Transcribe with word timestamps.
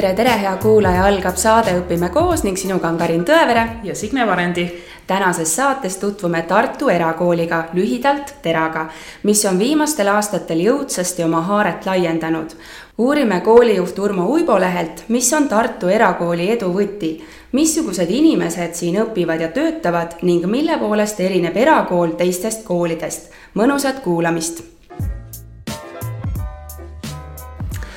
tere, 0.00 0.14
tere, 0.14 0.30
hea 0.38 0.52
kuulaja, 0.62 1.06
algab 1.08 1.34
saade 1.40 1.72
Õpime 1.74 2.12
koos 2.14 2.44
ning 2.46 2.58
sinuga 2.60 2.86
on 2.86 2.98
Karin 3.00 3.24
Tõevere 3.26 3.64
ja 3.82 3.96
Signe 3.98 4.26
Varendi. 4.26 4.68
tänases 5.06 5.56
saates 5.56 5.96
tutvume 5.96 6.42
Tartu 6.42 6.88
erakooliga, 6.88 7.64
lühidalt 7.72 8.34
Teraga, 8.42 8.88
mis 9.22 9.44
on 9.44 9.58
viimastel 9.58 10.08
aastatel 10.08 10.60
jõudsasti 10.60 11.24
oma 11.24 11.40
haaret 11.40 11.86
laiendanud. 11.86 12.54
uurime 12.98 13.40
koolijuht 13.40 13.98
Urmo 13.98 14.26
Uibo 14.26 14.60
lehelt, 14.60 15.04
mis 15.08 15.32
on 15.32 15.48
Tartu 15.48 15.88
erakooli 15.88 16.50
edu 16.50 16.70
võti, 16.72 17.24
missugused 17.52 18.10
inimesed 18.10 18.74
siin 18.74 19.02
õpivad 19.02 19.40
ja 19.40 19.48
töötavad 19.48 20.22
ning 20.22 20.46
mille 20.46 20.78
poolest 20.78 21.20
erineb 21.20 21.56
erakool 21.56 22.10
teistest 22.10 22.64
koolidest. 22.64 23.30
mõnusat 23.54 24.00
kuulamist. 24.04 24.62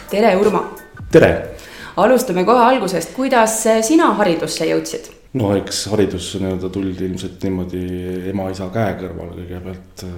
tere, 0.10 0.36
Urmo. 0.36 0.66
tere 1.12 1.61
alustame 1.98 2.46
kohe 2.46 2.64
algusest, 2.66 3.16
kuidas 3.16 3.64
sina 3.88 4.14
haridusse 4.20 4.68
jõudsid? 4.70 5.12
no 5.34 5.54
eks 5.56 5.86
haridusse 5.92 6.42
nii-öelda 6.42 6.70
tuldi 6.70 7.06
ilmselt 7.08 7.44
niimoodi 7.44 7.84
ema-isa 8.32 8.68
käe 8.74 8.96
kõrval 9.00 9.36
kõigepealt 9.38 10.04
äh, 10.08 10.18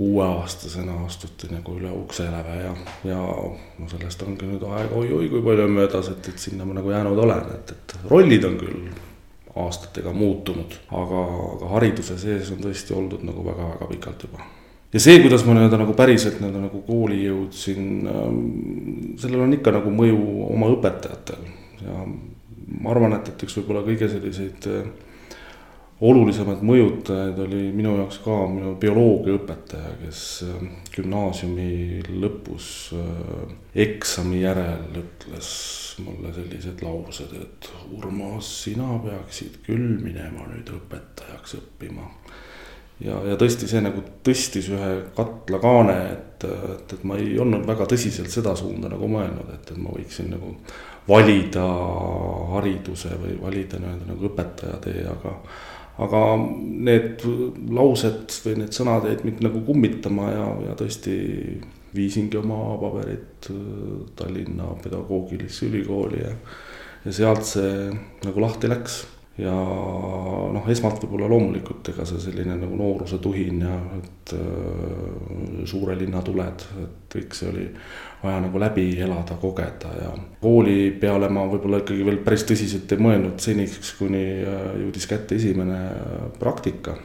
kuueaastasena 0.00 0.94
astuti 1.04 1.50
nagu 1.52 1.74
üle 1.76 1.90
ukse 1.92 2.24
läve 2.24 2.56
ja, 2.62 2.72
ja 3.04 3.18
no 3.20 3.88
sellest 3.90 4.22
ongi 4.24 4.48
nüüd 4.48 4.64
aega 4.64 4.96
oi-oi 4.96 5.28
kui 5.28 5.42
palju 5.44 5.68
möödas, 5.68 6.08
et, 6.14 6.32
et 6.32 6.40
sinna 6.40 6.64
ma 6.64 6.78
nagu 6.78 6.92
jäänud 6.92 7.20
olen, 7.26 7.52
et, 7.58 7.74
et 7.76 7.96
rollid 8.08 8.46
on 8.48 8.56
küll 8.62 8.88
aastatega 9.60 10.14
muutunud, 10.16 10.78
aga, 11.02 11.26
aga 11.50 11.74
hariduse 11.74 12.16
sees 12.22 12.48
on 12.54 12.64
tõesti 12.64 12.96
oldud 12.96 13.26
nagu 13.28 13.44
väga-väga 13.44 13.90
pikalt 13.92 14.24
juba 14.28 14.48
ja 14.92 15.02
see, 15.02 15.20
kuidas 15.22 15.44
ma 15.46 15.54
nii-öelda 15.56 15.82
nagu 15.84 15.94
päriselt 15.98 16.40
nii-öelda 16.40 16.64
nagu 16.66 16.82
kooli 16.86 17.22
jõudsin, 17.24 17.84
ähm, 18.10 18.40
sellel 19.20 19.46
on 19.46 19.54
ikka 19.58 19.74
nagu 19.76 19.92
mõju 19.94 20.18
oma 20.50 20.72
õpetajatel 20.74 21.46
ja 21.84 22.02
ma 22.80 22.90
arvan, 22.94 23.14
et, 23.18 23.32
et 23.32 23.46
üks 23.46 23.56
võib-olla 23.60 23.84
kõige 23.86 24.08
selliseid 24.10 24.68
äh, 24.70 24.90
olulisemaid 26.00 26.62
mõjutajaid 26.64 27.40
oli 27.44 27.64
minu 27.76 27.92
jaoks 27.98 28.20
ka 28.24 28.36
minu 28.50 28.72
bioloogiaõpetaja, 28.80 29.96
kes 30.04 30.22
äh, 30.46 30.62
gümnaasiumi 30.94 32.02
lõpus 32.22 32.70
äh, 32.96 33.54
eksami 33.86 34.42
järel 34.44 35.02
ütles 35.02 35.50
mulle 36.00 36.32
sellised 36.32 36.80
laused, 36.84 37.34
et 37.36 37.70
Urmas, 37.92 38.48
sina 38.64 38.94
peaksid 39.04 39.60
küll 39.66 39.98
minema 40.00 40.46
nüüd 40.48 40.70
õpetajaks 40.78 41.58
õppima 41.60 42.06
ja, 43.04 43.16
ja 43.30 43.38
tõesti, 43.40 43.68
see 43.70 43.82
nagu 43.84 44.02
tõstis 44.26 44.70
ühe 44.72 44.90
katla 45.16 45.60
kaane, 45.62 45.96
et, 46.12 46.46
et, 46.46 46.94
et 46.96 47.02
ma 47.08 47.18
ei 47.20 47.34
olnud 47.40 47.66
väga 47.68 47.88
tõsiselt 47.90 48.32
seda 48.32 48.54
suunda 48.58 48.90
nagu 48.92 49.08
mõelnud, 49.10 49.50
et, 49.56 49.72
et 49.72 49.80
ma 49.80 49.92
võiksin 49.96 50.30
nagu 50.34 50.54
valida 51.08 51.66
hariduse 52.54 53.16
või 53.20 53.36
valida 53.40 53.80
nii-öelda 53.80 54.08
nagu 54.12 54.30
õpetaja 54.30 54.80
tee, 54.84 55.04
aga 55.08 55.36
aga 56.00 56.20
need 56.40 57.20
laused 57.76 58.32
või 58.46 58.54
need 58.62 58.72
sõnad 58.72 59.04
jäid 59.04 59.24
mind 59.26 59.42
nagu 59.44 59.60
kummitama 59.66 60.30
ja, 60.32 60.46
ja 60.70 60.76
tõesti 60.78 61.14
viisingi 61.92 62.38
oma 62.40 62.78
paberid 62.80 63.50
Tallinna 64.16 64.70
Pedagoogilisse 64.80 65.66
Ülikooli 65.68 66.22
ja 66.22 66.32
ja 67.04 67.12
sealt 67.16 67.46
see 67.48 67.88
nagu 68.26 68.42
lahti 68.42 68.68
läks 68.68 69.00
ja 69.38 69.52
noh, 70.52 70.64
esmalt 70.72 71.02
võib-olla 71.04 71.28
loomulikult, 71.30 71.92
ega 71.92 72.04
see 72.08 72.20
selline 72.22 72.56
nagu 72.58 72.76
nooruse 72.76 73.20
tuhin 73.22 73.60
ja 73.62 73.76
et 73.96 74.32
äh, 74.36 75.66
suure 75.70 75.94
linna 75.98 76.22
tuled, 76.26 76.64
et 76.82 77.14
kõik 77.14 77.36
see 77.36 77.50
oli 77.50 77.66
vaja 78.22 78.40
nagu 78.44 78.60
läbi 78.60 78.88
elada, 79.00 79.38
kogeda 79.40 79.92
ja 79.96 80.10
kooli 80.42 80.90
peale 81.00 81.30
ma 81.32 81.46
võib-olla 81.50 81.80
ikkagi 81.82 82.06
veel 82.06 82.20
päris 82.24 82.44
tõsiselt 82.48 82.90
ei 82.92 83.04
mõelnud 83.06 83.38
seniks, 83.42 83.94
kuni 84.00 84.24
äh, 84.42 84.66
jõudis 84.84 85.06
kätte 85.10 85.38
esimene 85.38 85.78
praktika. 86.38 86.98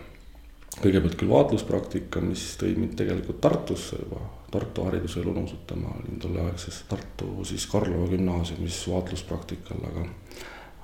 kõigepealt 0.81 1.15
küll 1.15 1.31
vaatluspraktika, 1.31 2.19
mis 2.21 2.57
tõi 2.59 2.73
mind 2.75 2.97
tegelikult 2.99 3.39
Tartusse 3.41 4.01
juba, 4.01 4.25
Tartu 4.51 4.83
hariduselu 4.87 5.33
nuusutama, 5.33 5.93
olin 5.99 6.19
tolleaegses 6.19 6.83
Tartu 6.89 7.43
siis 7.43 7.65
Karlova 7.67 8.07
gümnaasiumis 8.07 8.81
vaatluspraktikal, 8.87 9.81
aga 9.89 10.05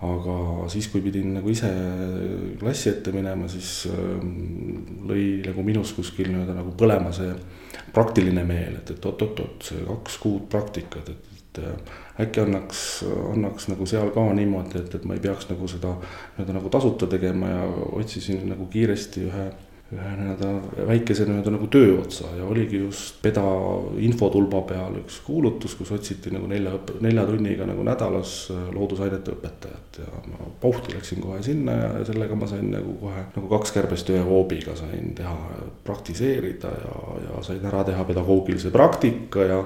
aga 0.02 0.36
siis, 0.72 0.88
kui 0.90 1.02
pidin 1.06 1.36
nagu 1.36 1.50
ise 1.52 1.70
klassi 2.60 2.90
ette 2.90 3.14
minema, 3.14 3.50
siis 3.52 3.86
ähm, 3.92 4.32
lõi 5.06 5.26
nagu 5.46 5.66
minus 5.66 5.94
kuskil 5.94 6.32
nii-öelda 6.32 6.56
nagu 6.58 6.74
põlema 6.78 7.12
see 7.14 7.30
praktiline 7.94 8.44
meel, 8.48 8.80
et, 8.80 8.96
et 8.96 9.06
oot-oot-oot, 9.06 9.68
see 9.68 9.84
kaks 9.86 10.18
kuud 10.24 10.48
praktikat, 10.50 11.12
et, 11.14 11.42
et 11.42 11.62
äh, 11.62 12.00
äkki 12.26 12.42
annaks, 12.46 12.86
annaks 13.34 13.70
nagu 13.70 13.86
seal 13.90 14.10
ka 14.16 14.26
niimoodi, 14.38 14.82
et, 14.82 14.96
et 14.98 15.06
ma 15.06 15.18
ei 15.18 15.22
peaks 15.22 15.52
nagu 15.52 15.70
seda 15.70 15.94
nii-öelda 16.00 16.58
nagu 16.58 16.74
tasuta 16.74 17.10
tegema 17.12 17.52
ja 17.54 17.68
otsisin 18.02 18.48
nagu 18.50 18.66
kiiresti 18.74 19.28
ühe 19.30 19.46
ühe 19.92 20.12
nii-öelda 20.16 20.86
väikese 20.88 21.26
nii-öelda 21.28 21.52
nagu 21.52 21.68
tööotsa 21.72 22.30
ja 22.38 22.46
oligi 22.48 22.80
just 22.80 23.18
Peda 23.24 23.44
infotulba 24.00 24.62
peal 24.70 24.96
üks 25.02 25.18
kuulutus, 25.26 25.76
kus 25.76 25.92
otsiti 25.92 26.32
nagu 26.32 26.48
nelja, 26.48 26.78
nelja 27.04 27.26
tunniga 27.28 27.68
nagu 27.68 27.84
nädalas 27.86 28.36
äh, 28.54 28.62
loodusainete 28.76 29.34
õpetajat 29.36 30.02
ja 30.04 30.22
ma 30.32 30.52
pauhti 30.62 30.96
läksin 30.96 31.20
kohe 31.24 31.42
sinna 31.44 31.76
ja, 31.76 31.90
sellega 32.08 32.38
ma 32.40 32.48
sain 32.48 32.70
nagu 32.72 32.96
kohe 33.02 33.26
nagu 33.36 33.52
kaks 33.52 33.76
kärbest 33.76 34.14
ühe 34.14 34.22
hoobiga 34.28 34.78
sain 34.80 35.12
teha, 35.18 35.36
praktiseerida 35.88 36.72
ja, 36.86 36.96
ja 37.26 37.44
sain 37.46 37.66
ära 37.68 37.84
teha 37.88 38.08
pedagoogilise 38.08 38.72
praktika 38.72 39.48
ja 39.50 39.66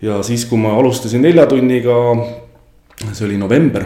ja 0.00 0.22
siis, 0.24 0.46
kui 0.48 0.60
ma 0.60 0.76
alustasin 0.78 1.20
nelja 1.26 1.44
tunniga, 1.50 1.96
see 3.10 3.26
oli 3.26 3.36
november 3.40 3.84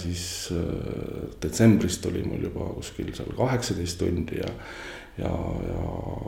siis 0.00 0.22
äh, 0.52 1.28
detsembrist 1.42 2.06
oli 2.06 2.22
mul 2.24 2.48
juba 2.48 2.70
kuskil 2.78 3.12
seal 3.16 3.34
kaheksateist 3.36 3.98
tundi 4.00 4.40
ja 4.40 4.48
ja, 5.18 5.30
ja 5.66 5.82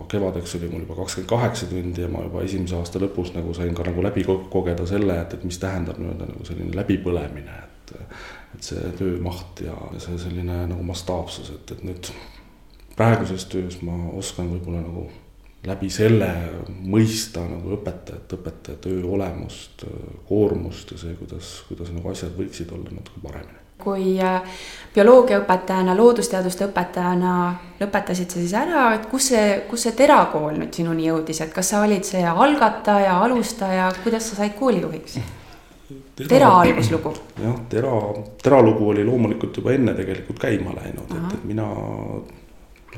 kevadeks 0.09 0.54
oli 0.59 0.69
mul 0.69 0.84
juba 0.84 0.97
kakskümmend 1.00 1.31
kaheksa 1.31 1.66
tundi 1.66 2.03
ja 2.03 2.09
ma 2.12 2.25
juba 2.26 2.43
esimese 2.44 2.76
aasta 2.76 3.00
lõpus 3.00 3.32
nagu 3.37 3.54
sain 3.56 3.75
ka 3.75 3.87
nagu 3.88 4.04
läbi 4.04 4.25
kogeda 4.26 4.87
selle, 4.87 5.16
et, 5.22 5.34
et 5.34 5.44
mis 5.48 5.59
tähendab 5.62 6.00
nii-öelda 6.03 6.28
nagu 6.28 6.44
selline 6.48 6.76
läbipõlemine, 6.76 7.59
et 7.65 7.97
et 8.53 8.66
see 8.69 8.91
töömaht 8.98 9.62
ja 9.64 9.75
see 9.97 10.19
selline 10.20 10.59
nagu 10.69 10.84
mastaapsus, 10.84 11.49
et, 11.54 11.72
et 11.72 11.84
nüüd 11.88 12.10
praeguses 12.97 13.47
töös 13.49 13.78
ma 13.87 13.97
oskan 14.19 14.50
võib-olla 14.53 14.82
nagu 14.84 15.06
läbi 15.66 15.88
selle 15.90 16.28
mõista 16.90 17.42
nagu 17.46 17.76
õpetajat, 17.76 18.34
õpetaja 18.34 18.78
töö 18.82 19.02
olemust, 19.14 19.84
koormust 20.28 20.94
ja 20.94 20.98
see, 20.98 21.14
kuidas, 21.18 21.58
kuidas 21.68 21.92
nagu 21.94 22.10
asjad 22.10 22.32
võiksid 22.38 22.72
olla 22.74 22.90
natuke 22.90 23.22
paremini. 23.22 23.58
kui 23.82 24.14
äh, 24.22 24.42
bioloogiaõpetajana, 24.94 25.94
loodusteaduste 25.98 26.68
õpetajana 26.68 27.36
lõpetasid 27.80 28.30
sa 28.30 28.38
siis 28.38 28.52
ära, 28.54 28.92
et 28.94 29.08
kus 29.10 29.30
see, 29.32 29.46
kus 29.70 29.86
see 29.86 29.94
terakool 29.98 30.58
nüüd 30.58 30.74
sinuni 30.74 31.08
jõudis, 31.08 31.40
et 31.42 31.54
kas 31.54 31.72
sa 31.74 31.80
olid 31.82 32.06
see 32.06 32.22
algataja, 32.22 33.16
alustaja, 33.24 33.88
kuidas 34.04 34.30
sa 34.30 34.42
said 34.42 34.54
koolijuhiks? 34.58 35.18
tera, 36.16 36.28
tera 36.28 36.52
alguslugu? 36.60 37.14
jah, 37.42 37.58
tera, 37.70 37.96
tera 38.42 38.62
lugu 38.62 38.92
oli 38.94 39.06
loomulikult 39.06 39.58
juba 39.62 39.74
enne 39.74 39.94
tegelikult 39.98 40.38
käima 40.42 40.74
läinud, 40.78 41.18
et, 41.18 41.34
et 41.38 41.50
mina 41.50 41.66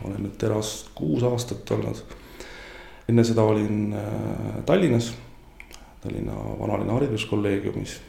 olen 0.04 0.20
nüüd 0.20 0.36
teras 0.40 0.76
kuus 0.96 1.24
aastat 1.24 1.70
olnud 1.76 2.20
enne 3.08 3.24
seda 3.24 3.42
olin 3.42 3.92
äh, 3.92 4.64
Tallinnas, 4.66 5.12
Tallinna 6.02 6.34
vanalinna 6.60 6.92
hariduskolleegiumis, 6.98 8.00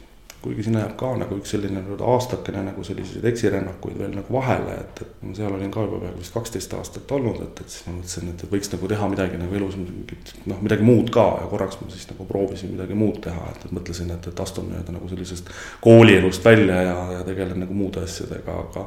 kuigi 0.42 0.62
sinna 0.62 0.82
jääb 0.82 0.92
ka 1.00 1.10
nagu 1.18 1.36
üks 1.40 1.50
selline 1.54 1.80
nii-öelda 1.80 2.06
aastakene 2.12 2.60
nagu 2.68 2.84
selliseid 2.84 3.24
eksirännakuid 3.30 3.96
veel 3.98 4.12
nagu 4.14 4.34
vahele, 4.36 4.76
et, 4.82 5.00
et 5.02 5.36
seal 5.38 5.54
olin 5.56 5.72
ka 5.74 5.82
juba 5.86 6.02
peaaegu 6.04 6.20
vist 6.20 6.34
kaksteist 6.34 6.76
aastat 6.78 7.12
olnud, 7.16 7.40
et, 7.42 7.62
et 7.64 7.72
siis 7.72 7.86
ma 7.88 7.96
mõtlesin, 7.96 8.30
et 8.34 8.44
võiks 8.52 8.72
nagu 8.74 8.90
teha 8.92 9.08
midagi 9.12 9.40
nagu 9.40 9.58
elus 9.58 9.78
mingit 9.80 10.34
noh, 10.44 10.60
midagi 10.62 10.86
muud 10.86 11.10
ka. 11.14 11.26
Ja 11.42 11.50
korraks 11.50 11.80
ma 11.80 11.88
siis 11.92 12.06
nagu 12.12 12.28
proovisin 12.28 12.76
midagi 12.76 12.98
muud 12.98 13.22
teha, 13.26 13.48
et, 13.54 13.68
et 13.68 13.76
mõtlesin, 13.80 14.12
et, 14.14 14.28
et 14.32 14.44
astun 14.46 14.70
nii-öelda 14.70 14.96
nagu 14.98 15.08
sellisest 15.12 15.50
koolielust 15.84 16.44
välja 16.44 16.82
ja, 16.90 16.98
ja 17.18 17.24
tegelen 17.26 17.64
nagu 17.64 17.76
muude 17.76 18.04
asjadega, 18.06 18.60
aga 18.68 18.86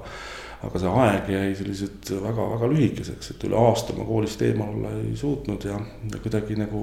aga 0.60 0.80
see 0.82 0.92
aeg 1.04 1.30
jäi 1.32 1.52
sellised 1.56 2.10
väga-väga 2.20 2.68
lühikeseks, 2.68 3.32
et 3.32 3.44
üle 3.48 3.56
aasta 3.60 3.94
ma 3.96 4.04
koolist 4.08 4.42
eemal 4.44 4.74
olla 4.76 4.92
ei 5.00 5.14
suutnud 5.16 5.64
ja 5.64 5.78
kuidagi 6.20 6.58
nagu 6.60 6.82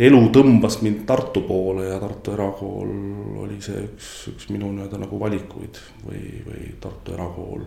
elu 0.00 0.20
tõmbas 0.34 0.76
mind 0.84 1.06
Tartu 1.08 1.42
poole 1.48 1.86
ja 1.88 1.96
Tartu 2.02 2.34
Erakool 2.36 2.92
oli 3.40 3.56
see 3.64 3.80
üks, 3.86 4.10
üks 4.34 4.50
minu 4.52 4.68
nii-öelda 4.74 5.00
nagu 5.00 5.20
valikuid. 5.20 5.80
Või, 6.04 6.22
või 6.44 6.68
Tartu 6.80 7.16
Erakool 7.16 7.64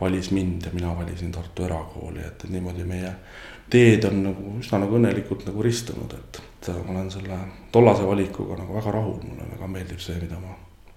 valis 0.00 0.30
mind 0.34 0.70
ja 0.70 0.74
mina 0.74 0.94
valisin 0.96 1.34
Tartu 1.34 1.66
Erakooli, 1.66 2.22
et 2.22 2.46
niimoodi 2.50 2.86
meie 2.86 3.12
teed 3.70 4.06
on 4.06 4.22
nagu 4.28 4.56
üsna 4.60 4.84
nagu 4.84 4.98
õnnelikult 5.00 5.48
nagu 5.50 5.66
ristunud, 5.66 6.14
et, 6.14 6.42
et 6.62 6.70
ma 6.86 6.94
olen 6.94 7.10
selle 7.10 7.42
tollase 7.74 8.06
valikuga 8.06 8.62
nagu 8.62 8.78
väga 8.78 8.94
rahul, 8.94 9.18
mulle 9.26 9.50
väga 9.50 9.70
meeldib 9.74 10.02
see, 10.02 10.20
mida 10.22 10.38
ma 10.38 10.54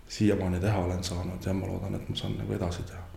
siiamaani 0.09 0.61
teha 0.61 0.85
olen 0.85 1.03
saanud 1.05 1.45
ja 1.45 1.57
ma 1.57 1.69
loodan, 1.69 1.97
et 1.97 2.09
ma 2.09 2.17
saan 2.17 2.37
nagu 2.37 2.53
edasi 2.53 2.85
teha 2.85 3.08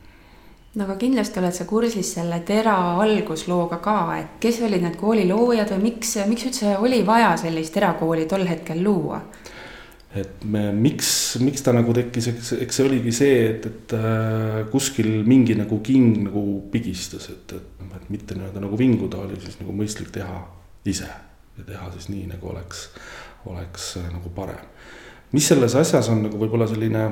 no 0.74 0.86
aga 0.86 0.96
kindlasti 1.00 1.40
oled 1.40 1.56
sa 1.56 1.66
kursis 1.68 2.14
selle 2.16 2.40
Tera 2.48 2.76
alguslooga 3.02 3.78
ka, 3.84 3.96
et 4.16 4.36
kes 4.40 4.62
olid 4.64 4.84
need 4.86 4.96
kooli 5.00 5.26
loojad 5.28 5.74
või 5.74 5.90
miks, 5.90 6.16
miks 6.28 6.46
üldse 6.48 6.76
oli 6.80 7.02
vaja 7.06 7.34
sellist 7.40 7.76
erakooli 7.76 8.28
tol 8.30 8.46
hetkel 8.48 8.80
luua? 8.84 9.20
et 10.12 10.42
me, 10.44 10.66
miks, 10.76 11.10
miks 11.40 11.64
ta 11.64 11.72
nagu 11.72 11.92
tekkis, 11.96 12.26
eks, 12.34 12.50
eks 12.66 12.78
see 12.78 12.84
oligi 12.84 13.14
see, 13.16 13.36
et, 13.48 13.68
et 13.68 13.94
äh, 13.96 14.58
kuskil 14.72 15.08
mingi 15.24 15.56
nagu 15.56 15.78
king 15.84 16.18
nagu 16.26 16.42
pigistas, 16.72 17.30
et, 17.32 17.54
et, 17.56 17.86
et 17.96 18.10
mitte 18.12 18.36
nii-öelda 18.36 18.60
nagu 18.60 18.76
vinguda, 18.76 19.22
oli 19.24 19.40
siis 19.40 19.56
nagu 19.62 19.72
mõistlik 19.76 20.12
teha 20.12 20.42
ise 20.88 21.08
ja 21.08 21.64
teha 21.64 21.88
siis 21.94 22.10
nii, 22.12 22.26
nagu 22.34 22.52
oleks, 22.52 22.90
oleks 23.48 23.94
äh, 24.02 24.10
nagu 24.12 24.32
parem. 24.36 24.60
mis 25.32 25.48
selles 25.48 25.76
asjas 25.80 26.12
on 26.12 26.26
nagu 26.26 26.40
võib-olla 26.40 26.68
selline 26.68 27.06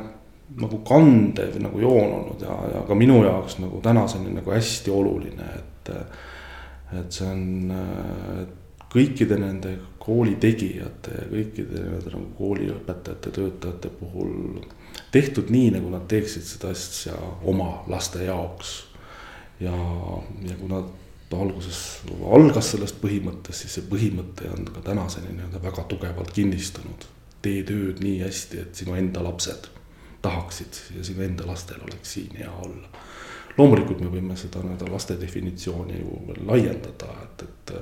nagu 0.59 0.81
kandev 0.87 1.59
nagu 1.63 1.81
joon 1.81 2.15
olnud 2.17 2.43
ja, 2.43 2.57
ja 2.75 2.83
ka 2.89 2.97
minu 2.99 3.21
jaoks 3.25 3.59
nagu 3.63 3.81
tänaseni 3.85 4.35
nagu 4.35 4.51
hästi 4.51 4.91
oluline, 4.91 5.53
et 5.59 5.93
et 6.91 7.15
see 7.15 7.27
on, 7.31 7.43
kõikide 8.91 9.37
nende 9.39 9.77
kooli 10.03 10.35
tegijate 10.43 11.13
ja 11.15 11.27
kõikide 11.31 11.85
nii-öelda 11.85 12.15
nagu 12.17 12.31
kooliõpetajate, 12.39 13.31
töötajate 13.37 13.93
puhul 14.01 14.33
tehtud 15.15 15.53
nii, 15.55 15.71
nagu 15.77 15.93
nad 15.93 16.09
teeksid 16.11 16.47
seda 16.49 16.73
asja 16.75 17.15
oma 17.47 17.85
laste 17.91 18.25
jaoks. 18.27 18.73
ja, 19.61 19.77
ja 20.49 20.57
kui 20.59 20.71
nad 20.71 20.91
alguses 21.31 22.01
algas 22.27 22.73
sellest 22.73 22.99
põhimõttest, 22.99 23.63
siis 23.63 23.79
see 23.79 23.87
põhimõte 23.87 24.51
on 24.51 24.67
ka 24.75 24.83
tänaseni 24.91 25.37
nii-öelda 25.37 25.63
väga 25.63 25.87
tugevalt 25.93 26.33
kinnistunud. 26.35 27.07
tee 27.43 27.63
tööd 27.63 28.03
nii 28.03 28.19
hästi, 28.25 28.65
et 28.65 28.75
sinu 28.75 28.99
enda 28.99 29.23
lapsed 29.23 29.71
tahaksid 30.23 30.83
ja 30.97 31.05
sinu 31.05 31.25
enda 31.25 31.47
lastel 31.47 31.83
oleks 31.87 32.15
siin 32.19 32.37
hea 32.39 32.53
olla 32.53 32.89
loomulikult 33.59 34.01
me 34.01 34.11
võime 34.13 34.37
seda 34.39 34.63
nii-öelda 34.63 34.89
laste 34.91 35.17
definitsiooni 35.21 36.01
ju 36.01 36.19
veel 36.29 36.43
laiendada, 36.49 37.15
et, 37.25 37.47
et. 37.47 37.73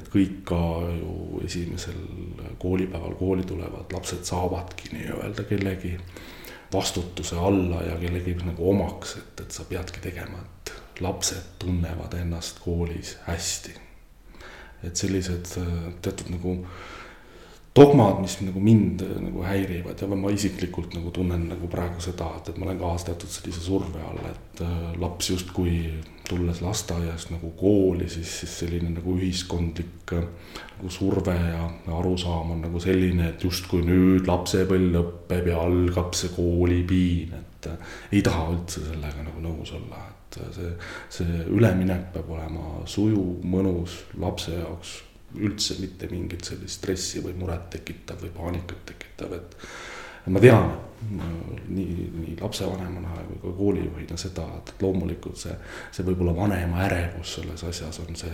et 0.00 0.10
kõik 0.12 0.42
ka 0.48 0.60
ju 0.94 1.40
esimesel 1.44 1.98
koolipäeval 2.62 3.16
kooli 3.18 3.44
tulevad 3.48 3.92
lapsed 3.92 4.24
saavadki 4.28 4.94
nii-öelda 4.94 5.44
kellegi 5.48 5.96
vastutuse 6.72 7.36
alla 7.36 7.82
ja 7.82 7.98
kellegi 8.00 8.36
nagu 8.44 8.70
omaks, 8.70 9.16
et, 9.18 9.44
et 9.44 9.50
sa 9.52 9.66
peadki 9.68 10.02
tegema, 10.04 10.40
et 10.40 10.72
lapsed 11.02 11.56
tunnevad 11.58 12.14
ennast 12.20 12.62
koolis 12.64 13.16
hästi. 13.26 13.74
et 14.86 14.96
sellised 14.96 15.50
teatud 16.00 16.30
nagu 16.32 16.54
dogmad, 17.76 18.18
mis 18.20 18.36
nagu 18.42 18.60
mind 18.60 19.02
äh, 19.02 19.18
nagu 19.22 19.44
häirivad 19.46 20.00
ja 20.02 20.08
ma 20.10 20.30
isiklikult 20.34 20.94
nagu 20.96 21.12
tunnen 21.14 21.46
nagu 21.52 21.68
praegu 21.70 22.02
seda, 22.02 22.32
et, 22.38 22.50
et 22.50 22.58
ma 22.58 22.66
olen 22.66 22.80
ka 22.80 22.94
teatud 23.06 23.30
sellise 23.30 23.62
surve 23.62 24.02
all, 24.02 24.22
et 24.30 24.62
äh, 24.66 24.78
laps 25.00 25.30
justkui 25.30 25.76
tulles 26.28 26.60
lasteaiast 26.62 27.30
nagu 27.34 27.52
kooli, 27.58 28.08
siis, 28.10 28.32
siis 28.42 28.56
selline 28.64 28.90
nagu 28.96 29.14
ühiskondlik 29.18 30.14
äh, 30.18 30.26
nagu 30.78 30.90
surve 30.90 31.36
ja 31.36 31.68
arusaam 31.98 32.56
on 32.56 32.64
nagu 32.66 32.82
selline, 32.82 33.30
et 33.30 33.44
justkui 33.46 33.84
nüüd 33.86 34.26
lapsepõlv 34.30 34.96
lõpeb 34.96 35.52
ja 35.52 35.60
algab 35.62 36.16
see 36.18 36.32
koolipiin, 36.34 37.36
et 37.38 37.70
ei 38.10 38.24
taha 38.26 38.48
üldse 38.54 38.82
sellega 38.88 39.22
nagu 39.28 39.44
nõus 39.44 39.70
olla, 39.78 40.08
et 40.10 40.40
see, 40.56 40.72
see 41.20 41.46
üleminek 41.52 42.10
peab 42.16 42.34
olema 42.34 42.82
sujuv, 42.88 43.44
mõnus 43.46 44.00
lapse 44.18 44.56
jaoks 44.56 44.96
üldse 45.38 45.78
mitte 45.80 46.08
mingit 46.10 46.44
sellist 46.44 46.80
stressi 46.80 47.22
või 47.24 47.36
muret 47.38 47.68
tekitav 47.70 48.22
või 48.24 48.32
paanikat 48.34 48.86
tekitav, 48.92 49.34
et. 49.38 49.58
ma 50.30 50.40
tean 50.42 50.72
nii, 51.68 52.10
nii 52.14 52.36
lapsevanemana 52.40 53.22
kui 53.28 53.38
ka 53.42 53.52
koolijuhina 53.56 54.16
seda, 54.20 54.44
et 54.58 54.82
loomulikult 54.82 55.38
see, 55.40 55.54
see 55.94 56.04
võib-olla 56.04 56.34
vanema 56.36 56.82
ärevus 56.84 57.36
selles 57.38 57.64
asjas 57.64 58.02
on 58.04 58.18
see, 58.18 58.32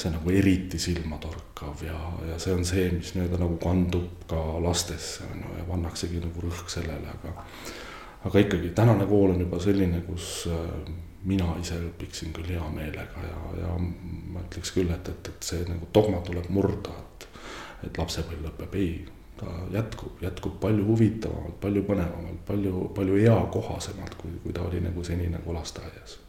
see 0.00 0.12
nagu 0.14 0.32
eriti 0.32 0.80
silmatorkav 0.80 1.84
ja, 1.84 1.98
ja 2.30 2.38
see 2.42 2.54
on 2.56 2.64
see, 2.68 2.86
mis 2.94 3.12
nii-öelda 3.14 3.40
nagu 3.42 3.58
kandub 3.62 4.24
ka 4.30 4.44
lastesse 4.64 5.26
on 5.28 5.44
ju 5.44 5.58
ja 5.58 5.66
pannaksegi 5.68 6.22
nagu 6.24 6.46
rõhk 6.46 6.72
sellele, 6.72 7.18
aga. 7.18 7.34
aga 8.30 8.44
ikkagi 8.46 8.72
tänane 8.78 9.06
kool 9.10 9.34
on 9.34 9.44
juba 9.44 9.60
selline, 9.62 10.00
kus 10.08 10.46
mina 11.24 11.48
ise 11.60 11.78
õpiksin 11.88 12.34
küll 12.36 12.50
hea 12.54 12.68
meelega 12.74 13.24
ja, 13.24 13.38
ja 13.62 13.72
ma 13.78 14.44
ütleks 14.44 14.72
küll, 14.74 14.90
et, 14.94 15.08
et, 15.08 15.32
et 15.32 15.50
see 15.50 15.64
nagu 15.68 15.88
dogma 15.94 16.20
tuleb 16.26 16.50
murda, 16.54 16.92
et, 17.02 17.28
et 17.88 17.98
lapsepõlv 17.98 18.44
lõpeb, 18.46 18.76
ei, 18.80 18.92
ta 19.40 19.56
jätkub, 19.72 20.20
jätkub 20.22 20.60
palju 20.60 20.84
huvitavamalt, 20.86 21.58
palju 21.62 21.82
põnevamalt, 21.88 22.44
palju, 22.46 22.86
palju 22.96 23.18
eakohasemalt, 23.24 24.14
kui, 24.20 24.36
kui 24.44 24.54
ta 24.56 24.68
oli 24.68 24.84
nagu 24.84 25.04
seni 25.04 25.28
nagu 25.32 25.56
lasteaias 25.56 26.20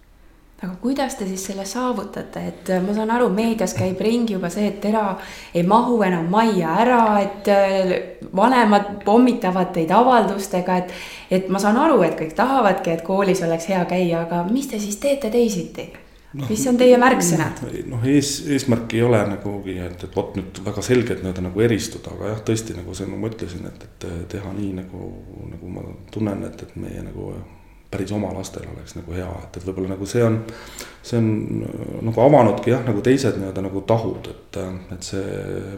aga 0.57 0.73
kuidas 0.81 1.15
te 1.15 1.27
siis 1.27 1.43
selle 1.51 1.65
saavutate, 1.69 2.41
et 2.49 2.69
äh, 2.73 2.81
ma 2.81 2.93
saan 2.95 3.11
aru, 3.13 3.29
meedias 3.33 3.75
käib 3.77 3.99
ringi 4.01 4.33
juba 4.33 4.49
see, 4.49 4.71
et 4.71 4.79
Tera 4.81 5.11
ei 5.53 5.61
mahu 5.67 5.99
enam 6.05 6.31
majja 6.33 6.73
ära, 6.81 7.01
et 7.21 7.49
äh, 7.53 7.93
vanemad 8.35 9.03
pommitavad 9.05 9.69
teid 9.75 9.93
avaldustega, 9.93 10.79
et. 10.81 10.97
et 11.29 11.49
ma 11.53 11.61
saan 11.61 11.77
aru, 11.77 12.01
et 12.07 12.17
kõik 12.17 12.33
tahavadki, 12.37 12.95
et 12.95 13.05
koolis 13.05 13.43
oleks 13.45 13.69
hea 13.69 13.83
käia, 13.85 14.23
aga 14.25 14.41
mis 14.49 14.69
te 14.71 14.81
siis 14.81 14.97
teete 15.03 15.29
teisiti? 15.33 15.91
No, 16.37 16.43
mis 16.49 16.65
on 16.67 16.75
teie 16.77 16.97
märksõnad? 16.99 17.61
noh, 17.87 18.01
ees, 18.09 18.31
eesmärk 18.51 18.97
ei 18.97 19.05
ole 19.05 19.21
nagugi, 19.29 19.77
et, 19.79 20.01
et 20.09 20.17
vot 20.17 20.35
nüüd 20.37 20.59
väga 20.65 20.83
selgelt 20.85 21.21
nii-öelda 21.21 21.45
nagu 21.45 21.63
eristuda, 21.63 22.15
aga 22.17 22.33
jah, 22.33 22.41
tõesti 22.49 22.75
nagu 22.77 22.97
see, 22.97 23.07
nagu 23.07 23.21
ma 23.21 23.29
ütlesin, 23.31 23.69
et, 23.69 23.85
et 23.87 24.09
teha 24.33 24.51
nii 24.57 24.73
nagu, 24.81 25.11
nagu 25.53 25.71
ma 25.71 25.85
tunnen, 26.11 26.43
et, 26.49 26.65
et 26.65 26.75
meie 26.81 27.05
nagu 27.05 27.29
päris 27.91 28.11
oma 28.11 28.31
lastel 28.35 28.65
oleks 28.73 28.97
nagu 28.97 29.13
hea, 29.15 29.27
et, 29.43 29.59
et 29.59 29.67
võib-olla 29.67 29.93
nagu 29.93 30.07
see 30.09 30.23
on, 30.25 30.41
see 31.05 31.19
on 31.21 31.29
nagu 32.09 32.23
avanudki 32.23 32.73
jah, 32.73 32.83
nagu 32.87 33.03
teised 33.05 33.37
nii-öelda 33.39 33.63
nagu 33.63 33.83
tahud, 33.87 34.27
et, 34.33 34.59
et 34.95 35.07
see, 35.07 35.77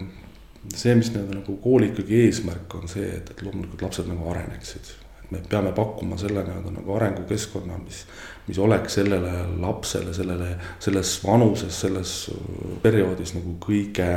see, 0.73 0.95
mis 0.97 1.11
nii-öelda 1.13 1.41
nagu 1.41 1.59
kooli 1.63 1.91
ikkagi 1.91 2.23
eesmärk 2.25 2.79
on 2.79 2.89
see, 2.89 3.11
et, 3.19 3.29
et 3.35 3.45
loomulikult 3.45 3.85
lapsed 3.85 4.09
nagu 4.09 4.31
areneksid. 4.33 4.89
et 5.21 5.31
me 5.35 5.43
peame 5.49 5.71
pakkuma 5.77 6.17
selle 6.17 6.41
nii-öelda 6.47 6.73
nagu 6.79 6.97
arengukeskkonna, 6.97 7.77
mis, 7.83 8.01
mis 8.47 8.57
oleks 8.57 8.97
sellele 8.97 9.33
lapsele, 9.61 10.13
sellele, 10.13 10.49
selles 10.81 11.13
vanuses, 11.25 11.81
selles 11.85 12.15
perioodis 12.81 13.35
nagu 13.37 13.53
kõige 13.61 14.09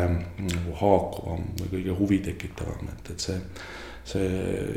nagu 0.49 0.81
haakuvam 0.81 1.45
või 1.61 1.73
kõige 1.77 2.01
huvitekitavam, 2.01 2.93
et, 2.97 3.13
et 3.13 3.31
see 3.31 3.41
see 4.05 4.29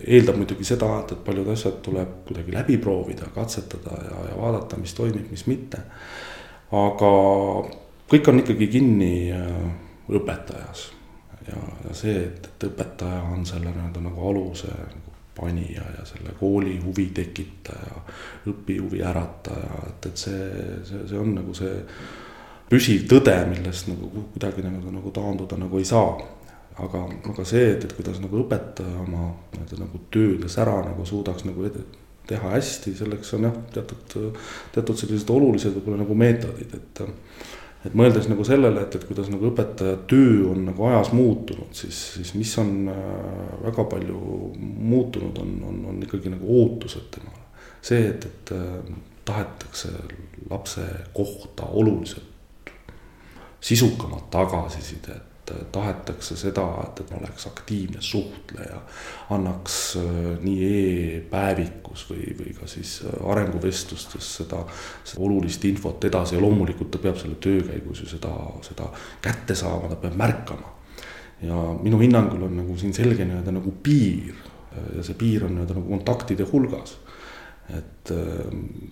eeldab 0.06 0.38
muidugi 0.38 0.68
seda, 0.68 0.92
et, 1.02 1.16
et 1.16 1.24
paljud 1.26 1.48
asjad 1.54 1.80
tuleb 1.86 2.20
kuidagi 2.28 2.54
läbi 2.54 2.78
proovida, 2.82 3.30
katsetada 3.36 3.98
ja, 4.04 4.20
ja 4.30 4.36
vaadata, 4.38 4.78
mis 4.82 4.94
toimib, 4.98 5.32
mis 5.32 5.48
mitte. 5.50 5.82
aga 6.76 7.10
kõik 8.12 8.30
on 8.30 8.44
ikkagi 8.44 8.68
kinni 8.78 9.16
äh, 9.34 9.66
õpetajas 10.14 10.86
ja, 11.48 11.62
ja 11.88 11.98
see, 11.98 12.20
et, 12.28 12.52
et 12.52 12.68
õpetaja 12.70 13.24
on 13.34 13.46
selle 13.50 13.72
nii-öelda 13.74 14.04
nagu 14.06 14.30
aluse 14.30 14.70
nagu 14.70 15.14
panija 15.36 15.84
ja 15.98 16.06
selle 16.08 16.32
kooli 16.40 16.78
huvi 16.80 17.10
tekitaja, 17.14 17.98
õpihuvi 18.48 19.02
ärataja, 19.04 19.82
et, 19.90 20.06
et 20.08 20.22
see, 20.22 20.46
see, 20.88 21.02
see 21.10 21.20
on 21.20 21.34
nagu 21.36 21.56
see 21.58 21.74
püsiv 22.70 23.04
tõde, 23.12 23.36
millest 23.50 23.90
nagu 23.92 24.10
kuidagi 24.34 24.64
nagu, 24.66 24.94
nagu 24.94 25.12
taanduda 25.14 25.60
nagu 25.60 25.82
ei 25.82 25.86
saa 25.86 26.16
aga, 26.84 27.04
aga 27.32 27.46
see, 27.48 27.68
et, 27.76 27.86
et 27.88 27.94
kuidas 27.96 28.20
nagu 28.24 28.42
õpetaja 28.42 29.04
oma 29.04 29.30
nii-öelda 29.54 29.80
nagu 29.80 30.02
tööd 30.14 30.44
ja 30.44 30.52
sära 30.52 30.80
nagu 30.84 31.06
suudaks 31.08 31.46
nagu 31.48 31.70
teha 32.26 32.52
hästi, 32.56 32.96
selleks 32.98 33.36
on 33.38 33.48
jah, 33.48 33.58
teatud, 33.76 34.40
teatud 34.74 35.00
sellised 35.00 35.30
olulised 35.32 35.76
võib-olla 35.78 36.02
nagu 36.04 36.18
meetodid, 36.18 36.74
et. 36.74 37.04
et 37.86 37.94
mõeldes 37.94 38.26
nagu 38.26 38.42
sellele, 38.42 38.82
et, 38.82 38.96
et 38.98 39.04
kuidas 39.06 39.28
nagu 39.30 39.46
õpetaja 39.52 40.00
töö 40.10 40.48
on 40.50 40.64
nagu 40.72 40.88
ajas 40.90 41.12
muutunud, 41.14 41.70
siis, 41.78 42.00
siis 42.16 42.32
mis 42.34 42.54
on 42.58 42.90
äh, 42.90 43.04
väga 43.68 43.86
palju 43.92 44.22
muutunud, 44.58 45.38
on, 45.44 45.52
on, 45.70 45.84
on 45.92 46.00
ikkagi 46.02 46.34
nagu 46.34 46.50
ootused 46.64 47.12
temale. 47.14 47.46
see, 47.86 48.08
et, 48.10 48.26
et 48.26 48.56
äh, 48.58 48.98
tahetakse 49.26 49.94
lapse 50.50 50.82
kohta 51.14 51.70
oluliselt 51.78 52.74
sisukamat 53.66 54.30
tagasisidet 54.34 55.14
et 55.14 55.35
tahetakse 55.72 56.38
seda, 56.40 56.64
et, 56.84 57.02
et 57.04 57.12
oleks 57.18 57.48
aktiivne 57.48 58.02
suhtleja, 58.04 58.80
annaks 59.36 59.78
äh, 60.00 60.08
nii 60.42 60.70
e-päevikus 60.70 62.08
või, 62.10 62.32
või 62.40 62.56
ka 62.58 62.70
siis 62.70 62.98
äh, 63.06 63.18
arenguvestlustes 63.32 64.32
seda, 64.42 64.64
seda 65.04 65.24
olulist 65.26 65.66
infot 65.70 66.10
edasi 66.10 66.38
ja 66.38 66.44
loomulikult 66.44 66.92
ta 66.96 67.02
peab 67.04 67.20
selle 67.22 67.40
töö 67.42 67.62
käigus 67.68 68.04
ju 68.04 68.10
seda, 68.16 68.34
seda 68.66 68.90
kätte 69.22 69.58
saama, 69.58 69.92
ta 69.92 70.00
peab 70.02 70.18
märkama. 70.20 70.74
ja 71.42 71.62
minu 71.84 72.00
hinnangul 72.00 72.48
on 72.48 72.58
nagu 72.62 72.78
siin 72.80 72.94
selge 72.96 73.26
nii-öelda 73.26 73.52
nagu 73.52 73.74
piir 73.84 74.36
ja 74.96 75.04
see 75.04 75.16
piir 75.20 75.44
on 75.46 75.56
nii-öelda 75.56 75.76
nagu 75.78 75.90
kontaktide 75.90 76.48
hulgas 76.52 76.96
et 77.70 78.12
äh, 78.12 78.46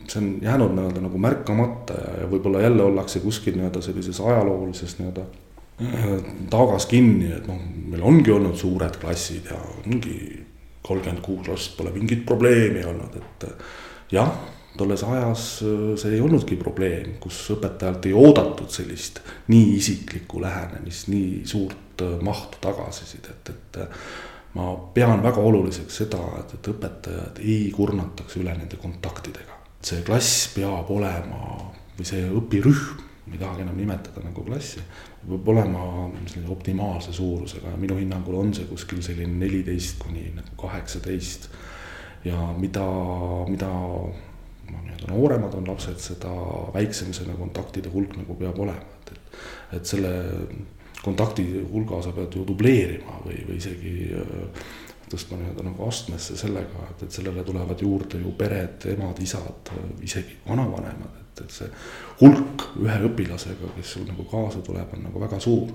see 0.07 0.19
on 0.19 0.29
jäänud 0.41 0.74
nii-öelda 0.75 1.01
nagu 1.01 1.17
märkamata 1.17 1.93
ja, 1.93 2.13
ja 2.24 2.27
võib-olla 2.29 2.62
jälle 2.63 2.83
ollakse 2.83 3.19
kuskil 3.19 3.57
nii-öelda 3.57 3.81
sellises 3.86 4.22
ajaloolises 4.22 4.98
nii-öelda 5.00 5.25
tagas 6.53 6.85
kinni, 6.89 7.31
et 7.33 7.47
noh, 7.49 7.59
meil 7.93 8.03
ongi 8.05 8.31
olnud 8.31 8.57
suured 8.57 8.97
klassid 9.01 9.49
ja 9.51 9.59
ongi 9.83 10.17
kolmkümmend 10.83 11.23
kuus 11.23 11.47
last, 11.47 11.77
pole 11.77 11.93
mingit 11.95 12.25
probleemi 12.27 12.83
olnud, 12.85 13.15
et 13.17 13.47
jah, 14.13 14.29
tolles 14.77 15.03
ajas 15.07 15.45
see 16.01 16.15
ei 16.15 16.21
olnudki 16.21 16.57
probleem, 16.59 17.15
kus 17.23 17.39
õpetajalt 17.55 18.07
ei 18.09 18.13
oodatud 18.17 18.69
sellist 18.73 19.21
nii 19.53 19.77
isiklikku 19.77 20.41
lähenemist, 20.43 21.09
nii 21.13 21.41
suurt 21.49 22.03
mahtu 22.25 22.59
tagasisidet, 22.61 23.53
et 23.53 23.79
ma 24.57 24.73
pean 24.93 25.23
väga 25.23 25.41
oluliseks 25.41 26.01
seda, 26.03 26.21
et, 26.41 26.57
et 26.57 26.69
õpetajad 26.73 27.41
ei 27.43 27.71
kurnataks 27.73 28.37
üle 28.41 28.53
nende 28.57 28.77
kontaktidega. 28.81 29.61
see 29.83 30.03
klass 30.05 30.47
peab 30.55 30.89
olema 30.95 31.57
või 31.97 32.05
see 32.07 32.27
õpirühm, 32.29 33.01
ma 33.27 33.35
ei 33.35 33.41
tahagi 33.41 33.65
enam 33.65 33.77
nimetada 33.77 34.23
nagu 34.23 34.45
klassi, 34.45 34.83
peab 35.27 35.47
olema 35.53 36.09
sellise 36.25 36.51
optimaalse 36.51 37.13
suurusega. 37.13 37.75
Minu 37.79 37.97
hinnangul 37.99 38.39
on 38.41 38.53
see 38.55 38.67
kuskil 38.69 39.01
selline 39.05 39.39
neliteist 39.39 39.99
kuni 40.03 40.29
nagu 40.35 40.55
kaheksateist. 40.65 41.49
ja 42.23 42.37
mida, 42.57 42.83
mida 43.49 43.69
nii-öelda 44.71 45.09
nooremad 45.09 45.53
on 45.59 45.67
lapsed, 45.67 45.99
seda 45.99 46.31
väiksem 46.73 47.11
selle 47.13 47.33
kontaktide 47.35 47.91
hulk 47.91 48.15
nagu 48.15 48.37
peab 48.39 48.59
olema, 48.63 48.95
et, 49.01 49.11
et, 49.11 49.41
et 49.79 49.85
selle 49.85 50.13
kontakti 51.03 51.43
hulga 51.71 51.99
sa 52.01 52.13
pead 52.15 52.37
ju 52.37 52.45
dubleerima 52.47 53.19
või, 53.25 53.41
või 53.49 53.59
isegi 53.59 53.95
äh, 54.15 54.63
tõstma 55.11 55.37
nii-öelda 55.39 55.65
nagu 55.67 55.87
astmesse 55.87 56.37
sellega, 56.39 56.87
et, 56.91 57.05
et 57.05 57.17
sellele 57.17 57.43
tulevad 57.45 57.81
juurde 57.83 58.21
ju 58.21 58.31
pered, 58.37 58.87
emad-isad, 58.93 59.73
isegi 60.05 60.39
vanavanemad, 60.47 61.19
et, 61.21 61.43
et 61.45 61.57
see 61.59 61.69
hulk 62.23 62.67
ühe 62.81 62.99
õpilasega, 63.09 63.73
kes 63.77 63.95
sul 63.95 64.07
nagu 64.07 64.25
kaasa 64.29 64.63
tuleb, 64.65 64.95
on 64.95 65.07
nagu 65.09 65.21
väga 65.21 65.39
suur. 65.43 65.71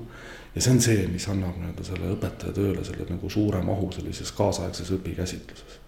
ja 0.54 0.62
see 0.62 0.72
on 0.74 0.80
see, 0.82 1.06
mis 1.12 1.28
annab 1.28 1.58
nii-öelda 1.60 1.84
selle 1.86 2.12
õpetaja 2.14 2.54
tööle 2.56 2.84
selle 2.84 3.06
nagu 3.10 3.30
suure 3.30 3.60
mahu 3.62 3.90
sellises 3.94 4.32
kaasaegses 4.32 4.90
õpikäsitluses. 4.96 5.78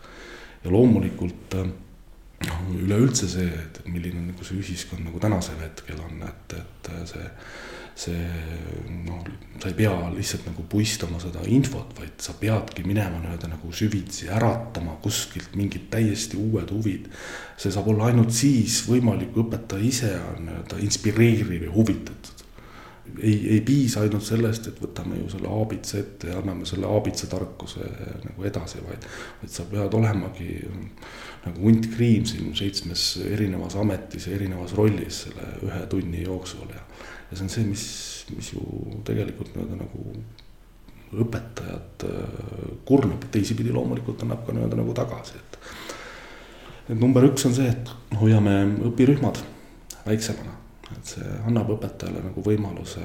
ja 0.64 0.70
loomulikult 0.70 1.56
noh, 1.56 2.60
üleüldse 2.76 3.28
see, 3.28 3.48
et 3.48 3.82
milline 3.88 4.22
nagu 4.28 4.44
see 4.44 4.60
ühiskond 4.60 5.04
nagu 5.06 5.20
tänasel 5.22 5.60
hetkel 5.64 6.00
on, 6.04 6.22
et, 6.28 6.56
et 6.60 6.92
see 7.08 7.26
see 8.00 8.20
noh, 9.06 9.20
sa 9.60 9.68
ei 9.68 9.76
pea 9.76 9.92
lihtsalt 10.14 10.46
nagu 10.48 10.64
puistama 10.70 11.20
seda 11.20 11.42
infot, 11.52 11.92
vaid 11.98 12.16
sa 12.22 12.34
peadki 12.40 12.84
minema 12.86 13.20
nii-öelda 13.20 13.50
nagu 13.52 13.72
süvitsi, 13.76 14.30
äratama 14.32 14.96
kuskilt 15.04 15.56
mingid 15.58 15.90
täiesti 15.92 16.40
uued 16.40 16.72
huvid. 16.72 17.10
see 17.60 17.72
saab 17.72 17.90
olla 17.92 18.08
ainult 18.08 18.32
siis 18.32 18.80
võimalik, 18.88 19.34
kui 19.34 19.44
õpetaja 19.44 19.84
ise 19.84 20.14
on 20.30 20.46
nii-öelda 20.46 20.80
inspireeriv 20.86 21.66
ja 21.66 21.72
huvitatud. 21.74 22.19
Ei, 23.18 23.36
ei 23.56 23.60
piisa 23.66 24.04
ainult 24.04 24.24
sellest, 24.26 24.70
et 24.70 24.80
võtame 24.82 25.18
ju 25.20 25.30
selle 25.32 25.50
aabitsa 25.50 25.98
ette 26.00 26.30
ja 26.32 26.38
anname 26.40 26.68
selle 26.68 26.88
aabitsa 26.88 27.30
tarkuse 27.30 27.86
nagu 28.24 28.46
edasi, 28.46 28.82
vaid, 28.86 29.06
vaid 29.42 29.54
sa 29.54 29.66
pead 29.70 29.96
olemagi 29.98 30.60
nagu 31.46 31.64
hunt 31.64 31.88
kriim 31.94 32.26
siin 32.28 32.54
seitsmes 32.56 33.06
erinevas 33.24 33.76
ametis 33.80 34.28
ja 34.28 34.36
erinevas 34.36 34.76
rollis 34.76 35.24
selle 35.26 35.48
ühe 35.66 35.86
tunni 35.92 36.26
jooksul 36.26 36.68
ja 36.74 36.84
ja 37.30 37.36
see 37.36 37.46
on 37.46 37.52
see, 37.52 37.66
mis, 37.68 37.84
mis 38.34 38.52
ju 38.54 38.62
tegelikult 39.06 39.52
nii-öelda 39.54 39.78
nagu 39.78 40.04
õpetajad 41.24 42.06
äh, 42.06 42.46
kurnab, 42.86 43.26
teisipidi 43.34 43.72
loomulikult 43.74 44.22
annab 44.24 44.44
ka 44.46 44.54
nii-öelda 44.54 44.78
nagu 44.78 44.94
tagasi, 44.96 45.38
et. 45.38 45.58
et 46.90 46.98
number 46.98 47.26
üks 47.26 47.46
on 47.46 47.54
see, 47.54 47.70
et 47.70 48.18
hoiame 48.20 48.56
õpirühmad 48.90 49.40
väiksemana, 50.06 50.56
et 50.96 51.14
see 51.14 51.36
annab 51.46 51.70
õpetajale 51.76 52.24
nagu 52.30 52.44
võimaluse 52.44 53.04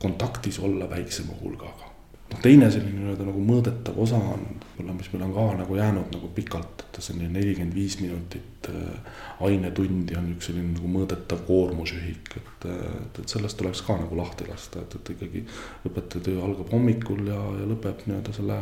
kontaktis 0.00 0.58
olla 0.64 0.88
väiksema 0.90 1.36
hulgaga. 1.42 1.90
Noh, 2.30 2.38
teine 2.38 2.68
selline 2.70 3.00
nii-öelda 3.00 3.24
nagu 3.26 3.40
mõõdetav 3.42 3.96
osa 3.98 4.18
on 4.22 4.44
võib-olla, 4.46 4.94
mis 4.94 5.08
meil 5.12 5.24
on 5.26 5.32
ka 5.34 5.46
nagu 5.58 5.76
jäänud 5.76 6.12
nagu 6.14 6.28
pikalt, 6.34 6.84
et 6.84 7.00
selline 7.02 7.28
nelikümmend 7.34 7.74
viis 7.74 7.96
minutit 7.98 8.68
äh, 8.70 9.16
ainetundi 9.46 10.14
on 10.18 10.28
üks 10.36 10.46
selline 10.46 10.76
nagu 10.76 10.92
mõõdetav 10.94 11.42
koormusühik, 11.48 12.30
et, 12.38 12.66
et, 12.70 13.20
et 13.24 13.34
sellest 13.34 13.58
tuleks 13.58 13.82
ka 13.82 13.98
nagu 13.98 14.18
lahti 14.18 14.46
lasta, 14.46 14.84
et, 14.84 14.94
et 14.94 15.12
ikkagi 15.16 15.42
õpetaja 15.90 16.28
töö 16.28 16.44
algab 16.46 16.70
hommikul 16.70 17.24
ja, 17.32 17.40
ja 17.58 17.66
lõpeb 17.72 18.06
nii-öelda 18.06 18.36
selle 18.38 18.60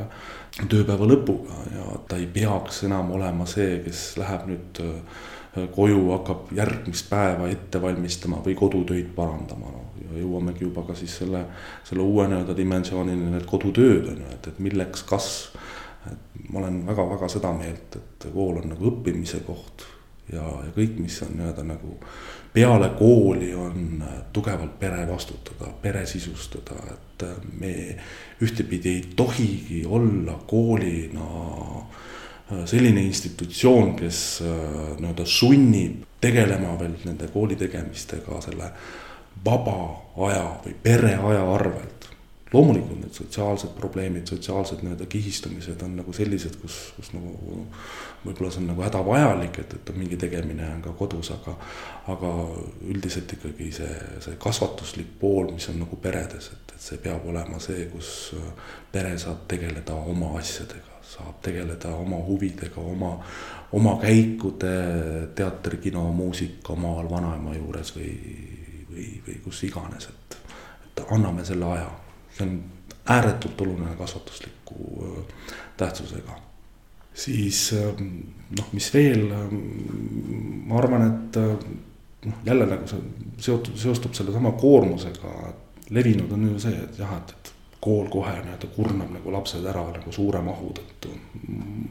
tööpäeva 0.64 1.10
lõpuga 1.12 1.60
ja 1.74 1.98
ta 2.08 2.16
ei 2.16 2.30
peaks 2.38 2.86
enam 2.88 3.12
olema 3.18 3.46
see, 3.46 3.82
kes 3.84 4.14
läheb 4.22 4.48
nüüd 4.48 4.82
äh, 4.86 5.26
koju, 5.74 6.00
hakkab 6.12 6.52
järgmist 6.56 7.08
päeva 7.10 7.48
ette 7.50 7.82
valmistama 7.82 8.40
või 8.44 8.56
kodutöid 8.58 9.12
parandama 9.16 9.72
no 9.72 9.84
ja 10.08 10.22
jõuamegi 10.22 10.64
juba 10.64 10.84
ka 10.88 10.96
siis 10.98 11.18
selle, 11.20 11.44
selle 11.84 12.04
uue 12.04 12.28
nii-öelda 12.28 12.56
dimensioonini, 12.56 13.30
need 13.34 13.46
kodutööd 13.48 14.08
on 14.12 14.24
ju, 14.24 14.32
et, 14.34 14.50
et 14.52 14.58
milleks, 14.64 15.04
kas. 15.08 15.28
et 16.08 16.50
ma 16.52 16.62
olen 16.62 16.80
väga-väga 16.86 17.28
seda 17.28 17.52
meelt, 17.52 17.96
et 18.00 18.28
kool 18.32 18.62
on 18.62 18.68
nagu 18.72 18.90
õppimise 18.90 19.42
koht 19.46 19.84
ja, 20.32 20.42
ja 20.42 20.72
kõik, 20.76 20.98
mis 21.02 21.20
on 21.26 21.34
nii-öelda 21.36 21.66
nagu 21.68 21.98
peale 22.52 22.88
kooli 22.98 23.54
on 23.54 24.04
tugevalt 24.32 24.78
pere 24.80 25.04
vastutada, 25.08 25.70
pere 25.82 26.06
sisustada, 26.06 26.78
et 26.92 27.26
me 27.60 27.74
ühtepidi 28.42 28.94
ei 28.94 29.04
tohigi 29.16 29.84
olla 29.86 30.38
koolina 30.46 31.28
selline 32.48 33.02
institutsioon, 33.04 33.94
kes 33.98 34.20
nii-öelda 34.42 35.26
sunnib 35.28 36.04
tegelema 36.20 36.78
veel 36.80 36.96
nende 37.04 37.28
kooli 37.32 37.56
tegemistega 37.60 38.40
selle 38.40 38.70
vaba 39.44 39.78
aja 40.28 40.48
või 40.64 40.74
pereaja 40.82 41.44
arvelt. 41.54 41.94
loomulikult 42.52 43.00
need 43.02 43.12
sotsiaalsed 43.12 43.74
probleemid, 43.76 44.26
sotsiaalsed 44.26 44.80
nii-öelda 44.80 45.06
kihistumised 45.06 45.82
on 45.84 45.98
nagu 46.00 46.12
sellised, 46.16 46.54
kus, 46.62 46.78
kus 46.96 47.10
nagu 47.12 47.66
võib-olla 48.24 48.50
see 48.50 48.62
on 48.62 48.70
nagu 48.70 48.82
hädavajalik, 48.86 49.58
et, 49.60 49.74
et 49.76 49.90
mingi 49.96 50.16
tegemine 50.16 50.64
on 50.72 50.80
ka 50.82 50.94
kodus, 50.96 51.28
aga 51.34 51.52
aga 52.08 52.30
üldiselt 52.88 53.34
ikkagi 53.36 53.68
see, 53.76 53.98
see 54.24 54.38
kasvatuslik 54.40 55.10
pool, 55.20 55.52
mis 55.52 55.68
on 55.68 55.82
nagu 55.84 56.00
peredes, 56.00 56.48
et, 56.54 56.72
et 56.72 56.86
see 56.86 56.96
peab 57.04 57.26
olema 57.28 57.60
see, 57.60 57.84
kus 57.92 58.32
pere 58.92 59.12
saab 59.20 59.44
tegeleda 59.52 60.00
oma 60.08 60.32
asjadega, 60.40 60.87
saab 61.08 61.40
tegeleda 61.42 61.94
oma 61.96 62.18
huvidega, 62.26 62.80
oma, 62.80 63.14
oma 63.72 63.96
käikude, 64.02 64.74
teater, 65.34 65.76
kino, 65.82 66.04
muusika 66.12 66.74
omal 66.76 67.08
vanaema 67.10 67.54
juures 67.56 67.94
või 67.96 68.12
või, 68.98 69.06
või 69.26 69.38
kus 69.44 69.62
iganes, 69.68 70.08
et, 70.10 70.36
et 70.86 71.04
anname 71.14 71.44
selle 71.46 71.66
aja. 71.76 71.88
see 72.34 72.46
on 72.46 72.58
ääretult 73.08 73.60
oluline 73.60 73.96
kasvatusliku 73.96 75.14
tähtsusega. 75.76 76.38
siis 77.14 77.72
noh, 77.74 78.72
mis 78.72 78.94
veel, 78.94 79.24
ma 80.66 80.78
arvan, 80.78 81.06
et 81.06 81.38
noh, 82.26 82.42
jälle 82.44 82.66
nagu 82.66 82.86
see 82.86 83.00
seotud, 83.38 83.76
seostub 83.78 84.14
sellesama 84.14 84.52
koormusega, 84.60 85.52
levinud 85.90 86.32
on 86.32 86.50
ju 86.52 86.58
see, 86.60 86.82
et 86.84 86.98
jah, 86.98 87.16
et, 87.16 87.30
et 87.30 87.52
kool 87.80 88.08
kohe 88.10 88.34
nii-öelda 88.42 88.70
kurnab 88.74 89.12
nagu 89.14 89.32
lapsed 89.32 89.66
ära 89.70 89.84
nagu 89.94 90.12
suure 90.12 90.40
mahu 90.42 90.72
tõttu. 90.78 91.14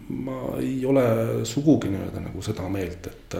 ma 0.10 0.40
ei 0.60 0.86
ole 0.86 1.06
sugugi 1.48 1.92
nii-öelda 1.94 2.24
nagu 2.28 2.42
seda 2.44 2.68
meelt, 2.70 3.08
et 3.08 3.38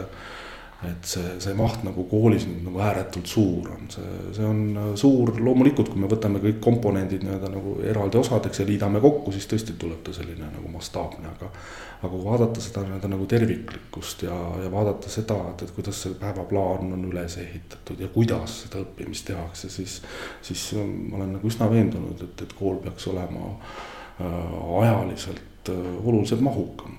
et 0.86 1.08
see, 1.10 1.32
see 1.42 1.54
maht 1.58 1.82
nagu 1.82 2.04
koolis 2.06 2.44
nüüd 2.46 2.62
nagu 2.68 2.78
ääretult 2.86 3.26
suur 3.26 3.66
on, 3.74 3.88
see, 3.90 4.10
see 4.36 4.44
on 4.46 4.60
äh, 4.78 4.90
suur 5.00 5.32
loomulikult, 5.42 5.88
kui 5.90 5.98
me 5.98 6.10
võtame 6.10 6.38
kõik 6.44 6.60
komponendid 6.62 7.24
nii-öelda 7.26 7.50
nagu 7.50 7.72
eraldi 7.82 8.20
osadeks 8.20 8.62
ja 8.62 8.66
liidame 8.68 9.02
kokku, 9.02 9.34
siis 9.34 9.48
tõesti 9.50 9.74
tuleb 9.80 10.04
ta 10.06 10.14
selline 10.14 10.52
nagu 10.52 10.70
mastaapne, 10.70 11.32
aga. 11.32 11.50
aga 11.98 12.12
kui 12.12 12.22
vaadata 12.22 12.62
seda 12.62 12.84
nii-öelda 12.84 13.10
nagu 13.10 13.26
terviklikkust 13.32 14.22
ja, 14.28 14.36
ja 14.62 14.70
vaadata 14.70 15.10
seda, 15.10 15.40
et, 15.50 15.66
et 15.66 15.74
kuidas 15.74 16.04
see 16.04 16.14
päevaplaan 16.20 16.94
on 16.94 17.02
üles 17.10 17.34
ehitatud 17.42 17.98
ja 17.98 18.12
kuidas 18.14 18.60
seda 18.62 18.84
õppimist 18.84 19.26
tehakse, 19.32 19.72
siis. 19.74 19.98
siis 20.46 20.68
ma 20.78 21.18
olen 21.18 21.34
nagu 21.40 21.50
üsna 21.50 21.66
veendunud, 21.74 22.22
et, 22.22 22.46
et 22.46 22.54
kool 22.60 22.78
peaks 22.86 23.10
olema 23.10 23.50
äh, 23.50 24.56
ajaliselt 24.84 25.74
äh, 25.74 25.92
oluliselt 26.06 26.46
mahukam 26.46 26.94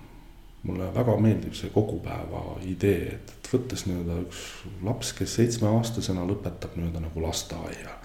mulle 0.64 0.90
väga 0.96 1.16
meeldib 1.22 1.56
see 1.56 1.72
kogupäeva 1.74 2.44
idee, 2.68 3.14
et, 3.16 3.36
et 3.38 3.52
võttes 3.54 3.86
nii-öelda 3.88 4.18
üks 4.26 4.42
laps, 4.86 5.14
kes 5.18 5.38
seitsmeaastasena 5.40 6.26
lõpetab 6.28 6.76
nii-öelda 6.76 7.04
nagu 7.06 7.24
lasteaia. 7.24 7.96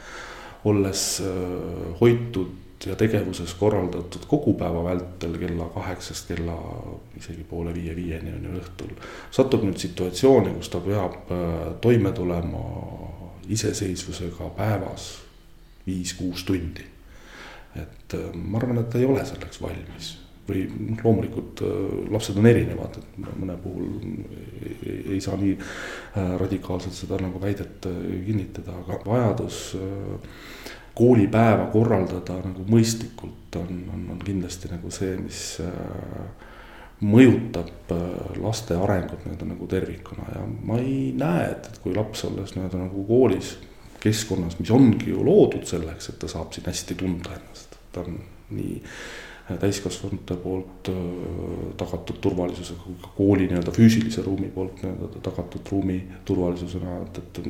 olles 0.64 1.20
äh, 1.20 1.98
hoitud 2.00 2.86
ja 2.86 2.96
tegevuses 2.96 3.54
korraldatud 3.54 4.24
kogu 4.28 4.54
päeva 4.54 4.84
vältel 4.84 5.36
kella 5.38 5.68
kaheksast 5.74 6.28
kella 6.28 6.56
isegi 7.16 7.44
poole 7.48 7.74
viie-viieni 7.74 8.32
on 8.32 8.48
ju 8.48 8.56
õhtul. 8.60 8.96
satub 9.30 9.64
nüüd 9.66 9.78
situatsiooni, 9.80 10.54
kus 10.54 10.70
ta 10.72 10.80
peab 10.84 11.30
äh, 11.34 11.60
toime 11.80 12.12
tulema 12.12 12.64
iseseisvusega 13.48 14.50
päevas 14.56 15.08
viis-kuus 15.86 16.44
tundi. 16.44 16.86
et 17.74 18.14
äh, 18.14 18.30
ma 18.34 18.58
arvan, 18.62 18.78
et 18.78 18.90
ta 18.90 18.98
ei 18.98 19.10
ole 19.10 19.24
selleks 19.26 19.62
valmis 19.62 20.18
või 20.48 20.64
loomulikult 21.02 21.62
äh, 21.64 21.74
lapsed 22.12 22.38
on 22.40 22.48
erinevad, 22.48 22.98
et 23.00 23.18
mõne 23.40 23.56
puhul 23.60 23.86
ei, 24.84 24.96
ei 25.16 25.20
saa 25.24 25.38
nii 25.40 25.54
äh, 25.56 26.34
radikaalselt 26.40 26.96
seda 26.96 27.18
nagu 27.22 27.40
väidet 27.40 27.88
äh, 27.88 28.00
kinnitada, 28.26 28.76
aga 28.84 29.00
vajadus 29.06 29.60
koolipäeva 30.94 31.66
korraldada 31.72 32.36
nagu 32.44 32.64
mõistlikult 32.70 33.56
on, 33.58 33.78
on, 33.92 34.08
on 34.14 34.20
kindlasti 34.22 34.70
nagu 34.70 34.92
see, 34.94 35.16
mis 35.18 35.40
mõjutab 37.04 37.90
laste 38.38 38.76
arengut 38.78 39.24
nii-öelda 39.24 39.48
nagu 39.48 39.66
tervikuna. 39.68 40.28
Ja 40.36 40.44
ma 40.46 40.78
ei 40.78 41.10
näe, 41.18 41.48
et, 41.50 41.66
et 41.72 41.80
kui 41.82 41.96
laps 41.96 42.22
olles 42.28 42.54
nii-öelda 42.54 42.84
nagu 42.84 43.02
koolis, 43.08 43.56
keskkonnas, 44.04 44.60
mis 44.60 44.70
ongi 44.70 45.10
ju 45.10 45.26
loodud 45.26 45.66
selleks, 45.66 46.12
et 46.12 46.20
ta 46.22 46.30
saab 46.30 46.54
siin 46.54 46.70
hästi 46.70 46.96
tunda 47.00 47.34
ennast, 47.34 47.74
ta 47.92 48.04
on 48.06 48.20
nii 48.54 48.78
täiskasvanute 49.60 50.36
poolt 50.40 50.88
tagatud 51.76 52.16
turvalisusega 52.24 53.10
kooli 53.16 53.48
nii-öelda 53.50 53.74
füüsilise 53.76 54.24
ruumi 54.24 54.48
poolt 54.54 54.80
nii-öelda 54.80 55.20
tagatud 55.26 55.68
ruumi 55.72 55.98
turvalisusena, 56.24 56.96
et, 57.02 57.20
et 57.20 57.42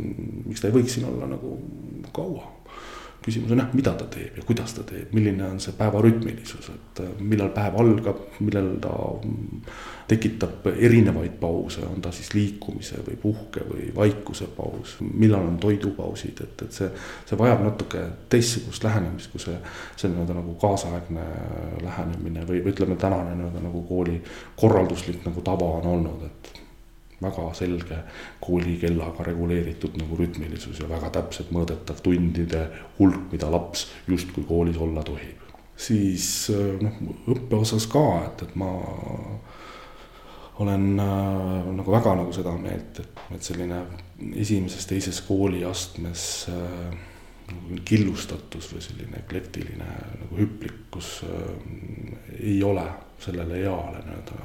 miks 0.49 0.63
ta 0.63 0.71
ei 0.71 0.75
võiks 0.75 0.97
siin 0.97 1.07
olla 1.11 1.29
nagu 1.31 1.55
kaua 2.17 2.49
küsimus 3.25 3.53
on 3.55 3.63
jah, 3.63 3.71
mida 3.73 3.95
ta 3.97 4.07
teeb 4.13 4.37
ja 4.39 4.45
kuidas 4.45 4.75
ta 4.77 4.85
teeb, 4.87 5.13
milline 5.17 5.47
on 5.47 5.61
see 5.63 5.73
päeva 5.79 6.01
rütmilisus, 6.05 6.69
et 6.75 7.01
äh, 7.05 7.13
millal 7.25 7.51
päev 7.57 7.79
algab, 7.81 8.21
millal 8.45 8.75
ta 8.85 8.93
mm, 9.17 9.63
tekitab 10.11 10.67
erinevaid 10.75 11.39
pause, 11.41 11.87
on 11.89 12.03
ta 12.05 12.13
siis 12.13 12.35
liikumise 12.37 13.01
või 13.07 13.17
puhke 13.23 13.65
või 13.69 13.89
vaikuse 13.97 14.49
paus, 14.57 14.99
millal 15.05 15.49
on 15.49 15.57
toidupausid, 15.63 16.43
et, 16.45 16.67
et 16.67 16.81
see, 16.81 16.91
see 17.25 17.39
vajab 17.41 17.65
natuke 17.65 18.03
teistsugust 18.33 18.85
lähenemist, 18.85 19.33
kui 19.33 19.43
see, 19.43 19.57
see 19.97 20.13
nii-öelda 20.13 20.37
nagu 20.41 20.59
kaasaegne 20.61 21.25
lähenemine 21.85 22.45
või, 22.45 22.61
või 22.67 22.77
ütleme, 22.77 22.99
tänane 23.01 23.39
nii-öelda 23.39 23.65
nagu 23.65 23.87
kooli 23.89 24.21
korralduslik 24.61 25.25
nagu 25.25 25.45
tava 25.47 25.73
on 25.79 25.91
olnud, 25.97 26.29
et 26.29 26.64
väga 27.25 27.49
selge 27.59 27.99
koolikellaga 28.45 29.27
reguleeritud 29.31 29.99
nagu 30.01 30.19
rütmilisus 30.21 30.83
ja 30.83 30.89
väga 30.91 31.11
täpselt 31.19 31.51
mõõdetav 31.55 32.03
tundide 32.05 32.69
hulk, 32.99 33.33
mida 33.33 33.51
laps 33.51 33.89
justkui 34.09 34.47
koolis 34.49 34.79
olla 34.81 35.03
tohib. 35.03 35.43
siis 35.77 36.51
noh, 36.81 37.01
õppe 37.35 37.59
osas 37.59 37.89
ka, 37.91 38.05
et, 38.29 38.47
et 38.47 38.55
ma 38.55 38.71
olen 40.63 41.01
äh, 41.01 41.73
nagu 41.75 41.93
väga 41.93 42.15
nagu 42.15 42.33
seda 42.33 42.53
meelt, 42.59 43.01
et, 43.03 43.23
et 43.35 43.43
selline 43.43 43.81
esimeses-teises 44.45 45.21
kooliastmes 45.27 46.27
äh, 46.53 46.99
killustatus 47.85 48.71
või 48.73 48.85
selline 48.85 49.23
eklektiline 49.25 49.89
nagu 50.21 50.39
hüplikkus 50.39 51.17
äh, 51.27 51.49
ei 52.39 52.63
ole 52.63 52.87
sellele 53.25 53.61
eale 53.65 54.05
nii-öelda 54.05 54.39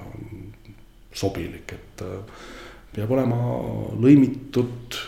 sobilik, 1.20 1.76
et 1.78 2.06
äh, 2.06 2.42
peab 2.96 3.12
olema 3.14 3.38
lõimitud 4.02 5.00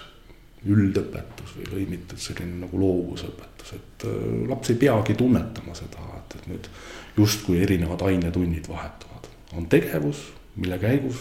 üldõpetus 0.70 1.56
või 1.58 1.70
lõimitud 1.72 2.22
selline 2.22 2.66
nagu 2.66 2.82
loovusõpetus, 2.82 3.74
et 3.78 4.06
äh, 4.06 4.20
laps 4.50 4.74
ei 4.74 4.78
peagi 4.82 5.16
tunnetama 5.18 5.74
seda, 5.78 6.04
et, 6.20 6.36
et 6.38 6.50
nüüd 6.52 6.70
justkui 7.18 7.62
erinevad 7.64 8.04
ainetunnid 8.06 8.70
vahetuvad. 8.70 9.30
on 9.58 9.66
tegevus, 9.68 10.22
mille 10.56 10.78
käigus 10.80 11.18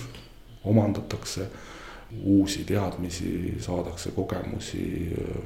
omandatakse 0.65 1.49
uusi 2.21 2.65
teadmisi, 2.65 3.57
saadakse 3.61 4.11
kogemusi, 4.11 4.85
äh, 5.17 5.43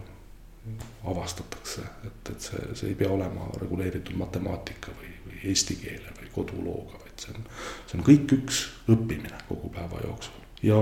avastatakse, 1.06 1.82
et, 2.06 2.30
et 2.32 2.40
see, 2.40 2.68
see 2.74 2.88
ei 2.88 2.94
pea 2.98 3.10
olema 3.12 3.50
reguleeritud 3.60 4.16
matemaatika 4.16 4.94
või, 4.98 5.12
või 5.26 5.42
eesti 5.50 5.76
keele 5.76 6.16
või 6.18 6.32
kodulooga, 6.34 7.02
vaid 7.04 7.20
see 7.20 7.36
on, 7.36 7.44
see 7.86 8.00
on 8.00 8.06
kõik 8.08 8.40
üks 8.40 8.64
õppimine 8.90 9.44
kogu 9.50 9.70
päeva 9.76 10.00
jooksul 10.02 10.43
ja 10.64 10.80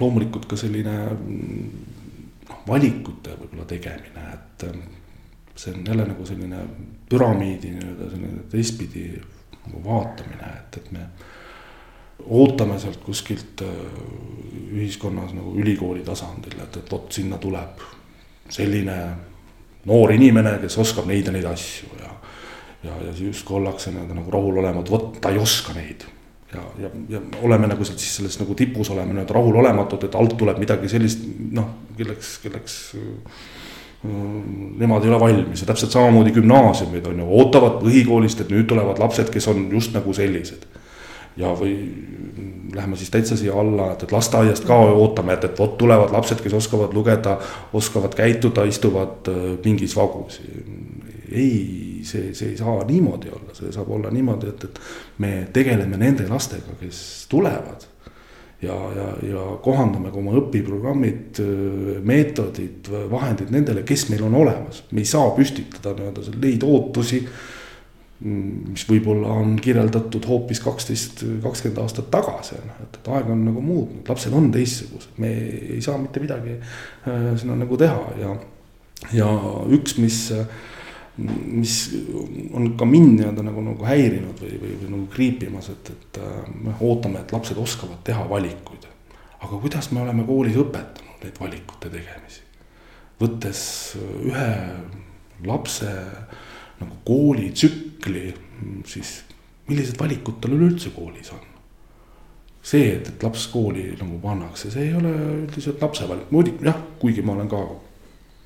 loomulikult 0.00 0.48
ka 0.50 0.58
selline 0.58 0.94
noh, 1.14 2.60
valikute 2.66 3.36
võib-olla 3.38 3.66
tegemine, 3.70 4.24
et 4.34 4.66
ähm, 4.68 4.82
see 5.54 5.74
on 5.74 5.86
jälle 5.86 6.08
nagu 6.10 6.26
selline 6.26 6.64
püramiidi 7.10 7.74
nii-öelda 7.76 8.10
selline 8.10 8.46
teistpidi 8.50 9.06
nagu 9.64 9.82
vaatamine, 9.84 10.50
et, 10.58 10.80
et 10.80 10.90
me 10.94 11.06
ootame 12.24 12.78
sealt 12.82 13.02
kuskilt 13.04 13.62
äh, 13.66 14.00
ühiskonnas 14.74 15.34
nagu 15.36 15.54
ülikooli 15.60 16.02
tasandil, 16.06 16.58
et, 16.66 16.80
et 16.82 16.90
vot 16.92 17.12
sinna 17.12 17.38
tuleb 17.38 17.86
selline 18.50 18.98
noor 19.84 20.12
inimene, 20.12 20.58
kes 20.62 20.78
oskab 20.80 21.06
neid 21.08 21.28
ja 21.28 21.34
neid 21.34 21.46
asju 21.48 21.92
ja 22.00 22.10
ja, 22.84 22.92
ja 23.00 23.12
justkui 23.16 23.56
ollakse 23.56 23.92
nii-öelda 23.92 24.18
nagu 24.18 24.30
rahulolematu, 24.30 24.92
vot 24.92 25.20
ta 25.20 25.30
ei 25.32 25.38
oska 25.40 25.72
neid 25.76 26.04
ja, 26.54 26.62
ja, 26.78 26.90
ja 27.08 27.20
oleme 27.42 27.68
nagu 27.70 27.84
sealt 27.84 28.02
siis 28.02 28.16
selles 28.18 28.38
nagu 28.40 28.54
tipus 28.58 28.90
oleme 28.94 29.12
nii-öelda 29.12 29.34
rahulolematud, 29.36 30.06
et 30.06 30.14
alt 30.18 30.36
tuleb 30.38 30.60
midagi 30.62 30.90
sellist, 30.90 31.24
noh, 31.54 31.70
kelleks, 31.98 32.36
kelleks 32.44 32.76
mm, 34.02 34.70
nemad 34.80 35.04
ei 35.04 35.12
ole 35.12 35.20
valmis 35.20 35.64
ja 35.64 35.68
täpselt 35.70 35.94
samamoodi 35.96 36.34
gümnaasiumid 36.36 37.06
on 37.10 37.22
ju, 37.24 37.28
ootavad 37.40 37.80
põhikoolist, 37.82 38.44
et 38.44 38.54
nüüd 38.54 38.68
tulevad 38.70 39.02
lapsed, 39.02 39.30
kes 39.34 39.48
on 39.52 39.66
just 39.72 39.94
nagu 39.96 40.14
sellised. 40.16 40.66
ja, 41.36 41.50
või 41.58 41.74
lähme 42.74 42.96
siis 42.96 43.10
täitsa 43.10 43.36
siia 43.36 43.54
alla, 43.58 43.88
et, 43.92 44.04
et 44.06 44.12
lasteaiast 44.14 44.66
ka 44.68 44.76
ootame, 44.94 45.34
et, 45.34 45.48
et 45.48 45.58
vot 45.58 45.74
tulevad 45.78 46.12
lapsed, 46.14 46.38
kes 46.42 46.54
oskavad 46.54 46.94
lugeda, 46.94 47.38
oskavad 47.72 48.14
käituda, 48.14 48.66
istuvad 48.70 49.30
äh, 49.30 49.42
mingis 49.64 49.96
vagus. 49.96 50.40
ei 51.32 51.93
see, 52.06 52.34
see 52.34 52.52
ei 52.52 52.60
saa 52.60 52.84
niimoodi 52.88 53.32
olla, 53.32 53.56
see 53.56 53.72
saab 53.74 53.90
olla 53.96 54.12
niimoodi, 54.14 54.52
et, 54.52 54.68
et 54.68 54.80
me 55.24 55.32
tegeleme 55.52 55.98
nende 56.00 56.28
lastega, 56.28 56.76
kes 56.80 57.26
tulevad. 57.30 57.90
ja, 58.64 58.76
ja, 58.96 59.08
ja 59.28 59.40
kohandame 59.62 60.08
ka 60.08 60.16
oma 60.16 60.36
õpiprogrammid, 60.40 61.40
meetodid, 62.06 62.88
vahendid 63.10 63.50
nendele, 63.52 63.82
kes 63.84 64.08
meil 64.08 64.22
on 64.24 64.38
olemas, 64.40 64.84
me 64.92 65.02
ei 65.02 65.10
saa 65.10 65.34
püstitada 65.36 65.92
nii-öelda 65.98 66.38
neid 66.40 66.64
ootusi 66.64 67.20
mis 68.24 68.84
võib-olla 68.88 69.32
on 69.40 69.56
kirjeldatud 69.60 70.24
hoopis 70.28 70.60
kaksteist, 70.64 71.24
kakskümmend 71.42 71.80
aastat 71.82 72.10
tagasi, 72.12 72.56
noh, 72.62 72.78
et, 72.84 72.98
et 73.00 73.10
aeg 73.12 73.30
on 73.34 73.42
nagu 73.48 73.64
muutnud, 73.64 74.04
lapsed 74.08 74.36
on 74.36 74.48
teistsugused, 74.54 75.16
me 75.20 75.32
ei 75.74 75.80
saa 75.84 75.98
mitte 76.00 76.22
midagi 76.22 76.54
äh, 76.54 77.26
sinna 77.40 77.58
nagu 77.58 77.78
teha 77.80 78.14
ja. 78.20 78.36
ja 79.12 79.28
üks, 79.74 79.98
mis 80.00 80.20
äh, 80.32 80.46
mis 81.16 81.74
on 82.52 82.72
ka 82.78 82.86
mind 82.88 83.18
nii-öelda 83.18 83.44
nagu, 83.46 83.62
nagu 83.62 83.86
häirinud 83.86 84.40
või, 84.42 84.56
või, 84.58 84.72
või 84.80 84.90
nagu 84.90 85.06
kriipimas, 85.12 85.68
et, 85.70 85.92
et 85.94 86.18
me 86.50 86.72
äh, 86.72 86.82
ootame, 86.82 87.22
et 87.22 87.34
lapsed 87.34 87.58
oskavad 87.60 88.02
teha 88.06 88.24
valikuid. 88.30 88.88
aga 89.44 89.60
kuidas 89.60 89.90
me 89.92 90.00
oleme 90.00 90.24
koolis 90.26 90.56
õpetanud 90.56 91.22
neid 91.22 91.38
valikute 91.40 91.90
tegemisi? 91.92 92.42
võttes 93.20 93.60
ühe 94.26 94.50
lapse 95.46 95.90
nagu 96.80 96.96
koolitsükli, 97.06 98.34
siis 98.90 99.20
millised 99.68 100.00
valikud 100.00 100.40
tal 100.42 100.56
üleüldse 100.56 100.90
koolis 100.96 101.30
on? 101.32 101.50
see, 102.64 102.94
et, 102.96 103.08
et 103.12 103.22
laps 103.22 103.46
kooli 103.52 103.90
nagu 104.00 104.18
pannakse, 104.22 104.70
see 104.72 104.88
ei 104.88 104.94
ole 104.96 105.10
üldiselt 105.44 105.82
lapse 105.84 106.06
valik, 106.08 106.30
muidugi 106.32 106.64
jah, 106.64 106.78
kuigi 106.98 107.22
ma 107.22 107.36
olen 107.36 107.50
ka 107.52 107.60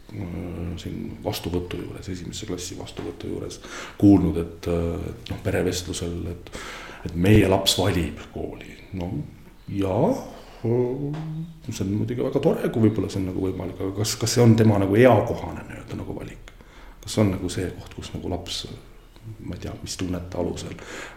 siin 0.09 1.19
vastuvõtu 1.25 1.83
juures, 1.83 2.09
esimesse 2.09 2.47
klassi 2.49 2.79
vastuvõtu 2.79 3.29
juures 3.29 3.61
kuulnud, 4.01 4.41
et, 4.41 4.69
äh, 4.73 5.09
et 5.11 5.33
noh, 5.33 5.43
perevestlusel, 5.45 6.17
et, 6.33 6.51
et 7.11 7.15
meie 7.15 7.49
laps 7.49 7.77
valib 7.79 8.23
kooli, 8.33 8.73
no 8.97 9.11
jaa 9.69 10.09
äh, 10.09 11.21
see 11.69 11.85
on 11.85 11.93
muidugi 11.93 12.25
väga 12.25 12.43
tore, 12.43 12.73
kui 12.73 12.89
võib-olla 12.89 13.13
see 13.13 13.21
on 13.21 13.29
nagu 13.33 13.45
võimalik, 13.45 13.81
aga 13.85 13.97
kas, 14.01 14.17
kas 14.23 14.37
see 14.37 14.45
on 14.45 14.57
tema 14.57 14.81
nagu 14.81 14.97
eakohane 14.97 15.67
nii-öelda 15.69 16.01
nagu 16.01 16.17
valik? 16.17 16.55
kas 17.03 17.15
see 17.15 17.25
on 17.27 17.35
nagu 17.37 17.53
see 17.53 17.69
koht, 17.77 17.95
kus 18.01 18.13
nagu 18.17 18.33
laps, 18.33 18.65
ma 19.45 19.57
ei 19.57 19.65
tea, 19.67 19.77
mis 19.83 19.97
tunnete 20.01 20.41
alusel 20.41 20.73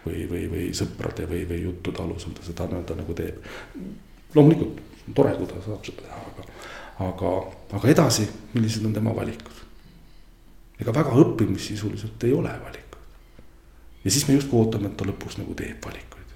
või, 0.06 0.28
või, 0.28 0.46
või 0.52 0.70
sõprade 0.76 1.30
või, 1.32 1.46
või 1.48 1.64
juttude 1.64 2.04
alusel 2.04 2.36
ta 2.36 2.44
seda 2.44 2.68
nii-öelda 2.68 3.00
nagu 3.00 3.16
teeb. 3.16 3.52
loomulikult 4.36 4.84
tore, 5.16 5.32
kui 5.40 5.48
ta 5.48 5.64
saab 5.64 5.88
seda 5.88 6.04
teha, 6.04 6.20
aga 6.34 6.51
aga, 7.10 7.34
aga 7.78 7.92
edasi, 7.92 8.28
millised 8.54 8.86
on 8.86 8.94
tema 8.94 9.16
valikud? 9.16 9.62
ega 10.82 10.94
väga 10.96 11.14
õppimissisuliselt 11.22 12.24
ei 12.26 12.34
ole 12.34 12.50
valikuid. 12.64 13.04
ja 14.04 14.12
siis 14.12 14.28
me 14.28 14.34
justkui 14.34 14.60
ootame, 14.60 14.90
et 14.90 14.98
ta 14.98 15.06
lõpuks 15.06 15.38
nagu 15.38 15.54
teeb 15.58 15.86
valikuid. 15.86 16.36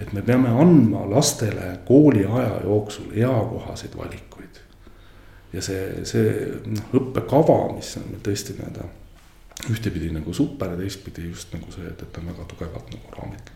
et 0.00 0.12
me 0.12 0.22
peame 0.22 0.52
andma 0.64 1.06
lastele 1.10 1.78
kooliaja 1.88 2.60
jooksul 2.64 3.12
eakohaseid 3.16 3.96
valikuid. 3.96 4.62
ja 5.52 5.62
see, 5.64 6.04
see 6.04 6.32
noh, 6.66 6.94
õppekava, 7.00 7.60
mis 7.76 7.96
on 8.00 8.08
meil 8.12 8.24
tõesti 8.28 8.58
nii-öelda 8.58 8.88
ühtepidi 9.72 10.12
nagu 10.14 10.32
super 10.36 10.70
ja 10.70 10.78
teistpidi 10.78 11.24
just 11.32 11.50
nagu 11.56 11.72
see, 11.74 11.88
et, 11.88 12.02
et 12.02 12.18
on 12.20 12.28
väga 12.30 12.44
tugevalt 12.52 12.92
nagu 12.94 13.16
raamid, 13.16 13.48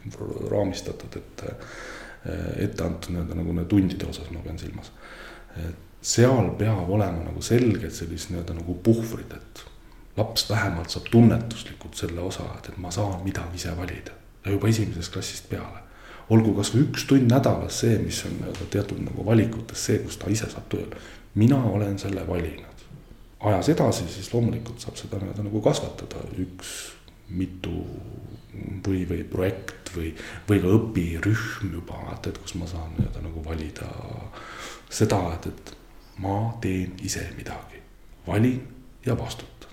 raamistatud, 0.51 1.21
et 1.21 1.45
ette 2.65 2.85
antud 2.85 3.13
nii-öelda 3.13 3.39
nagu 3.39 3.55
need 3.55 3.71
tundide 3.71 4.09
osas 4.11 4.31
ma 4.33 4.43
pean 4.43 4.59
silmas. 4.59 4.93
et 5.61 5.92
seal 6.03 6.51
peab 6.59 6.91
olema 6.91 7.23
nagu 7.29 7.43
selged 7.43 7.95
sellised 7.95 8.33
nii-öelda 8.33 8.57
nagu 8.59 8.75
puhvrid, 8.85 9.37
et 9.37 9.63
laps 10.17 10.49
vähemalt 10.51 10.91
saab 10.91 11.07
tunnetuslikult 11.13 11.95
selle 11.97 12.21
osa, 12.21 12.49
et, 12.59 12.73
et 12.73 12.81
ma 12.83 12.91
saan 12.91 13.23
midagi 13.25 13.61
ise 13.61 13.77
valida 13.77 14.17
ja 14.45 14.53
juba 14.53 14.69
esimesest 14.69 15.13
klassist 15.15 15.49
peale. 15.51 15.81
olgu 16.33 16.55
kasvõi 16.57 16.87
üks 16.87 17.05
tund 17.07 17.31
nädalas 17.31 17.83
see, 17.83 17.99
mis 18.03 18.23
on 18.27 18.35
nii-öelda 18.39 18.67
teatud 18.73 19.01
nagu 19.05 19.25
valikutes 19.27 19.87
see, 19.89 19.99
kus 20.03 20.19
ta 20.19 20.31
ise 20.33 20.49
saab 20.51 20.75
öelda, 20.79 21.01
mina 21.35 21.59
olen 21.71 21.99
selle 21.99 22.27
valinud. 22.29 22.85
ajas 23.41 23.69
edasi, 23.69 24.09
siis 24.09 24.33
loomulikult 24.35 24.81
saab 24.83 24.99
seda 24.99 25.21
nii-öelda 25.21 25.47
nagu 25.47 25.63
kasvatada, 25.63 26.25
üks, 26.45 26.73
mitu 27.29 27.85
või, 28.87 29.05
või 29.09 29.23
projekt 29.29 29.93
või, 29.97 30.11
või 30.49 30.61
ka 30.63 30.75
õpirühm 30.79 31.77
juba, 31.79 32.01
et, 32.15 32.27
et 32.33 32.43
kus 32.43 32.57
ma 32.59 32.67
saan 32.71 32.91
nii-öelda 32.99 33.23
nagu 33.23 33.45
valida 33.45 33.89
seda, 34.91 35.23
et, 35.37 35.49
et 35.53 35.77
ma 36.19 36.59
teen 36.61 36.93
ise 37.03 37.25
midagi, 37.37 37.83
valin 38.27 38.61
ja 39.07 39.19
vastutan. 39.19 39.71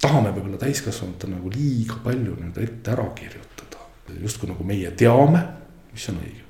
tahame 0.00 0.30
võib-olla 0.34 0.58
täiskasvanutena 0.60 1.36
nagu 1.36 1.50
liiga 1.50 1.96
palju 2.04 2.34
nii-öelda 2.36 2.62
ette 2.62 2.90
ära 2.90 3.06
kirjutada. 3.14 3.84
justkui 4.20 4.48
nagu 4.48 4.64
meie 4.64 4.90
teame, 4.90 5.44
mis 5.92 6.08
on 6.08 6.18
õige. 6.22 6.42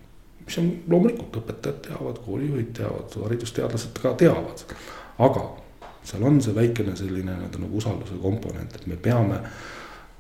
mis 0.46 0.58
on 0.58 0.72
loomulikult, 0.88 1.36
õpetajad 1.36 1.80
teavad, 1.88 2.18
koolijuhid 2.24 2.72
teavad, 2.72 3.20
haridusteadlased 3.24 4.00
ka 4.02 4.14
teavad. 4.14 4.64
aga 5.18 5.44
seal 6.04 6.22
on 6.22 6.42
see 6.42 6.54
väikene 6.54 6.96
selline 6.96 7.32
nii-öelda 7.32 7.62
nagu 7.62 7.76
usalduse 7.76 8.18
komponent, 8.22 8.74
et 8.74 8.86
me 8.86 8.96
peame 8.96 9.40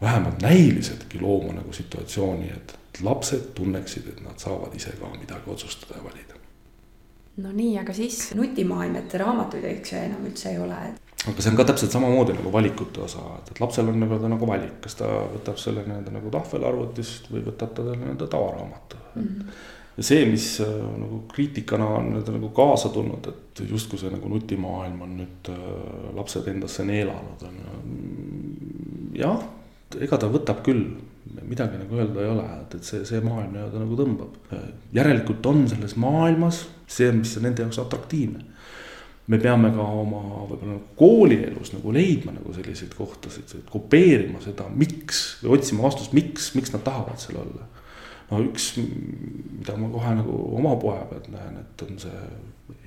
vähemalt 0.00 0.42
näiliseltki 0.42 1.20
looma 1.20 1.52
nagu 1.52 1.72
situatsiooni, 1.72 2.50
et 2.50 2.78
lapsed 3.02 3.52
tunneksid, 3.54 4.08
et 4.08 4.22
nad 4.24 4.38
saavad 4.38 4.74
ise 4.76 4.94
ka 5.00 5.10
midagi 5.18 5.50
otsustada 5.50 5.98
ja 5.98 6.04
valida. 6.04 6.43
No 7.42 7.52
nii, 7.54 7.78
aga 7.80 7.94
siis 7.96 8.28
nutimaailm, 8.38 9.00
et 9.00 9.16
raamatuid 9.20 9.64
eks 9.72 9.94
ju 9.94 10.02
enam 10.04 10.28
üldse 10.28 10.52
ei 10.52 10.60
ole, 10.62 10.78
et 10.90 11.04
aga 11.24 11.42
see 11.42 11.52
on 11.52 11.58
ka 11.58 11.66
täpselt 11.70 11.94
samamoodi 11.94 12.36
nagu 12.36 12.50
valikute 12.52 13.04
osa, 13.04 13.22
et, 13.38 13.54
et 13.54 13.60
lapsel 13.62 13.88
on 13.90 13.96
nii-öelda 14.00 14.30
nagu 14.30 14.48
valik, 14.48 14.76
kas 14.84 14.98
ta 15.00 15.08
võtab 15.32 15.60
selle 15.60 15.86
nii-öelda 15.86 16.12
nagu 16.14 16.32
tahvelarvutist 16.34 17.30
või 17.32 17.46
võtab 17.46 17.72
ta 17.76 17.86
nii-öelda 17.88 18.28
tavaraamatu 18.34 19.00
mm. 19.14 19.22
-hmm. 19.22 19.56
ja 19.96 20.06
see, 20.10 20.26
mis 20.28 20.48
äh, 20.64 20.74
nagu 21.00 21.22
kriitikana 21.32 21.88
on 21.96 22.10
nii-öelda 22.12 22.36
nagu 22.36 22.52
kaasa 22.56 22.92
tulnud, 22.94 23.30
et 23.32 23.64
justkui 23.70 23.98
see 24.02 24.12
nagu 24.12 24.28
nutimaailm 24.28 25.00
on 25.08 25.16
nüüd 25.22 25.50
äh, 25.54 25.64
lapsed 26.18 26.50
endasse 26.52 26.84
neelanud, 26.84 27.48
on 27.48 27.58
ju. 27.64 27.74
jah, 29.24 29.48
ega 30.00 30.20
ta 30.20 30.28
võtab 30.28 30.62
küll, 30.66 30.86
midagi 31.42 31.80
nagu 31.80 31.98
öelda 31.98 32.22
ei 32.22 32.30
ole, 32.30 32.46
et, 32.62 32.78
et 32.78 32.86
see, 32.86 33.02
see 33.08 33.20
maailm 33.24 33.52
nii-öelda 33.54 33.82
nagu 33.82 33.98
tõmbab. 33.98 34.56
järelikult 34.94 35.46
on 35.50 35.68
selles 35.68 35.96
maailmas 36.00 36.64
see, 36.86 37.10
mis 37.16 37.36
on 37.38 37.48
nende 37.48 37.64
jaoks 37.64 37.82
atraktiivne 37.82 38.54
me 39.26 39.38
peame 39.40 39.70
ka 39.72 39.84
oma 40.02 40.20
võib-olla 40.48 40.74
nagu 40.74 40.96
koolielus 40.98 41.72
nagu 41.72 41.92
leidma 41.96 42.34
nagu 42.34 42.52
selliseid 42.52 42.92
kohtasid, 42.96 43.54
kopeerima 43.70 44.42
seda, 44.44 44.66
miks 44.68 45.22
või 45.42 45.56
otsima 45.56 45.86
vastust, 45.86 46.12
miks, 46.16 46.50
miks 46.58 46.74
nad 46.74 46.84
tahavad 46.84 47.20
seal 47.22 47.40
olla. 47.40 47.68
no 48.30 48.42
üks, 48.44 48.74
mida 48.80 49.76
ma 49.80 49.88
kohe 49.92 50.14
nagu 50.20 50.40
oma 50.58 50.74
poja 50.80 51.06
pealt 51.08 51.30
näen, 51.32 51.56
et 51.62 51.86
on 51.86 51.98
see 52.04 52.24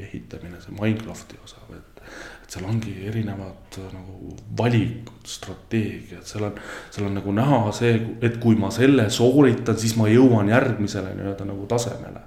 ehitamine, 0.06 0.62
see 0.62 0.78
Minecrafti 0.78 1.40
osa, 1.44 1.62
et. 1.74 2.04
Et 2.48 2.56
seal 2.56 2.68
ongi 2.70 2.94
erinevad 3.10 3.76
nagu 3.92 4.36
valikud, 4.58 5.26
strateegiad, 5.28 6.24
seal 6.24 6.48
on, 6.48 6.62
seal 6.96 7.10
on 7.10 7.18
nagu 7.20 7.34
näha 7.36 7.74
see, 7.76 7.98
et 8.24 8.38
kui 8.40 8.56
ma 8.56 8.72
selle 8.72 9.10
sooritan, 9.12 9.76
siis 9.76 9.98
ma 10.00 10.08
jõuan 10.08 10.48
järgmisele 10.54 11.12
nii-öelda 11.18 11.50
nagu 11.50 11.68
tasemele 11.68 12.24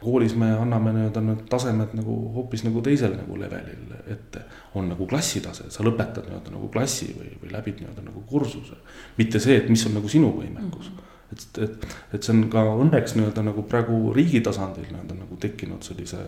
koolis 0.00 0.34
me 0.34 0.48
anname 0.56 0.94
nii-öelda 0.96 1.20
need 1.24 1.42
tasemed 1.52 1.92
nagu 1.98 2.14
hoopis 2.36 2.64
nagu 2.64 2.80
teisel 2.84 3.12
nagu 3.18 3.36
levelil 3.36 3.92
ette. 4.08 4.46
on 4.74 4.88
nagu 4.88 5.06
klassitase, 5.06 5.68
sa 5.68 5.84
lõpetad 5.84 6.24
nii-öelda 6.28 6.54
nagu 6.54 6.70
klassi 6.72 7.10
või, 7.18 7.34
või 7.42 7.52
läbid 7.52 7.82
nii-öelda 7.82 8.06
nagu 8.06 8.24
kursuse. 8.26 8.80
mitte 9.18 9.38
see, 9.38 9.58
et 9.60 9.68
mis 9.68 9.84
on 9.86 9.98
nagu 9.98 10.08
sinu 10.08 10.32
võimekus 10.38 10.90
mm. 10.90 10.96
-hmm. 10.96 11.32
et, 11.32 11.58
et, 11.68 11.86
et 12.14 12.22
see 12.22 12.32
on 12.32 12.48
ka 12.48 12.64
õnneks 12.84 13.16
nii-öelda 13.18 13.44
nagu 13.50 13.62
praegu 13.68 14.14
riigi 14.16 14.40
tasandil 14.40 14.88
nii-öelda 14.88 15.20
nagu 15.20 15.36
tekkinud 15.36 15.84
sellise 15.84 16.24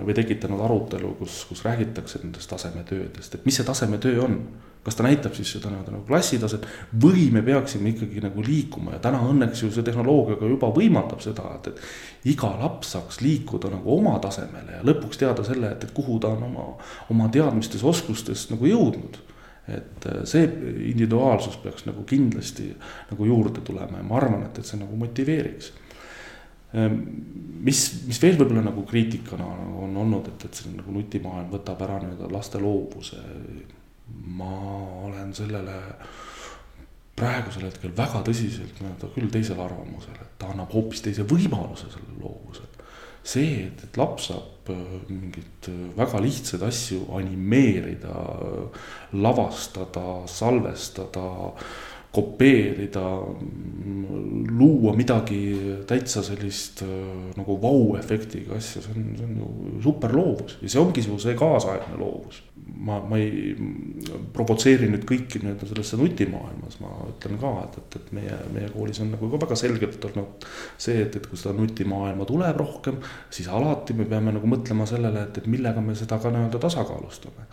või 0.00 0.14
tekitanud 0.16 0.60
arutelu, 0.64 1.14
kus, 1.20 1.44
kus 1.48 1.64
räägitakse 1.66 2.22
nendest 2.22 2.50
tasemetöödest, 2.50 3.34
et 3.34 3.48
mis 3.48 3.58
see 3.60 3.66
tasemetöö 3.68 4.22
on 4.24 4.38
kas 4.82 4.96
ta 4.98 5.04
näitab 5.06 5.34
siis 5.34 5.52
seda 5.54 5.70
nii-öelda 5.70 5.92
nagu 5.94 6.04
klassitaset 6.06 6.64
või 7.02 7.28
me 7.32 7.42
peaksime 7.46 7.92
ikkagi 7.92 8.22
nagu 8.24 8.42
liikuma 8.42 8.96
ja 8.96 9.02
täna 9.04 9.20
õnneks 9.30 9.62
ju 9.62 9.70
see 9.70 9.84
tehnoloogia 9.86 10.38
ka 10.40 10.48
juba 10.50 10.72
võimaldab 10.74 11.22
seda, 11.22 11.52
et, 11.58 11.68
et 11.70 12.32
iga 12.34 12.50
laps 12.58 12.96
saaks 12.96 13.20
liikuda 13.22 13.70
nagu 13.76 13.92
oma 13.98 14.16
tasemele 14.22 14.78
ja 14.78 14.86
lõpuks 14.86 15.22
teada 15.22 15.44
selle, 15.46 15.70
et, 15.76 15.86
et 15.86 15.94
kuhu 15.94 16.18
ta 16.22 16.32
on 16.34 16.48
oma, 16.48 16.66
oma 17.14 17.28
teadmistes, 17.32 17.84
oskustes 17.86 18.48
nagu 18.50 18.66
jõudnud. 18.66 19.20
et 19.68 20.06
äh, 20.10 20.24
see 20.26 20.48
individuaalsus 20.90 21.56
peaks 21.62 21.86
nagu 21.86 22.02
kindlasti 22.02 22.72
nagu 23.12 23.24
juurde 23.24 23.60
tulema 23.62 24.00
ja 24.00 24.02
ma 24.02 24.16
arvan, 24.18 24.42
et, 24.48 24.58
et 24.58 24.66
see 24.66 24.80
nagu 24.80 24.96
motiveeriks 24.98 25.70
mis, 26.72 27.80
mis 28.08 28.20
veel 28.22 28.38
võib-olla 28.40 28.64
nagu 28.64 28.84
kriitikana 28.88 29.46
on 29.84 29.96
olnud, 30.04 30.32
et, 30.32 30.48
et 30.48 30.60
see 30.60 30.72
nagu 30.72 30.94
nutimaailm 30.94 31.52
võtab 31.52 31.84
ära 31.84 32.00
nii-öelda 32.00 32.30
laste 32.32 32.60
loovuse 32.62 33.20
ma 34.36 34.52
olen 35.06 35.34
sellele 35.34 35.78
praegusel 37.16 37.68
hetkel 37.68 37.92
väga 37.96 38.22
tõsiselt 38.26 38.80
nii-öelda 38.80 39.10
küll 39.14 39.30
teisel 39.32 39.60
arvamusel, 39.60 40.16
et 40.16 40.36
ta 40.40 40.50
annab 40.52 40.72
hoopis 40.74 41.04
teise 41.04 41.26
võimaluse 41.28 41.90
sellele 41.92 42.18
loovusele. 42.22 42.68
see, 43.22 43.68
et, 43.68 43.84
et 43.86 43.98
laps 44.00 44.32
saab 44.32 44.70
äh, 44.72 44.78
mingeid 45.06 45.68
äh, 45.70 45.82
väga 45.94 46.18
lihtsaid 46.24 46.64
asju 46.66 47.04
animeerida, 47.14 48.14
lavastada, 49.14 50.24
salvestada 50.26 51.28
kopeerida, 52.12 53.02
luua 54.52 54.92
midagi 54.92 55.38
täitsa 55.88 56.20
sellist 56.24 56.82
äh, 56.84 56.90
nagu 57.38 57.56
vau-efektiga 57.62 58.58
asja, 58.58 58.82
see 58.84 58.92
on, 58.92 59.06
see 59.16 59.28
on 59.28 59.38
ju 59.40 59.80
super 59.86 60.12
loovus 60.12 60.58
ja 60.60 60.68
see 60.74 60.82
ongi 60.82 61.04
ju 61.06 61.16
see 61.22 61.32
kaasaegne 61.38 61.96
loovus. 61.96 62.42
ma, 62.82 62.98
ma 63.08 63.16
ei 63.18 63.54
provotseeri 64.34 64.90
nüüd 64.90 65.06
kõiki 65.08 65.40
nii-öelda 65.40 65.68
sellesse 65.70 65.98
nutimaailmas, 66.00 66.78
ma 66.82 66.92
ütlen 67.08 67.40
ka, 67.40 67.52
et, 67.64 67.78
et, 67.80 67.96
et 68.00 68.12
meie, 68.18 68.38
meie 68.54 68.70
koolis 68.74 69.00
on 69.02 69.12
nagu 69.14 69.30
ka 69.32 69.40
väga 69.46 69.58
selgelt 69.58 70.04
olnud 70.10 70.46
see, 70.76 70.98
et, 71.06 71.16
et 71.16 71.28
kui 71.30 71.40
seda 71.40 71.54
nutimaailma 71.56 72.26
tuleb 72.28 72.60
rohkem, 72.60 73.00
siis 73.32 73.48
alati 73.48 73.96
me 73.96 74.06
peame 74.10 74.34
nagu 74.36 74.50
mõtlema 74.50 74.86
sellele, 74.90 75.28
et, 75.28 75.40
et 75.40 75.48
millega 75.50 75.84
me 75.84 75.96
seda 75.98 76.20
ka 76.20 76.34
nii-öelda 76.34 76.60
tasakaalustame 76.60 77.48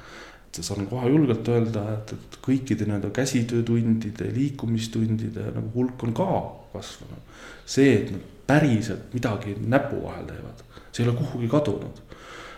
saan 0.58 0.88
kohe 0.90 1.10
julgelt 1.10 1.48
öelda, 1.52 1.84
et, 1.94 2.14
et 2.16 2.38
kõikide 2.46 2.88
nii-öelda 2.88 3.12
käsitöötundide, 3.14 4.32
liikumistundide 4.34 5.52
nagu 5.56 5.72
hulk 5.76 6.04
on 6.08 6.14
ka 6.18 6.28
kasvanud. 6.74 7.40
see, 7.70 7.94
et 7.94 8.12
nad 8.12 8.28
päriselt 8.50 9.14
midagi 9.14 9.56
näpu 9.62 10.02
vahel 10.04 10.26
teevad, 10.30 10.64
see 10.92 11.04
ei 11.04 11.10
ole 11.10 11.18
kuhugi 11.20 11.50
kadunud. 11.52 12.02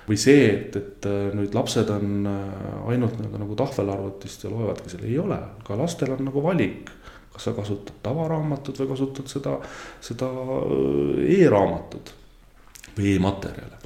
või 0.07 0.17
see, 0.17 0.47
et, 0.49 0.75
et 0.75 1.05
äh, 1.07 1.27
nüüd 1.37 1.53
lapsed 1.55 1.89
on 1.93 2.25
äh, 2.27 2.87
ainult 2.93 3.19
nii-öelda 3.19 3.43
nagu 3.43 3.55
tahvelarvutist 3.59 4.43
ja 4.43 4.49
loevadki 4.51 4.89
seal, 4.91 5.03
ei 5.07 5.19
ole, 5.21 5.37
ka 5.67 5.77
lastel 5.77 6.15
on 6.15 6.25
nagu 6.27 6.43
valik. 6.43 6.89
kas 7.31 7.45
sa 7.47 7.53
kasutad 7.55 8.01
tavaraamatut 8.03 8.79
või 8.81 8.89
kasutad 8.89 9.29
seda, 9.31 9.53
seda 10.03 10.31
äh, 10.31 11.37
e-raamatut 11.37 12.13
või 12.97 13.15
e-materjale. 13.15 13.77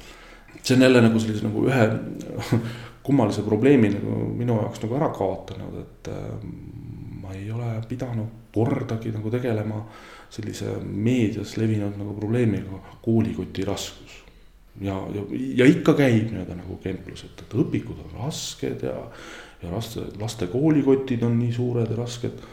see 0.62 0.74
on 0.76 0.82
jälle 0.82 1.02
nagu 1.04 1.20
sellise 1.20 1.46
nagu 1.46 1.66
ühe 1.68 1.84
kummalise 3.06 3.44
probleemi 3.46 3.92
nagu 3.94 4.18
minu 4.34 4.58
jaoks 4.60 4.82
nagu 4.82 4.98
ära 4.98 5.08
kaotanud, 5.14 5.78
et 5.82 6.10
äh, 6.10 6.46
ma 7.22 7.34
ei 7.34 7.48
ole 7.54 7.70
pidanud 7.88 8.52
kordagi 8.54 9.12
nagu 9.14 9.30
tegelema 9.30 9.80
sellise 10.32 10.76
meedias 10.82 11.56
levinud 11.60 11.98
nagu 12.00 12.14
probleemiga 12.18 12.80
koolikoti 13.04 13.64
raskus. 13.64 14.22
ja, 14.80 14.96
ja, 15.14 15.22
ja 15.62 15.66
ikka 15.66 15.94
käib 15.96 16.32
nii-öelda 16.32 16.58
nagu 16.58 16.76
kemplus, 16.82 17.24
et, 17.24 17.46
et 17.46 17.54
õpikud 17.62 18.02
on 18.04 18.18
rasked 18.24 18.82
ja, 18.84 18.96
ja 19.62 19.72
laste, 19.72 20.04
laste 20.20 20.50
koolikotid 20.52 21.22
on 21.24 21.38
nii 21.38 21.52
suured 21.56 21.90
ja 21.90 21.96
rasked. 21.96 22.44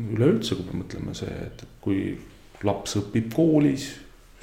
üleüldse, 0.00 0.54
kui 0.56 0.66
me 0.70 0.82
mõtleme 0.82 1.14
see, 1.16 1.32
et, 1.46 1.64
kui 1.80 2.02
laps 2.64 2.96
õpib 3.00 3.32
koolis, 3.34 3.88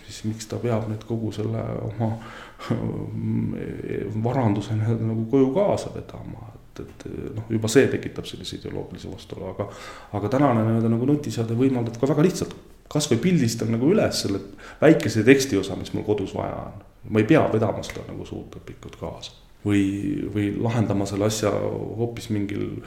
siis 0.07 0.23
miks 0.27 0.47
ta 0.49 0.59
peab 0.61 0.87
nüüd 0.89 1.03
kogu 1.07 1.31
selle 1.35 1.61
oma 1.91 2.15
varanduse 4.27 4.75
nagu 4.77 5.25
koju 5.31 5.51
kaasa 5.55 5.91
vedama, 5.95 6.49
et, 6.55 6.81
et 6.83 7.05
noh, 7.35 7.45
juba 7.53 7.69
see 7.71 7.87
tekitab 7.91 8.27
sellise 8.29 8.57
ideoloogilise 8.57 9.11
vastuolu, 9.11 9.51
aga. 9.53 9.69
aga 10.17 10.31
tänane 10.33 10.65
nii-öelda 10.65 10.91
nagu 10.93 11.09
nutiseade 11.09 11.57
võimaldab 11.57 11.99
ka 12.01 12.09
väga 12.09 12.25
lihtsalt, 12.25 12.55
kasvõi 12.91 13.19
pildistan 13.21 13.73
nagu 13.75 13.89
üles 13.91 14.23
selle 14.23 14.41
väikese 14.81 15.25
tekstiosa, 15.27 15.77
mis 15.79 15.93
mul 15.93 16.07
kodus 16.07 16.35
vaja 16.37 16.61
on. 16.69 16.85
ma 17.13 17.21
ei 17.21 17.27
pea 17.29 17.45
vedama 17.53 17.83
seda 17.85 18.03
nagu 18.07 18.25
suurt 18.25 18.57
õpikut 18.59 18.97
kaasa 18.99 19.35
või, 19.65 20.27
või 20.33 20.51
lahendama 20.59 21.05
selle 21.07 21.29
asja 21.29 21.51
hoopis 21.51 22.29
mingil 22.33 22.81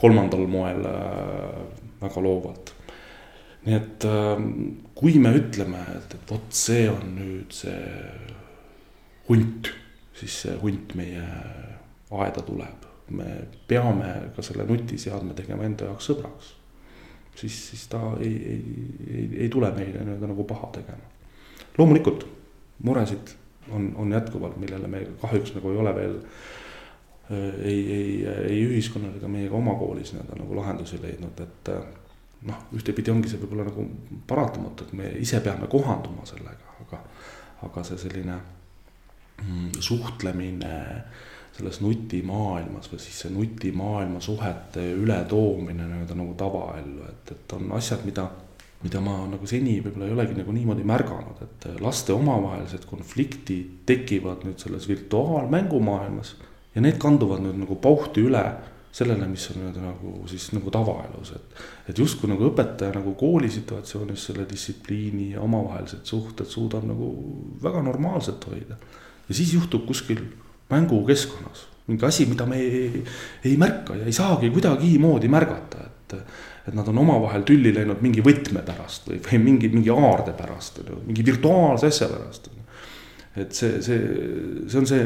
kolmandal 0.00 0.46
moel 0.50 0.84
äh, 0.88 1.62
väga 2.00 2.22
loovalt 2.22 2.74
nii 3.66 3.76
et 3.76 4.06
äh, 4.08 4.42
kui 4.98 5.18
me 5.22 5.34
ütleme, 5.36 5.82
et, 5.96 6.16
et 6.16 6.30
vot 6.30 6.48
see 6.54 6.86
on 6.90 7.14
nüüd 7.18 7.54
see 7.54 7.78
hunt, 9.28 9.72
siis 10.14 10.42
see 10.42 10.54
hunt 10.62 10.94
meie 10.98 11.24
aeda 12.10 12.42
tuleb. 12.42 12.86
me 13.08 13.24
peame 13.68 14.08
ka 14.36 14.42
selle 14.44 14.66
nutiseadme 14.68 15.32
tegema 15.34 15.64
enda 15.64 15.86
jaoks 15.88 16.10
sõbraks. 16.10 16.52
siis, 17.34 17.56
siis 17.70 17.86
ta 17.88 18.00
ei, 18.20 18.34
ei, 18.52 18.64
ei, 19.08 19.28
ei 19.44 19.48
tule 19.48 19.70
meile 19.72 20.04
nii-öelda 20.04 20.32
nagu 20.32 20.44
paha 20.44 20.70
tegema. 20.72 21.12
loomulikult 21.78 22.26
muresid 22.82 23.34
on, 23.70 23.92
on 23.96 24.12
jätkuvalt, 24.12 24.56
millele 24.56 24.88
me 24.88 25.06
kahjuks 25.20 25.54
nagu 25.54 25.70
ei 25.70 25.76
ole 25.76 25.94
veel 25.94 26.18
äh, 27.30 27.54
ei, 27.64 27.80
ei, 27.92 28.26
ei 28.26 28.60
ühiskonnal 28.66 29.16
ega 29.16 29.28
meiega 29.28 29.56
oma 29.56 29.74
koolis 29.74 30.12
nii-öelda 30.12 30.38
nagu 30.42 30.56
lahendusi 30.56 31.00
leidnud, 31.02 31.40
et 31.40 31.72
äh, 31.72 31.82
noh, 32.48 32.62
ühtepidi 32.76 33.12
ongi 33.12 33.30
see 33.32 33.40
võib-olla 33.42 33.66
nagu 33.68 33.88
paratamatu, 34.26 34.86
et 34.86 34.94
me 35.00 35.10
ise 35.20 35.40
peame 35.44 35.68
kohanduma 35.70 36.26
sellega, 36.28 36.76
aga, 36.84 37.02
aga 37.66 37.84
see 37.84 38.00
selline 38.04 38.38
suhtlemine, 39.80 40.80
selles 41.58 41.80
nutimaailmas 41.82 42.90
või 42.92 43.00
siis 43.02 43.22
see 43.24 43.32
nutimaailma 43.34 44.20
suhete 44.22 44.84
ületoomine 44.94 45.86
nii-öelda 45.88 46.16
nagu 46.18 46.36
tavaellu, 46.38 47.08
et, 47.08 47.32
et 47.34 47.54
on 47.56 47.72
asjad, 47.78 48.04
mida, 48.06 48.28
mida 48.84 49.02
ma 49.02 49.16
nagu 49.30 49.46
seni 49.50 49.78
võib-olla 49.82 50.06
ei 50.06 50.14
olegi 50.14 50.38
nagu 50.38 50.54
niimoodi 50.54 50.86
märganud, 50.86 51.42
et 51.42 51.68
laste 51.82 52.14
omavahelised 52.14 52.86
konfliktid 52.90 53.82
tekivad 53.90 54.46
nüüd 54.46 54.62
selles 54.62 54.86
virtuaalmängumaailmas 54.90 56.36
ja 56.74 56.84
need 56.84 57.00
kanduvad 57.02 57.42
nüüd 57.42 57.58
nagu 57.64 57.78
pauhti 57.82 58.22
üle 58.28 58.44
sellele, 58.92 59.26
mis 59.30 59.50
on 59.50 59.60
nii-öelda 59.60 59.82
nagu 59.82 60.12
siis 60.30 60.48
nagu 60.54 60.70
tavaelus, 60.74 61.32
et. 61.36 61.58
et 61.90 61.98
justkui 61.98 62.30
nagu 62.30 62.48
õpetaja 62.48 62.94
nagu 62.96 63.14
koolisituatsioonis 63.18 64.28
selle 64.30 64.46
distsipliini 64.48 65.32
ja 65.34 65.42
omavahelised 65.44 66.06
suhted 66.08 66.48
suudab 66.48 66.86
nagu 66.88 67.10
väga 67.62 67.82
normaalselt 67.84 68.48
hoida. 68.50 68.78
Ja 69.28 69.34
siis 69.34 69.54
juhtub 69.54 69.86
kuskil 69.86 70.22
mängukeskkonnas 70.70 71.66
mingi 71.88 72.04
asi, 72.04 72.26
mida 72.28 72.44
me 72.46 72.60
ei, 72.60 73.04
ei 73.44 73.56
märka 73.56 73.96
ja 73.96 74.04
ei 74.04 74.12
saagi 74.12 74.50
kuidagimoodi 74.52 75.28
märgata, 75.32 75.86
et. 75.86 76.20
et 76.68 76.74
nad 76.76 76.88
on 76.88 76.98
omavahel 77.00 77.46
tülli 77.48 77.70
läinud 77.72 78.02
mingi 78.04 78.20
võtme 78.20 78.60
pärast 78.60 79.06
või, 79.08 79.22
või 79.24 79.38
mingi, 79.40 79.70
mingi 79.72 79.88
aarde 79.88 80.34
pärast, 80.36 80.82
mingi 81.06 81.24
virtuaalse 81.24 81.88
asja 81.88 82.10
pärast 82.12 82.50
et 83.40 83.54
see, 83.54 83.82
see, 83.84 83.98
see 84.68 84.80
on 84.80 84.88
see 84.88 85.04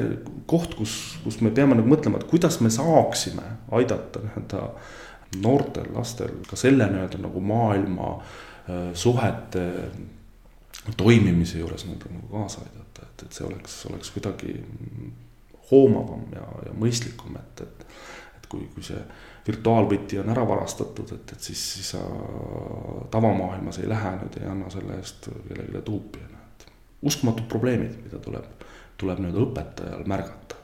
koht, 0.50 0.74
kus, 0.78 0.94
kus 1.24 1.40
me 1.44 1.52
peame 1.54 1.76
nagu 1.78 1.90
mõtlema, 1.90 2.20
et 2.20 2.28
kuidas 2.30 2.58
me 2.64 2.70
saaksime 2.72 3.44
aidata 3.76 4.22
nii-öelda 4.24 4.62
noortel 5.42 5.90
lastel 5.94 6.40
ka 6.48 6.58
selle 6.61 6.88
nii-öelda 6.90 7.20
nagu 7.22 7.42
maailma 7.44 8.14
äh, 8.16 8.90
suhete 8.98 9.66
toimimise 10.96 11.61
juures 11.61 11.87
nii-öelda 11.87 12.14
nagu 12.16 12.30
kaasa 12.32 12.64
aidata, 12.64 12.82
et, 13.02 13.26
et 13.26 13.38
see 13.38 13.46
oleks, 13.46 13.76
oleks 13.90 14.10
kuidagi 14.14 14.56
hoomavam 15.70 16.26
ja, 16.34 16.46
ja 16.66 16.74
mõistlikum, 16.78 17.36
et, 17.40 17.66
et. 17.66 17.86
et 18.38 18.48
kui, 18.52 18.66
kui 18.74 18.84
see 18.84 19.00
virtuaalvõti 19.46 20.20
on 20.22 20.28
ära 20.30 20.44
varastatud, 20.46 21.16
et, 21.16 21.32
et 21.34 21.48
siis, 21.50 21.62
siis 21.76 21.94
sa 21.96 22.02
tavamaailmas 23.10 23.80
ei 23.82 23.88
lähe 23.90 24.12
nüüd, 24.20 24.36
ei 24.38 24.46
anna 24.46 24.68
selle 24.70 25.00
eest 25.00 25.26
kellelegi 25.48 25.82
tuupi 25.86 26.22
uskumatud 27.02 27.48
probleemid, 27.48 27.96
mida 28.04 28.18
tuleb, 28.22 28.46
tuleb 29.00 29.22
nii-öelda 29.22 29.42
õpetajal 29.46 30.06
märgata. 30.06 30.60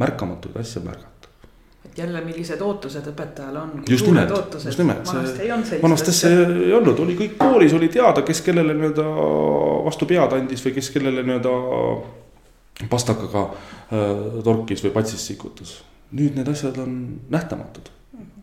märkamatuid 0.00 0.56
asju 0.56 0.82
märgata. 0.82 1.09
Jälle, 1.96 2.20
millised 2.24 2.60
ootused 2.60 3.06
õpetajal 3.12 3.56
on. 3.56 3.72
just 3.88 4.06
nimelt, 4.06 4.54
just 4.64 4.78
nimelt, 4.78 5.06
see 5.10 5.82
vanasti 5.82 6.14
see 6.14 6.40
ei 6.66 6.72
olnud, 6.76 6.98
oli 7.04 7.16
kõik 7.18 7.36
koolis 7.40 7.74
oli 7.76 7.88
teada, 7.92 8.22
kes 8.26 8.42
kellele 8.46 8.74
nii-öelda 8.76 9.06
vastu 9.86 10.08
pead 10.10 10.36
andis 10.36 10.64
või 10.66 10.74
kes 10.78 10.90
kellele 10.94 11.24
nii-öelda 11.26 11.54
pastakaga 12.90 13.46
äh, 13.50 14.42
torkis 14.44 14.84
või 14.86 14.94
patsis 14.94 15.26
sikutas. 15.32 15.80
nüüd 16.12 16.38
need 16.38 16.48
asjad 16.50 16.78
on 16.82 16.94
nähtamatud, 17.30 17.90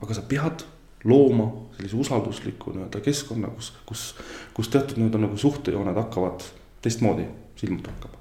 aga 0.01 0.17
sa 0.17 0.25
pead 0.27 0.65
looma 1.07 1.49
sellise 1.77 1.97
usaldusliku 1.97 2.73
nii-öelda 2.75 3.01
keskkonna, 3.05 3.51
kus, 3.55 3.73
kus, 3.85 4.05
kus 4.53 4.71
teatud 4.73 4.99
nii-öelda 4.99 5.23
nagu 5.27 5.37
suhtejooned 5.37 5.99
hakkavad 6.03 6.45
teistmoodi 6.81 7.27
silma 7.55 7.81
torkab. 7.85 8.16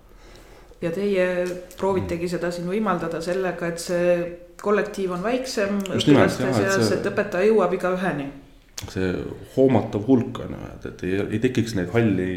Ja 0.82 0.90
teie 0.92 1.28
proovitegi 1.76 2.28
seda 2.28 2.50
siin 2.52 2.68
võimaldada 2.68 3.20
sellega, 3.24 3.68
et 3.68 3.80
see 3.80 4.16
kollektiiv 4.62 5.14
on 5.16 5.22
väiksem 5.24 5.78
õpilaste 5.84 6.50
seas, 6.56 6.90
et 6.96 7.06
õpetaja 7.12 7.48
jõuab 7.50 7.76
igaüheni 7.76 8.28
see 8.84 9.12
hoomatav 9.54 10.04
hulk 10.06 10.42
on 10.44 10.52
ju, 10.52 10.66
et, 10.74 10.86
et 10.90 11.04
ei, 11.08 11.16
ei 11.36 11.40
tekiks 11.40 11.74
neid 11.78 11.88
halli 11.94 12.28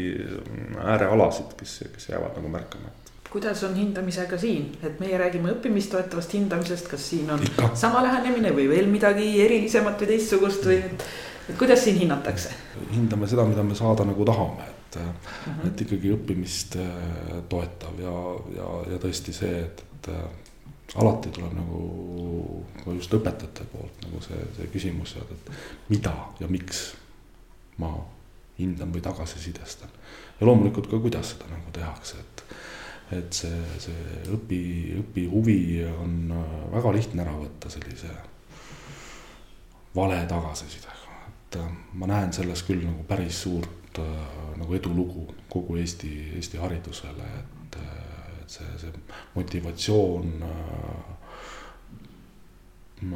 äärealasid, 0.80 1.52
kes, 1.58 1.76
kes 1.94 2.08
jäävad 2.12 2.38
nagu 2.38 2.48
märkama. 2.52 2.94
kuidas 3.30 3.62
on 3.64 3.76
hindamisega 3.76 4.38
siin, 4.40 4.70
et 4.82 5.00
meie 5.00 5.18
räägime 5.20 5.52
õppimist 5.52 5.92
toetavast 5.92 6.32
hindamisest, 6.34 6.88
kas 6.90 7.10
siin 7.12 7.30
on 7.30 7.44
Ikka. 7.44 7.70
sama 7.78 8.02
lähenemine 8.06 8.54
või 8.56 8.66
veel 8.72 8.88
midagi 8.90 9.28
erilisemat 9.44 10.00
või 10.00 10.12
teistsugust 10.14 10.66
või 10.66 10.80
et, 10.80 11.06
et 11.50 11.56
kuidas 11.60 11.84
siin 11.84 12.00
hinnatakse? 12.00 12.56
hindame 12.90 13.28
seda, 13.30 13.44
mida 13.46 13.62
me 13.62 13.76
saada 13.78 14.08
nagu 14.08 14.26
tahame, 14.26 14.66
et 14.66 14.79
uh, 14.96 15.10
-huh. 15.46 15.66
et 15.68 15.80
ikkagi 15.80 16.12
õppimist 16.16 16.76
uh, 16.80 17.42
toetav 17.48 18.00
ja, 18.00 18.14
ja, 18.56 18.68
ja 18.92 18.98
tõesti 19.02 19.32
see, 19.36 19.60
et, 19.64 19.84
et 19.98 20.08
uh, 20.14 20.24
alati 20.98 21.30
tuleb 21.30 21.52
nagu 21.54 21.82
ka 22.84 22.94
just 22.96 23.14
õpetajate 23.14 23.66
poolt 23.70 24.06
nagu 24.06 24.22
see, 24.24 24.40
see 24.56 24.70
küsimus 24.72 25.14
sealt, 25.14 25.30
et 25.30 25.52
mida 25.92 26.14
ja 26.40 26.48
miks 26.50 26.90
ma 27.78 27.92
hindan 28.58 28.92
või 28.92 29.02
tagasisidestan. 29.04 29.88
ja 30.40 30.46
loomulikult 30.46 30.90
ka, 30.90 30.98
kuidas 30.98 31.34
seda 31.34 31.48
nagu 31.52 31.72
tehakse, 31.72 32.20
et, 32.20 32.42
et 33.18 33.32
see, 33.32 33.60
see 33.78 34.24
õpi, 34.34 34.62
õpihuvi 35.04 35.60
on 35.94 36.34
väga 36.74 36.92
lihtne 36.96 37.24
ära 37.24 37.36
võtta 37.38 37.70
sellise 37.72 38.10
vale 39.94 40.20
tagasisidega, 40.28 41.20
et 41.28 41.60
ma 41.98 42.10
näen 42.10 42.32
selles 42.32 42.62
küll 42.66 42.84
nagu 42.84 43.06
päris 43.08 43.42
suurt 43.46 43.79
äh, 43.98 44.26
nagu 44.60 44.74
edulugu 44.74 45.26
kogu 45.48 45.76
Eesti, 45.76 46.12
Eesti 46.36 46.60
haridusele, 46.62 47.26
et, 47.40 47.78
et 48.42 48.58
see, 48.58 48.68
see 48.78 48.92
motivatsioon 49.34 50.44
äh, 50.46 51.20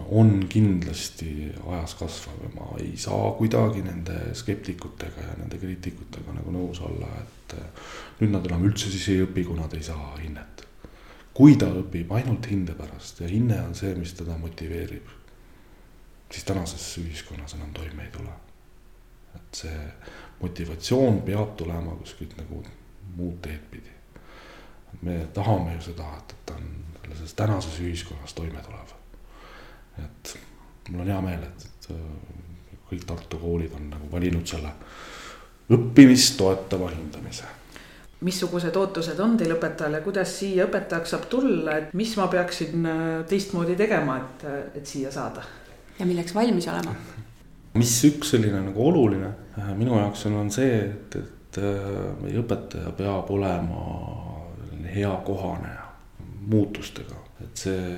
on 0.08 0.46
kindlasti 0.48 1.52
ajas 1.66 1.94
kasvav 1.94 2.42
ja 2.42 2.50
ma 2.54 2.68
ei 2.80 2.96
saa 2.96 3.32
kuidagi 3.38 3.82
nende 3.84 4.16
skeptikutega 4.34 5.20
ja 5.20 5.34
nende 5.38 5.58
kriitikutega 5.60 6.32
nagu 6.38 6.52
nõus 6.54 6.80
olla, 6.80 7.08
et 7.20 7.56
äh, 7.58 7.90
nüüd 8.20 8.32
nad 8.32 8.46
enam 8.48 8.64
üldse 8.64 8.92
siis 8.92 9.08
ei 9.12 9.24
õpi, 9.26 9.44
kui 9.44 9.58
nad 9.58 9.74
ei 9.76 9.84
saa 9.84 10.14
hinnet. 10.22 10.64
kui 11.34 11.56
ta 11.58 11.66
õpib 11.66 12.12
ainult 12.14 12.46
hinde 12.46 12.76
pärast 12.78 13.20
ja 13.20 13.28
hinne 13.28 13.58
on 13.66 13.74
see, 13.74 13.90
mis 13.98 14.12
teda 14.14 14.36
motiveerib, 14.38 15.08
siis 16.30 16.44
tänases 16.46 16.84
ühiskonnas 17.02 17.56
enam 17.58 17.72
toime 17.74 18.06
ei 18.06 18.12
tule. 18.14 18.32
et 19.34 19.60
see 19.64 19.78
motivatsioon 20.40 21.22
peab 21.22 21.56
tulema 21.56 21.96
kuskilt 22.00 22.36
nagu 22.38 22.62
muud 23.16 23.40
teed 23.42 23.66
pidi. 23.70 23.92
me 25.02 25.26
tahame 25.34 25.74
ju 25.74 25.80
seda, 25.90 26.06
et, 26.18 26.32
et 26.32 26.46
ta 26.46 26.54
on 26.54 27.14
selles 27.14 27.34
tänases 27.34 27.80
ühiskonnas 27.80 28.34
toime 28.34 28.62
tulev. 28.62 28.94
et 30.04 30.38
mul 30.90 31.00
on 31.00 31.12
hea 31.12 31.20
meel, 31.20 31.42
et, 31.42 31.66
et 31.66 31.90
äh, 31.90 32.78
kõik 32.90 33.04
Tartu 33.06 33.38
koolid 33.38 33.74
on 33.74 33.90
nagu 33.90 34.08
valinud 34.12 34.46
selle 34.46 34.72
õppimist 35.74 36.38
toetava 36.38 36.90
hindamise 36.92 37.50
missugused 38.24 38.76
ootused 38.80 39.18
on 39.20 39.36
teil 39.36 39.52
õpetajale, 39.52 40.00
kuidas 40.04 40.30
siia 40.38 40.64
õpetajaks 40.68 41.12
saab 41.12 41.26
tulla, 41.28 41.76
et 41.76 41.92
mis 41.96 42.14
ma 42.16 42.28
peaksin 42.32 42.86
äh, 42.88 43.02
teistmoodi 43.28 43.76
tegema, 43.76 44.16
et, 44.22 44.46
et 44.80 44.86
siia 44.86 45.12
saada? 45.12 45.44
ja 45.98 46.06
milleks 46.06 46.34
valmis 46.34 46.66
olema? 46.72 46.94
Mis 47.78 47.94
üks 48.08 48.34
selline 48.34 48.60
nagu 48.68 48.86
oluline 48.88 49.30
äh, 49.58 49.72
minu 49.78 49.98
jaoks 49.98 50.26
on, 50.28 50.38
on 50.44 50.52
see, 50.54 50.76
et, 50.84 51.16
et 51.18 51.58
äh, 51.62 52.12
meie 52.22 52.38
õpetaja 52.42 52.94
peab 52.98 53.30
olema 53.34 53.80
hea 54.94 55.10
kohaneja 55.26 55.88
muutustega, 56.44 57.16
et 57.42 57.62
see, 57.64 57.94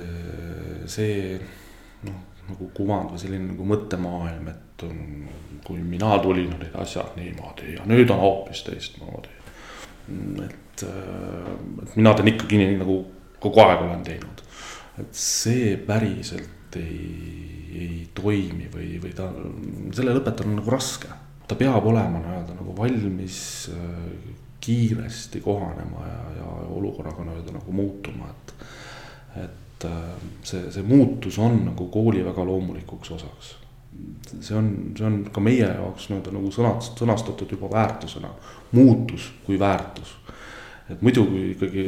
see 0.89 1.35
noh, 2.07 2.21
nagu 2.47 2.69
kuvand 2.75 3.11
või 3.11 3.21
selline 3.21 3.51
nagu 3.51 3.67
mõttemaailm, 3.67 4.47
et 4.53 4.85
on, 4.87 5.01
kui 5.67 5.81
mina 5.83 6.15
tulin, 6.23 6.53
olid 6.55 6.77
asjad 6.79 7.17
niimoodi 7.19 7.75
ja 7.75 7.85
nüüd 7.89 8.09
on 8.13 8.23
hoopis 8.23 8.63
teistmoodi. 8.65 9.35
et, 10.45 10.83
äh, 10.87 11.53
et 11.83 11.95
mina 11.99 12.15
teen 12.15 12.31
ikkagi 12.33 12.61
nii, 12.61 12.77
nagu 12.81 12.99
kogu 13.43 13.61
aeg 13.61 13.83
olen 13.83 14.03
teinud, 14.07 14.43
et 15.03 15.13
see 15.13 15.75
päriselt 15.77 16.77
ei 16.79 17.56
ei 17.73 18.07
toimi 18.15 18.69
või, 18.73 18.97
või 19.03 19.13
ta, 19.15 19.27
sellel 19.95 20.21
õpetajal 20.21 20.51
on 20.51 20.59
nagu 20.61 20.73
raske. 20.73 21.09
ta 21.47 21.55
peab 21.55 21.85
olema 21.87 22.19
nii-öelda 22.19 22.57
nagu 22.57 22.75
valmis 22.77 23.39
äh, 23.71 24.33
kiiresti 24.63 25.41
kohanema 25.41 26.07
ja, 26.07 26.17
ja 26.39 26.49
olukorraga 26.75 27.23
nii-öelda 27.23 27.55
nagu 27.59 27.71
muutuma, 27.71 28.31
et. 28.33 28.53
et 29.43 29.85
äh, 29.85 30.27
see, 30.43 30.71
see 30.71 30.83
muutus 30.83 31.37
on 31.39 31.63
nagu 31.69 31.87
kooli 31.93 32.25
väga 32.25 32.45
loomulikuks 32.45 33.11
osaks. 33.11 33.55
see 34.41 34.55
on, 34.57 34.71
see 34.97 35.05
on 35.05 35.23
ka 35.33 35.41
meie 35.41 35.67
jaoks 35.67 36.09
nii-öelda 36.09 36.33
nagu 36.35 36.53
sõnast-, 36.53 36.97
sõnastatud 36.99 37.51
juba 37.57 37.71
väärtusena, 37.71 38.29
muutus 38.71 39.31
kui 39.45 39.59
väärtus 39.59 40.17
et 40.87 41.01
muidugi 41.03 41.43
ikkagi 41.53 41.85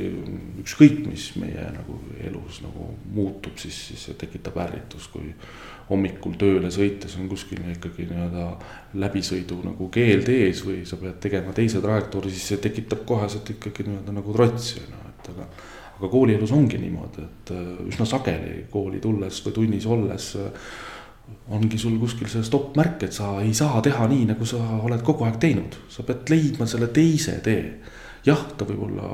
ükskõik, 0.63 1.01
mis 1.07 1.29
meie 1.39 1.63
nagu 1.75 1.97
elus 2.27 2.59
nagu 2.65 2.91
muutub, 3.15 3.55
siis, 3.61 3.77
siis 3.89 4.05
see 4.09 4.17
tekitab 4.19 4.59
ärritust, 4.65 5.11
kui 5.13 5.31
hommikul 5.89 6.35
tööle 6.39 6.69
sõites 6.73 7.15
on 7.17 7.29
kuskil 7.31 7.63
ikkagi 7.73 8.05
nii-öelda 8.09 8.45
läbisõidu 9.01 9.61
nagu 9.63 9.89
keeld 9.93 10.29
ees 10.33 10.61
või 10.67 10.83
sa 10.85 10.99
pead 11.01 11.17
tegema 11.23 11.55
teise 11.55 11.81
trajektoori, 11.81 12.33
siis 12.33 12.51
see 12.51 12.61
tekitab 12.67 13.05
koheselt 13.09 13.49
ikkagi 13.55 13.87
nii-öelda 13.87 14.15
nagu 14.19 14.35
trotsi, 14.35 14.79
ju, 14.83 15.03
et 15.13 15.33
aga. 15.33 15.49
aga 15.99 16.07
koolielus 16.07 16.51
ongi 16.55 16.77
niimoodi, 16.79 17.25
et 17.25 17.49
äh, 17.51 17.65
üsna 17.89 18.05
sageli 18.07 18.61
kooli 18.71 19.01
tulles 19.03 19.41
või 19.45 19.55
tunnis 19.57 19.87
olles 19.89 20.29
äh, 20.39 20.69
ongi 21.49 21.77
sul 21.77 21.97
kuskil 21.99 22.29
see 22.29 22.43
stopp-märk, 22.45 23.03
et 23.07 23.15
sa 23.15 23.33
ei 23.43 23.53
saa 23.57 23.81
teha 23.85 24.07
nii, 24.09 24.27
nagu 24.31 24.45
sa 24.47 24.59
oled 24.79 25.01
kogu 25.05 25.25
aeg 25.27 25.39
teinud, 25.41 25.77
sa 25.91 26.05
pead 26.07 26.29
leidma 26.31 26.67
selle 26.69 26.89
teise 26.93 27.39
tee. 27.45 27.63
Jah, 28.29 28.43
ta 28.57 28.67
võib 28.69 28.85
olla 28.87 29.09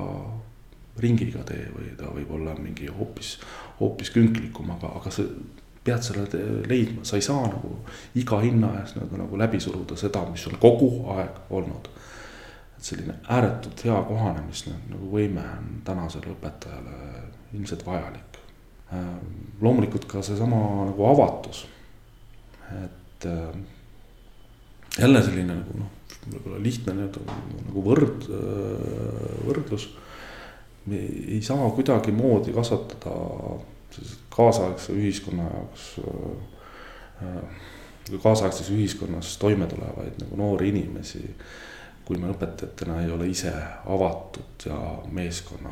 ringiga 1.01 1.43
tee 1.47 1.67
või 1.73 1.91
ta 1.97 2.09
võib 2.13 2.31
olla 2.37 2.55
mingi 2.59 2.87
hoopis, 2.87 3.35
hoopis 3.79 4.11
künklikum, 4.15 4.69
aga, 4.77 4.93
aga 4.99 5.11
sa 5.11 5.25
pead 5.85 6.01
selle 6.01 6.25
leidma, 6.69 7.03
sa 7.05 7.19
ei 7.19 7.25
saa 7.25 7.45
nagu 7.45 7.75
iga 8.17 8.39
hinna 8.41 8.71
eest 8.79 8.97
nagu, 8.97 9.19
nagu 9.19 9.37
läbi 9.37 9.59
suruda 9.61 9.97
seda, 9.99 10.23
mis 10.31 10.45
on 10.49 10.57
kogu 10.61 10.89
aeg 11.13 11.51
olnud. 11.53 11.89
et 12.77 12.83
selline 12.83 13.19
ääretult 13.31 13.83
hea 13.85 13.99
kohanemis 14.07 14.65
nagu 14.71 15.11
võime 15.11 15.43
on 15.57 15.69
tänasele 15.85 16.33
õpetajale 16.33 16.97
ilmselt 17.53 17.85
vajalik. 17.85 18.39
loomulikult 19.61 20.05
ka 20.05 20.21
seesama 20.21 20.85
nagu 20.85 21.05
avatus, 21.09 21.65
et 22.83 23.25
äh, 23.25 23.55
jälle 24.99 25.21
selline 25.23 25.55
nagu 25.55 25.77
noh, 25.79 25.94
võib-olla 26.31 26.59
lihtne 26.63 26.95
nii-öelda 26.97 27.37
nagu 27.67 27.83
võrd, 27.85 28.27
võrdlus. 29.45 29.89
me 30.85 30.99
ei 31.35 31.41
saa 31.45 31.69
kuidagimoodi 31.75 32.53
kasvatada 32.53 33.15
kaasaegse 34.33 34.93
ühiskonna 34.93 35.45
jaoks, 35.49 35.85
kaasaegses 38.23 38.69
ühiskonnas 38.75 39.37
toime 39.41 39.67
tulevaid 39.71 40.19
nagu 40.21 40.37
noori 40.41 40.69
inimesi. 40.73 41.23
kui 42.05 42.19
me 42.21 42.29
õpetajatena 42.29 42.99
ei 43.01 43.09
ole 43.09 43.25
ise 43.33 43.49
avatud 43.89 44.67
ja 44.67 44.75
meeskonna, 45.09 45.71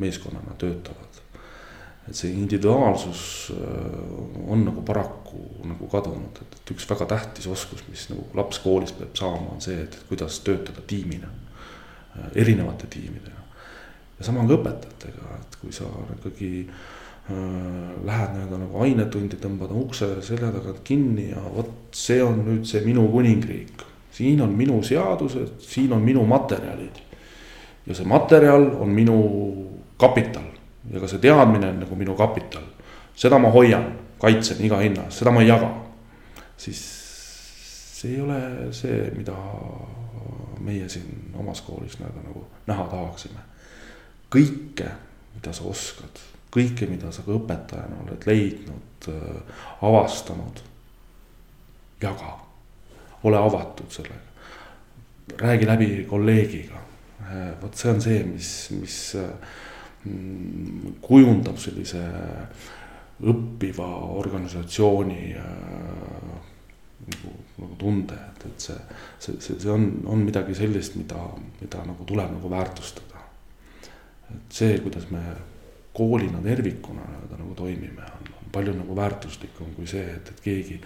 meeskonnana 0.00 0.54
töötavad 0.56 1.23
et 2.08 2.16
see 2.16 2.32
individuaalsus 2.36 3.52
äh, 3.54 4.48
on 4.50 4.64
nagu 4.66 4.82
paraku 4.84 5.40
nagu 5.64 5.88
kadunud, 5.88 6.40
et, 6.42 6.58
et 6.58 6.72
üks 6.74 6.86
väga 6.90 7.06
tähtis 7.14 7.46
oskus, 7.48 7.84
mis 7.88 8.08
nagu 8.10 8.26
laps 8.36 8.60
koolis 8.64 8.92
peab 8.96 9.14
saama, 9.16 9.54
on 9.56 9.64
see, 9.64 9.78
et 9.86 9.96
kuidas 10.10 10.40
töötada 10.44 10.84
tiimina, 10.86 11.30
äh, 11.30 12.28
erinevate 12.44 12.90
tiimidega. 12.92 13.40
ja 14.18 14.26
sama 14.26 14.44
on 14.44 14.50
ka 14.50 14.58
õpetajatega, 14.58 15.38
et 15.40 15.56
kui 15.62 15.72
sa 15.72 15.88
ikkagi 16.18 16.52
äh, 16.68 17.32
lähed 18.04 18.36
nii-öelda 18.36 18.60
nagu 18.66 18.84
ainetundi, 18.84 19.40
tõmbad 19.40 19.72
ukse 19.72 20.10
selja 20.22 20.52
tagant 20.52 20.84
kinni 20.84 21.30
ja 21.30 21.40
vot 21.56 21.72
see 21.96 22.20
on 22.22 22.44
nüüd 22.44 22.68
see 22.68 22.84
minu 22.84 23.08
kuningriik. 23.12 23.88
siin 24.14 24.44
on 24.44 24.52
minu 24.52 24.82
seadused, 24.84 25.56
siin 25.64 25.92
on 25.92 26.04
minu 26.04 26.26
materjalid. 26.28 27.00
ja 27.86 27.96
see 27.96 28.04
materjal 28.04 28.74
on 28.84 28.92
minu 28.92 29.22
kapital 29.96 30.53
ja 30.90 31.00
ka 31.00 31.08
see 31.08 31.18
teadmine 31.18 31.68
on 31.68 31.80
nagu 31.80 31.96
minu 31.96 32.16
kapital. 32.16 32.64
seda 33.16 33.38
ma 33.38 33.50
hoian, 33.50 33.86
kaitsen 34.18 34.60
iga 34.64 34.78
hinna 34.82 35.06
eest, 35.06 35.22
seda 35.22 35.30
ma 35.30 35.42
ei 35.42 35.48
jaga. 35.48 35.70
siis 36.56 36.82
see 37.94 38.14
ei 38.14 38.20
ole 38.20 38.40
see, 38.72 39.10
mida 39.16 39.36
meie 40.64 40.88
siin 40.88 41.34
omas 41.34 41.60
koolis 41.64 41.98
nii-öelda 41.98 42.22
nagu 42.28 42.46
näha 42.66 42.84
tahaksime. 42.90 43.40
kõike, 44.34 44.88
mida 45.34 45.52
sa 45.52 45.64
oskad, 45.70 46.20
kõike, 46.54 46.88
mida 46.90 47.12
sa 47.12 47.22
ka 47.22 47.34
õpetajana 47.36 48.00
oled 48.04 48.26
leidnud, 48.26 49.08
avastanud, 49.82 50.62
jaga. 52.02 52.38
ole 53.22 53.38
avatud 53.38 53.90
sellega. 53.90 54.32
räägi 55.38 55.66
läbi 55.66 56.06
kolleegiga. 56.08 56.80
vot 57.62 57.74
see 57.74 57.90
on 57.90 58.00
see, 58.00 58.24
mis, 58.24 58.70
mis 58.70 59.16
kujundab 61.04 61.58
sellise 61.60 62.02
õppiva 63.24 63.86
organisatsiooni 64.18 65.32
äh, 65.38 66.34
nagu, 67.04 67.32
nagu 67.60 67.78
tunde, 67.78 68.18
et, 68.32 68.46
et 68.48 68.66
see, 68.66 68.76
see, 69.18 69.38
see, 69.38 69.58
see 69.62 69.72
on, 69.72 69.86
on 70.10 70.24
midagi 70.26 70.56
sellist, 70.58 70.98
mida, 71.00 71.20
mida 71.60 71.84
nagu 71.86 72.06
tuleb 72.08 72.32
nagu 72.34 72.50
väärtustada. 72.50 73.22
et 74.34 74.56
see, 74.56 74.78
kuidas 74.82 75.08
me 75.12 75.22
koolina 75.94 76.40
tervikuna 76.42 77.04
nii-öelda 77.06 77.38
nagu 77.38 77.54
toimime, 77.54 78.06
on, 78.18 78.32
palju 78.54 78.74
nagu 78.76 78.96
väärtuslikum 78.96 79.74
kui 79.76 79.86
see, 79.90 80.04
et, 80.16 80.30
et 80.30 80.40
keegi 80.42 80.80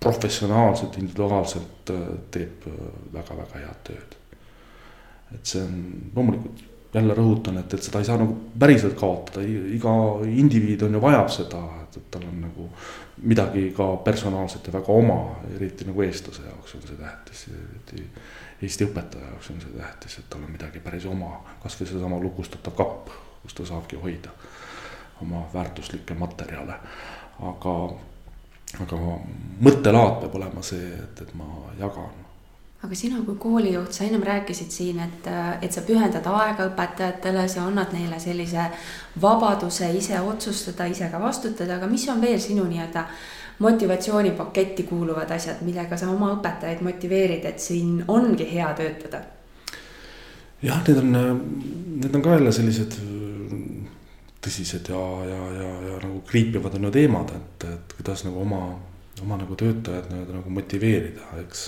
professionaalselt, 0.00 0.96
individuaalselt 1.00 1.92
äh, 1.92 2.08
teeb 2.34 2.66
väga-väga 3.12 3.60
äh, 3.60 3.66
head 3.66 3.84
tööd. 3.90 4.18
et 5.36 5.44
see 5.44 5.60
on 5.60 5.78
loomulikult 6.16 6.67
jälle 6.94 7.14
rõhutan, 7.14 7.58
et, 7.60 7.74
et 7.74 7.84
seda 7.84 8.00
ei 8.00 8.06
saa 8.08 8.16
nagu 8.20 8.34
päriselt 8.58 8.96
kaotada, 8.98 9.44
iga 9.44 9.92
indiviid 10.24 10.82
on 10.86 10.96
ju 10.96 11.02
vajab 11.02 11.28
seda, 11.32 11.60
et, 11.82 11.98
et 12.00 12.10
tal 12.10 12.24
on 12.28 12.40
nagu 12.46 12.68
midagi 13.28 13.68
ka 13.76 13.88
personaalset 14.04 14.66
ja 14.66 14.72
väga 14.78 14.92
oma, 14.94 15.18
eriti 15.56 15.86
nagu 15.88 16.02
eestlase 16.06 16.46
jaoks 16.46 16.74
on 16.78 16.86
see 16.86 17.00
tähtis. 17.00 17.46
Eesti 18.62 18.88
õpetaja 18.88 19.32
jaoks 19.32 19.50
on 19.52 19.60
see 19.62 19.74
tähtis, 19.76 20.18
et 20.20 20.30
tal 20.30 20.44
on 20.46 20.52
midagi 20.54 20.80
päris 20.84 21.06
oma, 21.06 21.34
kasvõi 21.62 21.90
seesama 21.90 22.20
lukustatav 22.22 22.76
kapp, 22.78 23.12
kus 23.42 23.54
ta 23.58 23.66
saabki 23.68 24.00
hoida 24.00 24.32
oma 25.22 25.44
väärtuslikke 25.54 26.14
materjale. 26.14 26.78
aga, 27.38 27.74
aga 28.82 28.96
mõttelaad 29.62 30.16
peab 30.22 30.34
olema 30.40 30.62
see, 30.62 30.88
et, 30.94 31.20
et 31.22 31.34
ma 31.38 31.46
jagan 31.78 32.27
aga 32.82 32.94
sina 32.94 33.18
kui 33.26 33.34
koolijuht, 33.42 33.92
sa 33.92 34.04
ennem 34.06 34.22
rääkisid 34.22 34.70
siin, 34.70 35.00
et, 35.02 35.26
et 35.62 35.74
sa 35.74 35.82
pühendad 35.86 36.26
aega 36.30 36.68
õpetajatele, 36.70 37.48
sa 37.50 37.64
annad 37.66 37.90
neile 37.94 38.20
sellise 38.22 38.68
vabaduse 39.22 39.90
ise 39.98 40.20
otsustada, 40.20 40.86
ise 40.86 41.08
ka 41.10 41.18
vastutada, 41.20 41.78
aga 41.78 41.88
mis 41.90 42.06
on 42.08 42.22
veel 42.22 42.38
sinu 42.40 42.68
nii-öelda 42.68 43.02
motivatsioonipaketti 43.58 44.84
kuuluvad 44.86 45.30
asjad, 45.34 45.64
millega 45.66 45.98
sa 45.98 46.12
oma 46.12 46.30
õpetajaid 46.36 46.84
motiveerid, 46.86 47.48
et 47.50 47.58
siin 47.58 48.04
ongi 48.06 48.46
hea 48.52 48.70
töötada? 48.78 49.24
jah, 50.62 50.78
need 50.86 50.98
on, 50.98 51.12
need 52.02 52.14
on 52.14 52.22
ka 52.22 52.34
jälle 52.34 52.52
sellised 52.54 52.94
tõsised 54.42 54.90
ja, 54.90 55.02
ja, 55.26 55.40
ja, 55.54 55.72
ja 55.88 55.98
nagu 56.02 56.22
kriipivad 56.26 56.78
on 56.78 56.88
ju 56.88 56.92
teemad, 56.94 57.34
et, 57.34 57.66
et 57.66 57.98
kuidas 57.98 58.22
nagu 58.26 58.42
oma, 58.42 58.62
oma 59.22 59.38
nagu 59.42 59.58
töötajad 59.58 60.10
nagu 60.14 60.54
motiveerida, 60.54 61.26
eks 61.42 61.66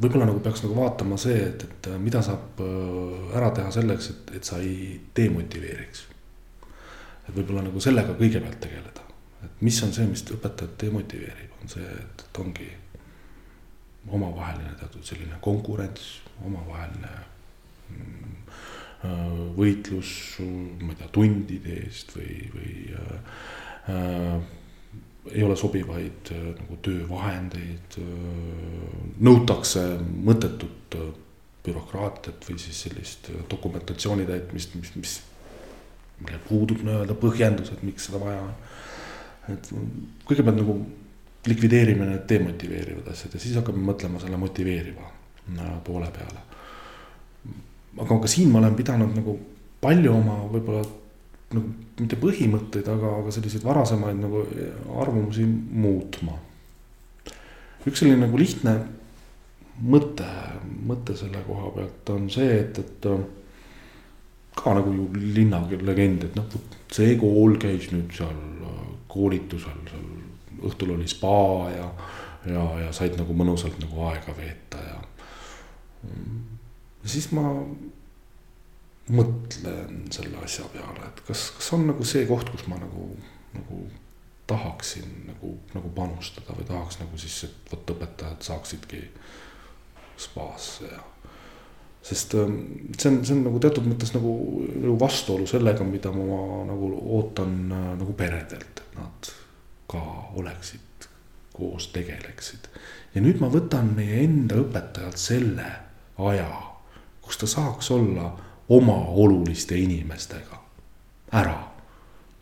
võib-olla 0.00 0.28
nagu 0.28 0.40
peaks 0.44 0.62
nagu 0.64 0.76
vaatama 0.76 1.18
see, 1.20 1.38
et, 1.48 1.64
et 1.66 1.88
äh, 1.92 1.98
mida 2.00 2.22
saab 2.24 2.60
äh, 2.64 3.36
ära 3.38 3.50
teha 3.56 3.72
selleks, 3.74 4.10
et, 4.12 4.34
et 4.38 4.48
sa 4.48 4.60
ei 4.62 5.00
demotiveeriks. 5.16 6.06
et 7.28 7.34
võib-olla 7.34 7.66
nagu 7.68 7.80
sellega 7.80 8.14
kõigepealt 8.18 8.60
tegeleda, 8.62 9.08
et 9.44 9.66
mis 9.66 9.82
on 9.84 9.92
see, 9.94 10.06
mis 10.10 10.24
õpetajat 10.36 10.78
demotiveerib, 10.80 11.58
on 11.60 11.74
see, 11.74 11.84
et, 12.04 12.24
et 12.26 12.42
ongi 12.42 12.70
omavaheline 14.10 14.74
teatud 14.80 15.04
selline 15.06 15.38
konkurents, 15.44 16.16
omavaheline 16.46 17.12
mm, 17.92 18.32
äh, 19.06 19.28
võitlus, 19.58 20.16
ma 20.42 20.90
ei 20.90 20.98
tea, 20.98 21.12
tundide 21.14 21.78
eest 21.84 22.16
või, 22.16 22.40
või 22.56 22.74
äh, 22.96 24.50
ei 25.30 25.42
ole 25.42 25.56
sobivaid 25.56 26.30
äh, 26.32 26.46
nagu 26.58 26.78
töövahendeid, 26.82 27.98
äh, 27.98 28.94
nõutakse 29.22 29.84
mõttetut 30.00 30.96
äh, 30.98 31.10
bürokraatiat 31.62 32.42
või 32.48 32.58
siis 32.58 32.80
sellist 32.88 33.30
dokumentatsiooni 33.50 34.26
täitmist, 34.26 34.74
mis, 34.74 34.90
mis, 34.98 35.12
millel 36.18 36.42
puudub 36.48 36.82
nii-öelda 36.82 37.14
põhjendus, 37.22 37.70
et 37.70 37.84
miks 37.86 38.08
seda 38.08 38.18
vaja 38.22 38.40
on. 38.42 38.56
et 39.52 39.70
kõigepealt 40.26 40.58
nagu 40.58 40.74
likvideerime 41.46 42.06
need 42.06 42.26
demotiveerivad 42.30 43.08
asjad 43.14 43.34
ja 43.34 43.42
siis 43.42 43.54
hakkame 43.58 43.82
mõtlema 43.82 44.20
selle 44.22 44.38
motiveeriva 44.38 45.06
poole 45.86 46.10
peale. 46.14 46.42
aga 47.98 48.18
ka 48.22 48.30
siin 48.30 48.50
ma 48.50 48.58
olen 48.58 48.74
pidanud 48.78 49.14
nagu 49.14 49.38
palju 49.82 50.14
oma 50.14 50.36
võib-olla 50.50 50.82
nagu 51.56 51.72
mitte 52.00 52.18
põhimõtteid, 52.20 52.88
aga, 52.88 53.18
aga 53.20 53.34
selliseid 53.34 53.64
varasemaid 53.66 54.18
nagu 54.22 54.46
arvamusi 55.02 55.46
muutma. 55.46 56.38
üks 57.86 58.02
selline 58.02 58.26
nagu 58.26 58.38
lihtne 58.38 58.76
mõte, 59.82 60.28
mõte 60.86 61.16
selle 61.18 61.42
koha 61.46 61.70
pealt 61.76 62.12
on 62.14 62.28
see, 62.30 62.58
et, 62.60 62.78
et 62.78 63.08
ka 64.56 64.74
nagu 64.76 64.92
ju 64.94 65.08
linnalegend, 65.38 66.28
et 66.28 66.36
noh, 66.38 66.58
see 66.92 67.16
kool 67.20 67.56
käis 67.60 67.88
nüüd 67.92 68.12
seal 68.14 68.38
koolitusel, 69.12 69.80
seal 69.88 70.68
õhtul 70.68 70.94
oli 70.94 71.08
spa 71.10 71.70
ja, 71.72 71.88
ja, 72.48 72.64
ja 72.84 72.92
said 72.94 73.16
nagu 73.18 73.34
mõnusalt 73.36 73.80
nagu 73.82 74.06
aega 74.08 74.34
veeta 74.36 74.80
ja. 74.84 74.98
ja 76.06 77.10
siis 77.14 77.28
ma 77.36 77.50
mõtlen 79.12 80.06
selle 80.14 80.40
asja 80.44 80.64
peale, 80.72 81.06
et 81.08 81.24
kas, 81.26 81.50
kas 81.56 81.72
on 81.76 81.86
nagu 81.90 82.06
see 82.06 82.24
koht, 82.28 82.50
kus 82.52 82.66
ma 82.70 82.78
nagu, 82.80 83.08
nagu 83.56 83.82
tahaksin 84.50 85.08
nagu, 85.28 85.54
nagu 85.74 85.90
panustada 85.96 86.56
või 86.56 86.66
tahaks 86.68 87.00
nagu 87.00 87.18
siis, 87.20 87.44
et 87.48 87.72
vot 87.72 87.94
õpetajad 87.94 88.44
saaksidki 88.44 89.02
spaasse 90.20 90.88
ja. 90.90 91.02
sest 92.02 92.34
ähm, 92.38 92.58
see 92.98 93.10
on, 93.10 93.20
see 93.24 93.36
on 93.36 93.44
nagu 93.46 93.60
teatud 93.62 93.86
mõttes 93.88 94.14
nagu, 94.16 94.32
nagu 94.74 94.96
vastuolu 95.00 95.46
sellega, 95.50 95.86
mida 95.86 96.12
ma 96.14 96.64
nagu 96.68 96.90
ootan 97.18 97.56
äh, 97.70 97.88
nagu 98.00 98.16
peredelt, 98.18 98.82
et 98.82 98.98
nad 98.98 99.32
ka 99.92 100.02
oleksid 100.40 101.08
koos, 101.52 101.90
tegeleksid. 101.92 102.68
ja 103.14 103.22
nüüd 103.24 103.40
ma 103.42 103.50
võtan 103.52 103.92
meie 103.96 104.22
enda 104.24 104.60
õpetajalt 104.62 105.20
selle 105.20 105.68
aja, 106.22 106.48
kus 107.22 107.38
ta 107.40 107.48
saaks 107.50 107.90
olla 107.94 108.32
oma 108.68 108.96
oluliste 109.08 109.76
inimestega 109.78 110.58
ära. 111.32 111.68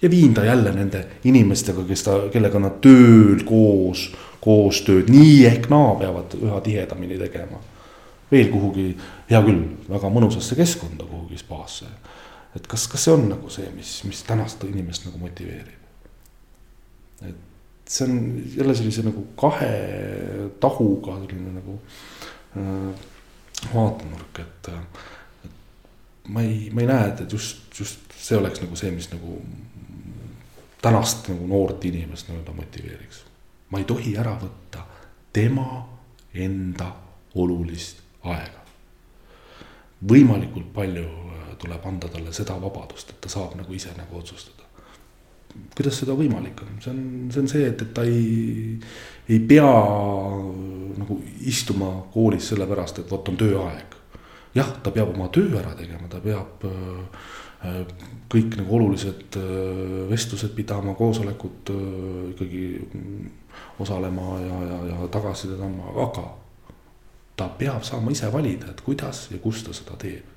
ja 0.02 0.10
viin 0.10 0.34
ta 0.34 0.44
jälle 0.44 0.72
nende 0.72 1.06
inimestega, 1.24 1.84
kes 1.84 2.02
ta, 2.02 2.12
kellega 2.32 2.58
nad 2.58 2.78
tööl 2.80 3.42
koos, 3.44 4.06
koostööd 4.40 5.10
nii 5.12 5.44
ehk 5.46 5.68
naa 5.70 5.94
peavad 6.00 6.34
üha 6.40 6.60
tihedamini 6.64 7.18
tegema. 7.18 7.60
veel 8.30 8.48
kuhugi, 8.48 8.96
hea 9.30 9.42
küll, 9.42 9.64
väga 9.90 10.08
mõnusasse 10.08 10.56
keskkonda 10.56 11.04
kuhugi 11.04 11.38
spaasse. 11.38 11.86
et 12.56 12.66
kas, 12.66 12.88
kas 12.88 13.04
see 13.04 13.14
on 13.14 13.28
nagu 13.28 13.50
see, 13.50 13.68
mis, 13.76 14.00
mis 14.04 14.22
tänast 14.22 14.64
inimest 14.64 15.06
nagu 15.06 15.18
motiveerib? 15.18 15.78
et 17.28 17.36
see 17.86 18.08
on 18.08 18.42
jälle 18.56 18.74
sellise 18.74 19.02
nagu 19.02 19.26
kahe 19.36 19.70
tahuga 20.60 21.20
selline 21.20 21.54
nagu 21.60 21.78
äh, 22.56 23.08
vaatenurk, 23.74 24.38
et, 24.38 24.68
et 24.68 25.19
ma 26.30 26.42
ei, 26.46 26.70
ma 26.72 26.84
ei 26.84 26.86
näe, 26.90 27.08
et, 27.08 27.24
et 27.24 27.32
just, 27.32 27.66
just 27.78 28.14
see 28.16 28.38
oleks 28.38 28.62
nagu 28.62 28.76
see, 28.78 28.90
mis 28.94 29.10
nagu 29.10 29.40
tänast 30.82 31.28
nagu 31.28 31.46
noort 31.46 31.84
inimest 31.84 32.28
nii-öelda 32.28 32.52
motiveeriks. 32.56 33.24
ma 33.70 33.78
ei 33.78 33.84
tohi 33.84 34.16
ära 34.18 34.32
võtta 34.38 34.84
tema 35.32 35.66
enda 36.34 36.92
olulist 37.34 38.00
aega. 38.22 38.60
võimalikult 40.08 40.72
palju 40.74 41.04
äh, 41.04 41.52
tuleb 41.58 41.86
anda 41.86 42.08
talle 42.08 42.32
seda 42.32 42.56
vabadust, 42.60 43.10
et 43.10 43.20
ta 43.20 43.28
saab 43.28 43.54
nagu 43.58 43.74
ise 43.74 43.92
nagu 43.96 44.18
otsustada. 44.18 44.64
kuidas 45.76 45.98
seda 45.98 46.14
võimalik 46.16 46.62
on, 46.62 46.76
see 46.80 46.90
on, 46.90 47.30
see 47.32 47.40
on 47.42 47.48
see, 47.48 47.68
et, 47.68 47.82
et 47.82 47.94
ta 47.94 48.04
ei, 48.06 48.78
ei 49.28 49.40
pea 49.40 49.70
nagu 51.00 51.20
istuma 51.40 51.90
koolis 52.14 52.52
sellepärast, 52.52 53.02
et 53.02 53.10
vot 53.10 53.28
on 53.28 53.36
tööaeg. 53.40 53.99
Jah, 54.54 54.72
ta 54.82 54.92
peab 54.94 55.12
oma 55.14 55.28
töö 55.32 55.52
ära 55.60 55.74
tegema, 55.78 56.08
ta 56.10 56.20
peab 56.22 56.64
äh, 56.68 57.84
kõik 58.30 58.56
nagu 58.58 58.76
olulised 58.78 59.38
äh, 59.38 60.08
vestlused 60.10 60.54
pidama, 60.56 60.94
koosolekud 60.98 61.72
äh, 61.74 62.18
ikkagi 62.32 62.64
osalema 63.82 64.36
ja, 64.40 64.60
ja, 64.70 64.80
ja 64.90 65.08
tagasisidet 65.12 65.62
andma, 65.64 65.94
aga 66.06 66.26
ta 67.36 67.48
peab 67.60 67.86
saama 67.86 68.12
ise 68.12 68.28
valida, 68.32 68.72
et 68.72 68.84
kuidas 68.84 69.28
ja 69.32 69.40
kus 69.42 69.64
ta 69.64 69.74
seda 69.76 69.96
teeb. 70.00 70.36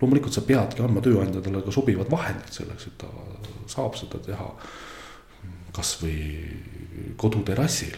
loomulikult 0.00 0.34
sa 0.34 0.42
peadki 0.42 0.82
andma 0.82 1.00
tööandjatele 1.02 1.62
ka 1.62 1.72
sobivad 1.74 2.10
vahendid 2.10 2.50
selleks, 2.50 2.88
et 2.90 2.96
ta 2.98 3.10
saab 3.70 3.94
seda 3.98 4.18
teha 4.22 4.48
kasvõi 5.72 7.14
koduterrassil 7.16 7.96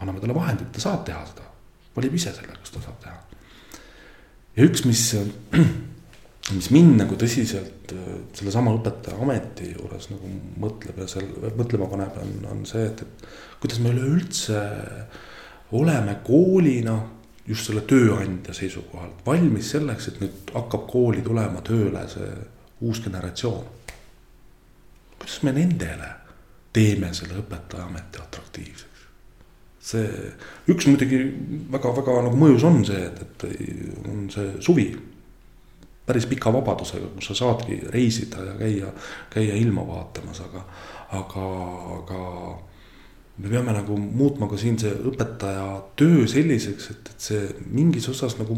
anname 0.00 0.20
talle 0.20 0.34
vahendid, 0.34 0.72
ta 0.72 0.82
saab 0.82 1.04
teha 1.06 1.22
seda, 1.28 1.46
valib 1.96 2.16
ise 2.18 2.32
selle, 2.34 2.56
kas 2.58 2.74
ta 2.74 2.82
saab 2.84 2.98
teha. 3.04 3.33
Ja 4.56 4.68
üks, 4.68 4.84
mis, 4.88 5.02
mis 6.56 6.70
mind 6.74 6.98
nagu 7.02 7.18
tõsiselt 7.20 7.94
sellesama 8.36 8.74
õpetaja 8.78 9.20
ameti 9.22 9.72
juures 9.72 10.08
nagu 10.12 10.30
mõtleb 10.62 11.02
ja 11.02 11.08
seal 11.10 11.28
mõtlema 11.58 11.90
paneb, 11.90 12.16
on, 12.22 12.34
on 12.52 12.64
see, 12.68 12.86
et, 12.88 13.04
et 13.04 13.60
kuidas 13.62 13.82
me 13.82 13.92
üleüldse 13.94 14.62
oleme 15.74 16.18
koolina 16.26 16.98
just 17.48 17.68
selle 17.68 17.84
tööandja 17.88 18.54
seisukohalt 18.56 19.24
valmis 19.26 19.70
selleks, 19.74 20.08
et 20.08 20.20
nüüd 20.22 20.52
hakkab 20.54 20.86
kooli 20.88 21.22
tulema 21.24 21.60
tööle 21.66 22.06
see 22.08 22.30
uus 22.84 23.02
generatsioon. 23.04 23.64
kuidas 25.18 25.42
me 25.42 25.52
nendele 25.52 26.10
teeme 26.72 27.12
selle 27.14 27.38
õpetaja 27.42 27.86
ameti 27.88 28.20
atraktiivseks? 28.22 28.93
See, 29.84 30.04
üks 30.72 30.86
muidugi 30.88 31.20
väga-väga 31.72 32.20
nagu 32.28 32.38
mõjus 32.40 32.64
on 32.68 32.84
see, 32.88 33.02
et, 33.04 33.24
et 33.24 34.08
on 34.10 34.28
see 34.32 34.54
suvi. 34.64 34.88
päris 36.04 36.26
pika 36.28 36.50
vabadusega, 36.52 37.06
kus 37.16 37.30
sa 37.30 37.34
saadki 37.38 37.78
reisida 37.88 38.42
ja 38.44 38.54
käia, 38.58 38.90
käia 39.32 39.54
ilma 39.56 39.86
vaatamas, 39.88 40.42
aga, 40.44 40.60
aga, 41.16 41.44
aga 41.94 42.18
me 43.38 43.48
peame 43.48 43.72
nagu 43.72 43.96
muutma 43.96 44.46
ka 44.50 44.58
siin 44.60 44.76
see 44.78 44.92
õpetaja 45.10 45.64
töö 45.96 46.26
selliseks, 46.28 46.90
et, 46.92 47.10
et 47.14 47.28
see 47.28 47.48
mingis 47.72 48.08
osas 48.12 48.36
nagu 48.38 48.56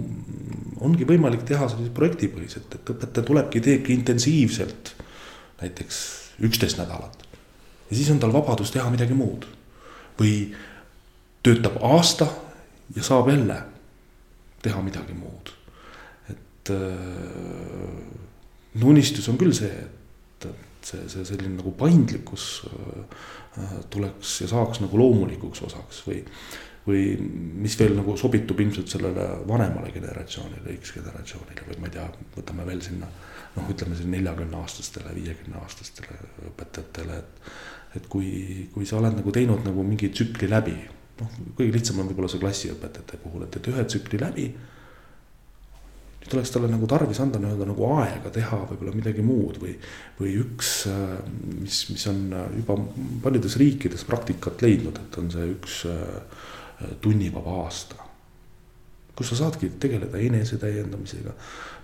ongi 0.84 1.06
võimalik 1.08 1.46
teha 1.48 1.70
sellise 1.70 1.94
projektipõhiselt, 1.94 2.74
et 2.74 2.94
õpetaja 2.96 3.26
tulebki, 3.30 3.62
teebki 3.62 3.94
intensiivselt 3.94 4.96
näiteks 5.62 6.00
üksteist 6.44 6.82
nädalat. 6.82 7.22
ja 7.90 7.96
siis 7.96 8.10
on 8.10 8.18
tal 8.20 8.34
vabadus 8.34 8.74
teha 8.74 8.90
midagi 8.90 9.14
muud 9.14 9.46
või 10.18 10.50
töötab 11.46 11.78
aasta 11.86 12.26
ja 12.96 13.04
saab 13.06 13.28
jälle 13.30 13.60
teha 14.62 14.82
midagi 14.82 15.14
muud. 15.14 15.52
et 16.30 16.70
äh, 16.74 18.82
unistus 18.82 19.28
on 19.30 19.38
küll 19.38 19.54
see, 19.54 19.70
et, 19.70 20.46
et 20.48 20.90
see, 20.90 21.04
see 21.12 21.26
selline 21.28 21.60
nagu 21.60 21.70
paindlikkus 21.78 22.46
äh, 22.66 23.76
tuleks 23.90 24.40
ja 24.42 24.48
saaks 24.50 24.82
nagu 24.82 24.98
loomulikuks 24.98 25.62
osaks 25.68 26.02
või, 26.08 26.18
või 26.86 27.04
mis 27.62 27.78
veel 27.78 27.94
nagu 27.98 28.16
sobitub 28.18 28.60
ilmselt 28.60 28.90
sellele 28.90 29.28
vanemale 29.46 29.94
generatsioonile, 29.94 30.74
X-generatsioonile 30.80 31.70
või 31.70 31.80
ma 31.84 31.90
ei 31.90 31.96
tea, 31.98 32.08
võtame 32.34 32.66
veel 32.66 32.82
sinna 32.84 33.08
noh, 33.56 33.70
ütleme 33.70 33.96
siin 33.96 34.10
neljakümne 34.16 34.58
aastastele, 34.60 35.14
viiekümne 35.16 35.62
aastastele 35.62 36.18
õpetajatele, 36.50 37.22
et. 37.22 37.48
et 37.96 38.10
kui, 38.12 38.28
kui 38.74 38.84
sa 38.84 38.98
oled 38.98 39.14
nagu 39.16 39.32
teinud 39.32 39.62
nagu 39.64 39.86
mingi 39.86 40.10
tsükli 40.12 40.50
läbi 40.50 40.74
noh, 41.20 41.36
kõige 41.58 41.74
lihtsam 41.76 42.00
on 42.00 42.08
võib-olla 42.10 42.30
see 42.30 42.42
klassiõpetajate 42.42 43.20
puhul, 43.22 43.46
et, 43.46 43.58
et 43.58 43.68
ühe 43.72 43.84
tsükli 43.88 44.20
läbi. 44.20 44.46
nüüd 46.20 46.34
oleks 46.34 46.50
talle 46.50 46.68
nagu 46.70 46.88
tarvis 46.90 47.20
anda 47.22 47.38
nii-öelda 47.38 47.68
nagu 47.68 47.86
aega 48.00 48.32
teha 48.34 48.58
võib-olla 48.72 48.94
midagi 48.96 49.22
muud 49.22 49.60
või, 49.62 49.76
või 50.18 50.32
üks, 50.42 50.72
mis, 51.60 51.84
mis 51.92 52.06
on 52.10 52.24
juba 52.56 52.80
paljudes 53.22 53.56
riikides 53.62 54.04
praktikat 54.08 54.64
leidnud, 54.66 54.98
et 55.04 55.20
on 55.22 55.30
see 55.30 55.46
üks 55.54 55.84
tunnivaba 57.00 57.62
aasta. 57.62 58.02
kus 59.16 59.30
sa 59.32 59.36
saadki 59.36 59.70
tegeleda 59.80 60.18
enesetäiendamisega, 60.20 61.30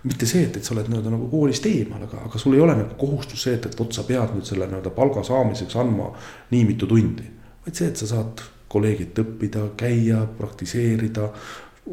mitte 0.05 0.26
see, 0.28 0.43
et, 0.45 0.59
et 0.59 0.66
sa 0.66 0.74
oled 0.74 0.91
nii-öelda 0.91 1.14
nagu 1.14 1.30
koolist 1.33 1.64
eemal, 1.64 2.03
aga, 2.05 2.26
aga 2.26 2.41
sul 2.41 2.59
ei 2.59 2.61
ole 2.61 2.74
nagu 2.76 2.99
kohustus 3.01 3.47
see, 3.47 3.55
et, 3.57 3.70
et 3.70 3.78
vot 3.78 3.95
sa 3.95 4.05
pead 4.05 4.35
nüüd 4.35 4.45
selle 4.45 4.66
nii-öelda 4.68 4.93
palga 4.93 5.22
saamiseks 5.24 5.78
andma 5.80 6.11
nii 6.51 6.66
mitu 6.68 6.91
tundi. 6.91 7.24
vaid 7.64 7.78
see, 7.78 7.89
et 7.89 8.03
sa 8.03 8.11
saad 8.11 8.43
kolleegilt 8.73 9.18
õppida, 9.20 9.66
käia, 9.77 10.23
praktiseerida, 10.39 11.29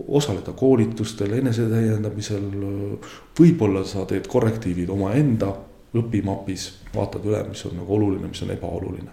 osaleda 0.08 0.54
koolitustel, 0.54 1.34
enesetäiendamisel. 1.40 2.46
võib-olla 3.40 3.84
sa 3.86 4.06
teed 4.08 4.28
korrektiivid 4.28 4.90
omaenda 4.94 5.52
õpimapis, 5.98 6.70
vaatad 6.96 7.26
üle, 7.26 7.42
mis 7.50 7.66
on 7.66 7.80
nagu 7.82 7.96
oluline, 7.96 8.28
mis 8.28 8.44
on 8.46 8.54
ebaoluline. 8.56 9.12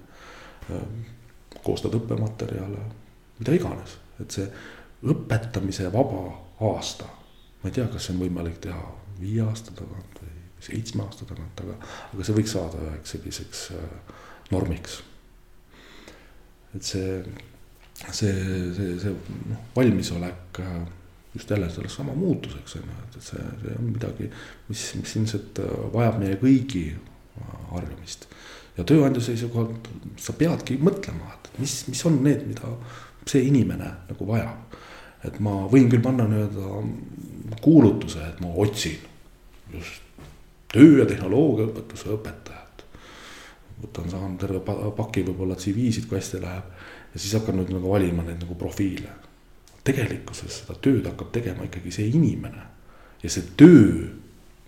koostad 1.64 1.94
õppematerjale, 1.98 2.82
mida 3.38 3.54
iganes, 3.54 3.96
et 4.22 4.30
see 4.30 4.46
õpetamise 5.10 5.88
vaba 5.92 6.20
aasta, 6.68 7.08
ma 7.62 7.70
ei 7.70 7.74
tea, 7.74 7.86
kas 7.90 8.06
see 8.06 8.14
on 8.14 8.20
võimalik 8.22 8.60
teha 8.62 8.82
viie 9.18 9.42
aasta 9.42 9.74
tagant 9.74 10.20
või 10.22 10.36
seitsme 10.62 11.02
aasta 11.02 11.26
tagant, 11.26 11.62
aga, 11.64 11.74
aga 12.14 12.26
see 12.26 12.36
võiks 12.36 12.54
saada 12.54 12.82
üheks 12.86 13.14
selliseks 13.16 13.64
normiks. 14.54 15.00
et 16.76 16.86
see 16.86 17.22
see, 17.96 18.32
see, 18.76 18.98
see 19.00 19.14
noh, 19.50 19.64
valmisolek 19.76 20.60
äh, 20.60 20.78
just 21.34 21.50
jälle 21.50 21.70
selleks 21.70 21.94
sama 21.94 22.14
muutuseks 22.14 22.76
on 22.76 22.82
ju, 22.82 22.98
et, 23.04 23.16
et 23.16 23.22
see, 23.22 23.46
see 23.62 23.74
on 23.78 23.90
midagi, 23.90 24.30
mis, 24.68 24.84
mis 25.00 25.16
ilmselt 25.20 25.60
äh, 25.64 25.74
vajab 25.94 26.20
meie 26.22 26.38
kõigi 26.40 26.86
äh, 26.92 27.58
harjumist. 27.72 28.28
ja 28.76 28.84
tööandja 28.84 29.22
seisukohalt 29.24 29.88
sa 30.20 30.36
peadki 30.36 30.78
mõtlema, 30.80 31.36
et 31.36 31.60
mis, 31.60 31.78
mis 31.88 32.04
on 32.08 32.20
need, 32.24 32.44
mida 32.48 32.72
see 33.26 33.46
inimene 33.48 33.92
nagu 34.10 34.28
vajab. 34.28 34.76
et 35.26 35.38
ma 35.42 35.54
võin 35.72 35.88
küll 35.90 36.04
panna 36.04 36.28
nii-öelda 36.30 37.56
kuulutuse, 37.64 38.20
et 38.28 38.40
ma 38.44 38.52
otsin 38.62 39.00
just 39.72 40.04
töö 40.72 41.00
ja 41.00 41.06
tehnoloogiaõpetuse 41.08 42.12
õpetajat. 42.14 42.84
võtan, 43.80 44.10
saan 44.10 44.36
terve 44.40 44.60
paki 44.96 45.24
võib-olla 45.26 45.56
CV-sid, 45.58 46.06
kui 46.08 46.20
hästi 46.20 46.40
läheb 46.44 46.76
ja 47.16 47.20
siis 47.20 47.32
hakkan 47.32 47.56
nüüd 47.56 47.72
nagu 47.72 47.88
valima 47.88 48.26
neid 48.26 48.42
nagu 48.44 48.54
profiile. 48.60 49.08
tegelikkuses 49.86 50.60
seda 50.60 50.74
tööd 50.82 51.06
hakkab 51.06 51.30
tegema 51.32 51.64
ikkagi 51.64 51.92
see 51.94 52.10
inimene 52.10 52.64
ja 53.22 53.30
see 53.30 53.54
töö 53.56 54.08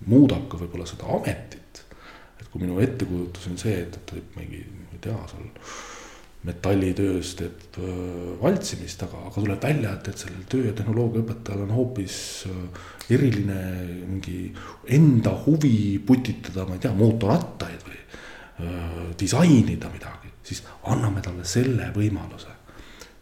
muudab 0.08 0.46
ka 0.48 0.60
võib-olla 0.60 0.86
seda 0.88 1.10
ametit. 1.12 1.82
et 2.40 2.46
kui 2.48 2.62
minu 2.62 2.78
ettekujutus 2.80 3.50
on 3.50 3.58
see, 3.60 3.74
et, 3.82 3.98
et 3.98 4.12
teeb 4.14 4.38
mingi, 4.38 4.62
ma 4.64 4.96
ei 4.96 5.02
tea, 5.04 5.16
seal 5.28 5.50
metallitöös 6.48 7.34
teeb 7.36 7.76
valtsimist, 8.40 9.02
aga, 9.04 9.24
aga 9.28 9.42
tuleb 9.42 9.66
välja, 9.68 9.92
et, 9.98 10.08
et 10.08 10.22
sellel 10.24 10.46
töö- 10.48 10.68
ja 10.70 10.76
tehnoloogiaõpetajal 10.78 11.66
on 11.66 11.74
hoopis 11.74 12.16
eriline 13.10 13.58
mingi 14.06 14.38
enda 14.96 15.34
huvi 15.44 15.98
putitada, 15.98 16.64
ma 16.64 16.78
ei 16.78 16.86
tea, 16.86 16.94
mootorrattaid 16.96 17.84
või 17.90 17.98
äh, 17.98 19.04
disainida 19.20 19.92
midagi 19.92 20.27
siis 20.48 20.62
anname 20.90 21.22
talle 21.24 21.44
selle 21.44 21.90
võimaluse. 21.96 22.54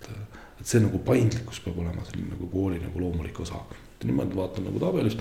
et 0.06 0.66
see 0.66 0.80
nagu 0.82 0.98
paindlikkus 1.04 1.60
peab 1.64 1.78
olema 1.82 2.04
selline 2.06 2.32
nagu 2.32 2.46
kooli 2.50 2.78
nagu 2.82 3.00
loomulik 3.00 3.40
osa 3.44 3.60
niimoodi 4.04 4.36
vaatan 4.36 4.66
nagu 4.68 4.80
tabelist, 4.80 5.20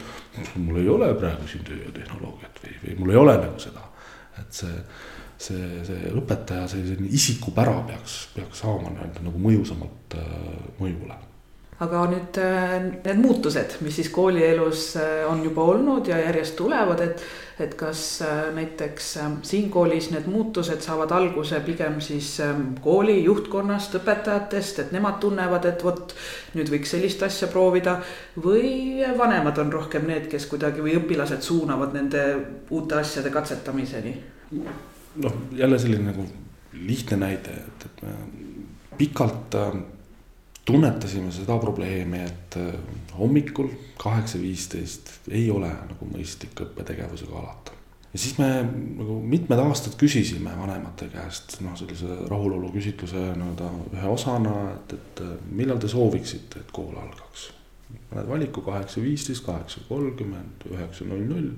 mul 0.55 0.79
ei 0.81 0.89
ole 0.89 1.11
praegu 1.17 1.47
siin 1.47 1.63
töö 1.65 1.77
ja 1.85 1.91
tehnoloogiat 1.95 2.59
või, 2.63 2.73
või 2.83 2.95
mul 2.99 3.13
ei 3.13 3.19
ole 3.21 3.35
nagu 3.41 3.61
seda. 3.61 3.85
et 4.41 4.57
see, 4.57 4.73
see, 5.47 5.69
see 5.87 6.11
õpetaja 6.11 6.67
selline 6.73 7.07
isikupära 7.19 7.77
peaks, 7.87 8.17
peaks 8.35 8.61
saama 8.65 8.91
nii-öelda 8.91 9.23
nagu 9.29 9.41
mõjusamalt 9.47 10.17
äh, 10.19 10.35
mõjule 10.81 11.17
aga 11.83 12.05
nüüd 12.07 12.37
äh, 12.39 12.75
need 13.03 13.17
muutused, 13.19 13.79
mis 13.83 13.97
siis 13.99 14.07
koolielus 14.15 14.93
äh, 14.95 15.25
on 15.27 15.41
juba 15.43 15.65
olnud 15.73 16.07
ja 16.07 16.21
järjest 16.21 16.55
tulevad, 16.55 17.01
et, 17.03 17.23
et 17.59 17.73
kas 17.75 18.03
äh, 18.23 18.45
näiteks 18.55 19.09
siin 19.43 19.67
koolis 19.73 20.07
need 20.13 20.29
muutused 20.31 20.79
saavad 20.85 21.11
alguse 21.11 21.59
pigem 21.65 21.97
siis 22.03 22.37
kooli 22.83 23.17
juhtkonnast, 23.25 23.97
õpetajatest, 23.99 24.79
et 24.85 24.93
nemad 24.95 25.19
tunnevad, 25.23 25.67
et 25.67 25.83
vot 25.83 26.15
nüüd 26.55 26.71
võiks 26.71 26.95
sellist 26.95 27.25
asja 27.27 27.49
proovida. 27.51 27.97
või 28.39 29.03
vanemad 29.17 29.59
on 29.59 29.73
rohkem 29.73 30.07
need, 30.07 30.29
kes 30.31 30.47
kuidagi 30.51 30.83
või 30.83 30.95
õpilased 31.01 31.43
suunavad 31.43 31.91
nende 31.97 32.23
uute 32.69 33.01
asjade 33.01 33.33
katsetamiseni? 33.35 34.15
noh, 35.15 35.35
jälle 35.51 35.79
selline 35.79 36.11
nagu 36.13 36.23
lihtne 36.87 37.19
näide, 37.19 37.59
et, 37.67 37.85
et 37.89 38.01
me 38.07 38.15
pikalt 38.95 39.59
tunnetasime 40.65 41.31
seda 41.31 41.57
probleemi, 41.61 42.19
et 42.25 42.57
äh, 42.57 42.73
hommikul 43.17 43.69
kaheksa 44.01 44.39
viisteist 44.41 45.11
ei 45.29 45.49
ole 45.51 45.69
nagu 45.69 46.09
mõistlik 46.09 46.57
õppetegevusega 46.65 47.37
alata. 47.39 47.75
ja 48.13 48.19
siis 48.19 48.37
me 48.39 48.49
nagu 48.63 49.19
mitmed 49.21 49.61
aastad 49.61 49.97
küsisime 49.99 50.55
vanemate 50.57 51.09
käest 51.13 51.59
noh, 51.61 51.75
sellise 51.77 52.17
rahulolu 52.31 52.71
küsitluse 52.73 53.27
nii-öelda 53.35 53.69
ühe 53.93 54.09
osana, 54.09 54.55
et, 54.73 54.97
et 54.97 55.23
äh, 55.25 55.35
millal 55.51 55.81
te 55.81 55.91
sooviksite, 55.91 56.65
et 56.65 56.73
kool 56.73 56.97
algaks. 56.97 57.51
paned 58.09 58.29
valiku 58.29 58.65
kaheksa 58.65 59.03
viisteist, 59.05 59.45
kaheksa 59.45 59.85
kolmkümmend, 59.89 60.65
üheksa 60.71 61.05
null 61.05 61.27
null. 61.29 61.51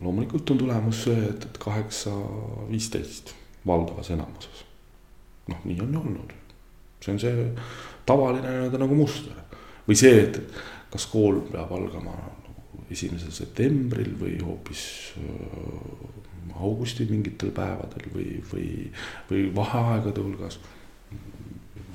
loomulikult 0.00 0.50
on 0.50 0.62
tulemus 0.62 1.02
see, 1.08 1.26
et, 1.26 1.50
et 1.50 1.58
kaheksa 1.58 2.14
viisteist 2.70 3.34
valdavas 3.66 4.14
enamuses. 4.14 4.64
noh, 5.48 5.66
nii 5.66 5.80
on 5.82 5.98
ju 5.98 6.06
olnud 6.06 6.40
see 7.04 7.12
on 7.12 7.20
see 7.20 7.48
tavaline 8.08 8.48
nii-öelda 8.48 8.80
nagu 8.80 8.96
muster. 8.96 9.36
või 9.88 9.98
see, 10.00 10.22
et 10.24 10.40
kas 10.92 11.06
kool 11.12 11.42
peab 11.50 11.72
algama 11.76 12.14
nagu 12.14 12.84
esimesel 12.94 13.32
septembril 13.34 14.14
või 14.20 14.38
hoopis 14.42 14.84
äh, 15.20 16.54
augusti 16.54 17.06
mingitel 17.10 17.50
päevadel 17.54 18.12
või, 18.14 18.28
või, 18.52 18.68
või 19.30 19.48
vaheaegade 19.56 20.22
hulgas. 20.22 20.60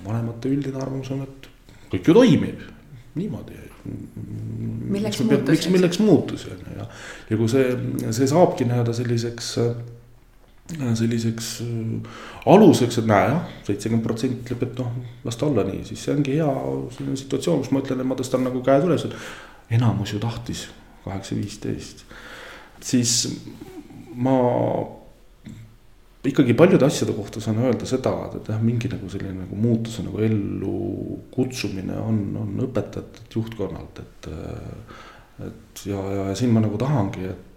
vanemate 0.03 0.49
üldine 0.49 0.80
arvamus 0.80 1.12
on, 1.12 1.24
et 1.24 1.49
kõik 1.91 2.07
ju 2.07 2.14
toimib 2.16 2.62
niimoodi. 3.16 3.55
milleks 4.89 5.22
muutusi? 5.24 5.51
miks, 5.51 5.70
milleks 5.74 5.99
muutusi 5.99 6.51
on 6.51 6.60
ju 6.66 6.76
ja, 6.78 6.88
ja 7.30 7.38
kui 7.39 7.49
see, 7.49 7.72
see 8.12 8.28
saabki 8.28 8.68
nii-öelda 8.68 8.93
selliseks 8.93 9.53
äh, 9.64 9.80
selliseks 10.78 11.49
äh, 11.65 12.17
aluseks, 12.49 12.99
et 13.01 13.07
näe 13.09 13.32
jah, 13.32 13.53
seitsekümmend 13.67 14.05
protsenti 14.05 14.43
ütleb, 14.43 14.67
et 14.67 14.82
noh, 14.82 14.91
las 15.26 15.39
ta 15.39 15.47
olla 15.47 15.65
nii, 15.67 15.82
siis 15.88 16.03
see 16.05 16.13
ongi 16.13 16.38
hea 16.38 16.51
selline 16.95 17.17
situatsioon, 17.20 17.63
kus 17.63 17.74
ma 17.74 17.82
ütlen, 17.84 18.03
et 18.03 18.09
ma 18.09 18.17
tõstan 18.20 18.45
nagu 18.45 18.61
käed 18.65 18.86
üles, 18.86 19.07
et 19.07 19.76
enamus 19.80 20.13
ju 20.13 20.22
tahtis 20.22 20.67
kaheksa, 21.05 21.38
viisteist. 21.39 22.05
siis 22.86 23.15
ma 24.20 24.36
ikkagi 26.30 26.53
paljude 26.53 26.86
asjade 26.86 27.15
kohta 27.15 27.41
saan 27.41 27.61
öelda 27.63 27.88
seda, 27.89 28.13
et 28.36 28.49
jah, 28.51 28.61
mingi 28.61 28.91
nagu 28.91 29.09
selline 29.09 29.45
nagu 29.45 29.57
muutuse 29.57 30.03
nagu 30.05 30.22
ellu 30.22 31.20
kutsumine 31.34 31.97
on, 31.97 32.24
on 32.43 32.65
õpetajatelt, 32.67 33.30
juhtkonnalt, 33.36 34.01
et. 34.05 34.34
et 35.47 35.86
ja, 35.88 35.99
ja, 36.11 36.24
ja 36.30 36.34
siin 36.36 36.51
ma 36.51 36.59
nagu 36.59 36.78
tahangi, 36.78 37.24
et 37.24 37.38
äh, 37.38 37.48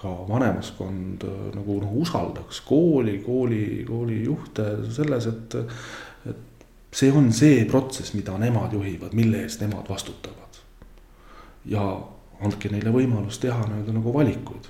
ka 0.00 0.12
vanemaskond 0.28 1.24
äh, 1.24 1.38
nagu 1.56 1.80
noh, 1.82 1.94
usaldaks 2.02 2.60
kooli, 2.66 3.18
kooli, 3.24 3.84
koolijuhte 3.88 4.66
selles, 4.92 5.26
et, 5.30 5.56
et 6.30 6.66
see 6.92 7.12
on 7.12 7.30
see 7.34 7.64
protsess, 7.70 8.14
mida 8.14 8.36
nemad 8.38 8.74
juhivad, 8.76 9.14
mille 9.16 9.44
eest 9.44 9.62
nemad 9.64 9.88
vastutavad. 9.88 10.60
ja 11.70 11.82
andke 12.40 12.70
neile 12.72 12.92
võimalus 12.92 13.36
teha 13.40 13.66
nii-öelda 13.66 13.92
nagu 13.92 14.12
valikuid. 14.14 14.68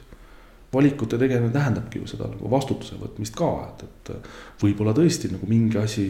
valikute 0.72 1.18
tegemine 1.18 1.51
tähendabki 1.51 1.99
ju 1.99 2.07
seda 2.07 2.28
nagu 2.30 2.51
vastutuse 2.51 2.95
võtmist 2.99 3.34
ka, 3.34 3.49
et, 3.68 3.82
et 3.82 4.62
võib-olla 4.62 4.95
tõesti 4.95 5.30
nagu 5.32 5.47
mingi 5.51 5.78
asi 5.78 6.05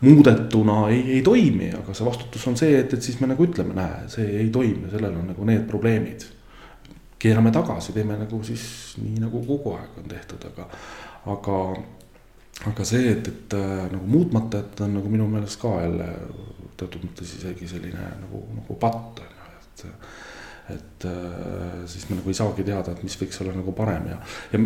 muudetuna 0.00 0.88
ei, 0.90 1.04
ei 1.16 1.22
toimi, 1.22 1.70
aga 1.78 1.94
see 1.94 2.06
vastutus 2.06 2.46
on 2.50 2.58
see, 2.58 2.78
et, 2.78 2.94
et 2.94 3.02
siis 3.02 3.20
me 3.20 3.30
nagu 3.30 3.46
ütleme, 3.46 3.74
näe, 3.74 4.08
see 4.10 4.26
ei 4.42 4.50
toimi, 4.50 4.90
sellel 4.90 5.14
on 5.14 5.30
nagu 5.30 5.46
need 5.46 5.66
probleemid 5.70 6.26
keerame 7.20 7.52
tagasi, 7.54 7.94
teeme 7.96 8.16
nagu 8.20 8.42
siis 8.46 8.64
nii, 9.00 9.20
nagu 9.20 9.42
kogu 9.46 9.74
aeg 9.76 9.98
on 10.00 10.08
tehtud, 10.10 10.46
aga, 10.52 10.66
aga, 11.34 11.58
aga 12.70 12.86
see, 12.88 13.12
et, 13.12 13.28
et 13.28 13.56
äh, 13.58 13.86
nagu 13.92 14.06
muutmata, 14.08 14.62
et 14.64 14.84
on 14.86 14.96
nagu 14.98 15.12
minu 15.12 15.28
meelest 15.30 15.60
ka 15.60 15.76
jälle 15.82 16.08
teatud 16.80 17.04
mõttes 17.04 17.34
isegi 17.36 17.68
selline 17.68 18.12
nagu, 18.22 18.44
nagu 18.56 18.76
patt 18.80 19.20
on 19.20 19.34
ju, 19.36 19.50
et. 19.60 19.84
et 20.76 21.08
äh, 21.10 21.82
siis 21.90 22.08
me 22.08 22.20
nagu 22.20 22.32
ei 22.32 22.40
saagi 22.40 22.64
teada, 22.64 22.94
et 22.94 23.04
mis 23.04 23.18
võiks 23.20 23.42
olla 23.44 23.56
nagu 23.56 23.74
parem 23.76 24.08
ja, 24.14 24.20
ja 24.54 24.62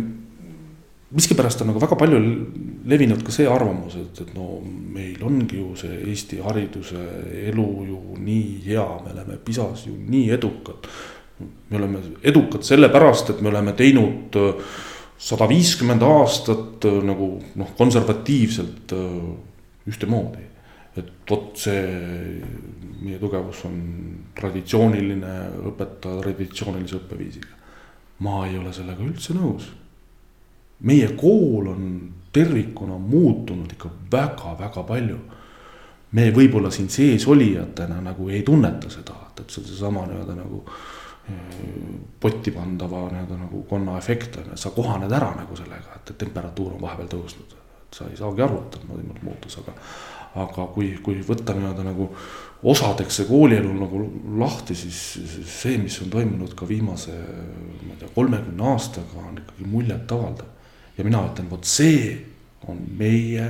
miskipärast 1.15 1.61
on 1.61 1.69
nagu 1.71 1.79
väga 1.79 1.97
palju 1.99 2.19
levinud 2.89 3.23
ka 3.25 3.33
see 3.33 3.47
arvamus, 3.49 3.97
et, 3.99 4.21
et 4.23 4.31
no 4.35 4.59
meil 4.95 5.21
ongi 5.25 5.59
ju 5.59 5.73
see 5.79 5.99
Eesti 6.11 6.39
hariduse 6.43 7.03
elu 7.49 7.67
ju 7.89 7.99
nii 8.19 8.47
hea, 8.65 8.87
me 9.03 9.13
oleme 9.13 9.37
PISA-s 9.43 9.85
ju 9.89 9.95
nii 9.99 10.31
edukad 10.35 10.87
me 11.39 11.77
oleme 11.77 11.99
edukad 12.23 12.63
sellepärast, 12.63 13.29
et 13.29 13.41
me 13.41 13.49
oleme 13.51 13.73
teinud 13.75 14.37
äh, 14.39 14.75
sada 15.17 15.47
viiskümmend 15.49 16.03
aastat 16.05 16.85
äh, 16.87 16.99
nagu 17.03 17.29
noh, 17.59 17.71
konservatiivselt 17.77 18.93
äh, 18.95 19.87
ühtemoodi. 19.87 20.43
et 20.95 21.09
vot 21.29 21.57
see 21.59 21.81
meie 23.03 23.17
tugevus 23.19 23.65
on 23.67 23.79
traditsiooniline 24.37 25.33
õpetaja 25.67 26.21
traditsioonilise 26.21 27.01
õppeviisiga. 27.01 27.51
ma 28.23 28.45
ei 28.47 28.57
ole 28.57 28.71
sellega 28.73 29.03
üldse 29.03 29.35
nõus. 29.35 29.67
meie 30.79 31.09
kool 31.19 31.67
on 31.67 32.13
tervikuna 32.31 32.97
muutunud 32.97 33.71
ikka 33.71 33.89
väga-väga 34.11 34.83
palju. 34.83 35.19
me 36.11 36.31
võib-olla 36.31 36.71
siin 36.71 36.89
sees 36.89 37.27
olijatena 37.27 37.99
nagu 38.01 38.29
ei 38.29 38.41
tunneta 38.43 38.89
seda, 38.89 39.19
et, 39.29 39.39
et 39.43 39.49
seesama 39.51 40.05
nii-öelda 40.07 40.35
nagu 40.35 40.63
potti 42.19 42.51
pandava 42.51 43.07
nii-öelda 43.09 43.37
nagu 43.39 43.63
konnaefekt 43.69 44.35
on 44.37 44.51
ju, 44.51 44.57
sa 44.57 44.69
kohaned 44.75 45.11
ära 45.11 45.31
nagu 45.37 45.55
sellega, 45.57 45.97
et, 45.97 46.11
temperatuur 46.17 46.75
on 46.75 46.81
vahepeal 46.81 47.09
tõusnud. 47.09 47.55
et 47.55 47.97
sa 47.97 48.09
ei 48.09 48.17
saagi 48.17 48.43
aru, 48.45 48.59
et 48.65 48.75
on 48.79 48.91
toimunud 48.91 49.23
muutus, 49.23 49.57
aga, 49.61 49.73
aga 50.43 50.65
kui, 50.73 50.91
kui 51.03 51.21
võtta 51.25 51.55
nii-öelda 51.57 51.85
nagu 51.87 52.09
osadeks 52.63 53.21
see 53.21 53.29
koolielu 53.29 53.71
nagu 53.73 54.01
lahti, 54.39 54.75
siis 54.77 54.99
see, 55.49 55.77
mis 55.81 55.97
on 56.03 56.11
toimunud 56.13 56.53
ka 56.57 56.67
viimase, 56.69 57.13
ma 57.13 57.93
ei 57.93 58.01
tea, 58.03 58.09
kolmekümne 58.15 58.67
aastaga 58.73 59.25
on 59.29 59.39
ikkagi 59.41 59.69
muljetavaldav. 59.69 60.51
ja 60.97 61.03
mina 61.03 61.23
ütlen, 61.29 61.49
vot 61.49 61.65
see 61.65 62.19
on 62.67 62.83
meie 62.97 63.47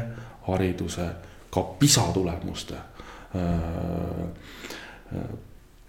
hariduse 0.48 1.10
ka 1.52 1.64
PISA 1.80 2.08
tulemuste 2.14 2.80
äh, 3.36 4.24
äh 5.12 5.28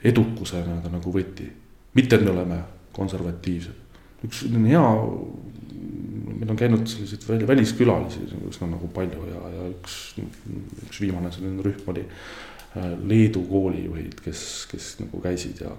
edukuse 0.06 0.60
nii-öelda 0.60 0.90
nagu 0.92 1.10
võti 1.10 1.46
mitte, 1.96 2.16
et 2.16 2.24
me 2.24 2.32
oleme 2.34 2.60
konservatiivsed. 2.96 3.84
üks 4.26 4.46
hea, 4.48 4.84
meil 6.36 6.50
on 6.52 6.58
käinud 6.58 6.88
selliseid 6.88 7.46
väliskülalisi 7.48 8.24
üsna 8.48 8.70
nagu 8.72 8.88
palju 8.94 9.28
ja, 9.30 9.42
ja 9.52 9.68
üks, 9.70 10.16
üks 10.88 11.00
viimane 11.04 11.30
selline 11.34 11.64
rühm 11.64 11.92
oli 11.92 12.06
äh, 12.06 12.94
Leedu 13.04 13.44
koolijuhid, 13.50 14.18
kes, 14.24 14.40
kes 14.70 14.94
nagu 15.04 15.20
käisid 15.24 15.62
ja, 15.64 15.74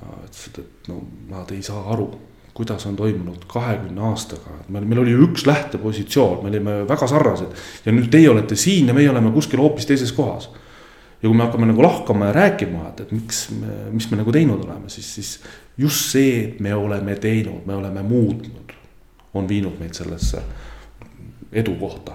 ja 0.00 0.16
ütlesid, 0.24 0.62
et 0.64 0.90
no 0.90 1.02
nad 1.30 1.52
ei 1.54 1.62
saa 1.66 1.84
aru, 1.94 2.08
kuidas 2.56 2.84
on 2.88 2.96
toimunud 2.98 3.44
kahekümne 3.48 4.02
aastaga, 4.10 4.56
et 4.60 4.72
meil, 4.72 4.88
meil 4.88 5.04
oli 5.04 5.14
üks 5.28 5.46
lähtepositsioon, 5.48 6.40
me 6.42 6.50
olime 6.50 6.80
väga 6.88 7.06
sarnased. 7.08 7.54
Ja 7.86 7.94
nüüd 7.94 8.10
teie 8.12 8.28
olete 8.32 8.58
siin 8.58 8.90
ja 8.90 8.96
meie 8.96 9.12
oleme 9.12 9.32
kuskil 9.36 9.62
hoopis 9.62 9.88
teises 9.88 10.12
kohas 10.16 10.50
ja 11.22 11.28
kui 11.28 11.36
me 11.36 11.44
hakkame 11.44 11.66
nagu 11.68 11.82
lahkama 11.82 12.26
ja 12.30 12.32
rääkima, 12.32 12.88
et, 12.88 13.00
et 13.00 13.12
miks 13.12 13.42
mis 13.92 14.10
me 14.10 14.20
nagu 14.20 14.32
teinud 14.32 14.64
oleme, 14.64 14.88
siis, 14.88 15.14
siis 15.14 15.32
just 15.78 16.12
see, 16.14 16.44
et 16.44 16.60
me 16.60 16.74
oleme 16.74 17.16
teinud, 17.20 17.66
me 17.66 17.74
oleme 17.76 18.02
muutnud, 18.02 18.72
on 19.34 19.48
viinud 19.48 19.78
meid 19.80 19.94
sellesse 19.94 20.42
edu 21.52 21.74
kohta. 21.80 22.12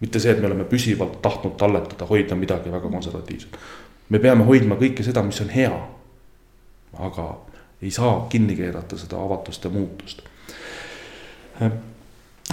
mitte 0.00 0.20
see, 0.20 0.32
et 0.32 0.40
me 0.40 0.46
oleme 0.46 0.64
püsivalt 0.68 1.20
tahtnud 1.22 1.56
talletada, 1.56 2.06
hoida 2.06 2.36
midagi 2.36 2.72
väga 2.72 2.88
konservatiivset. 2.88 3.58
me 4.08 4.18
peame 4.18 4.44
hoidma 4.44 4.74
kõike 4.74 5.02
seda, 5.02 5.22
mis 5.22 5.40
on 5.40 5.48
hea. 5.48 5.74
aga 6.98 7.28
ei 7.82 7.90
saa 7.90 8.26
kinni 8.30 8.56
keerata 8.56 8.96
seda 8.96 9.16
avatust 9.16 9.64
ja 9.64 9.70
muutust. 9.70 10.22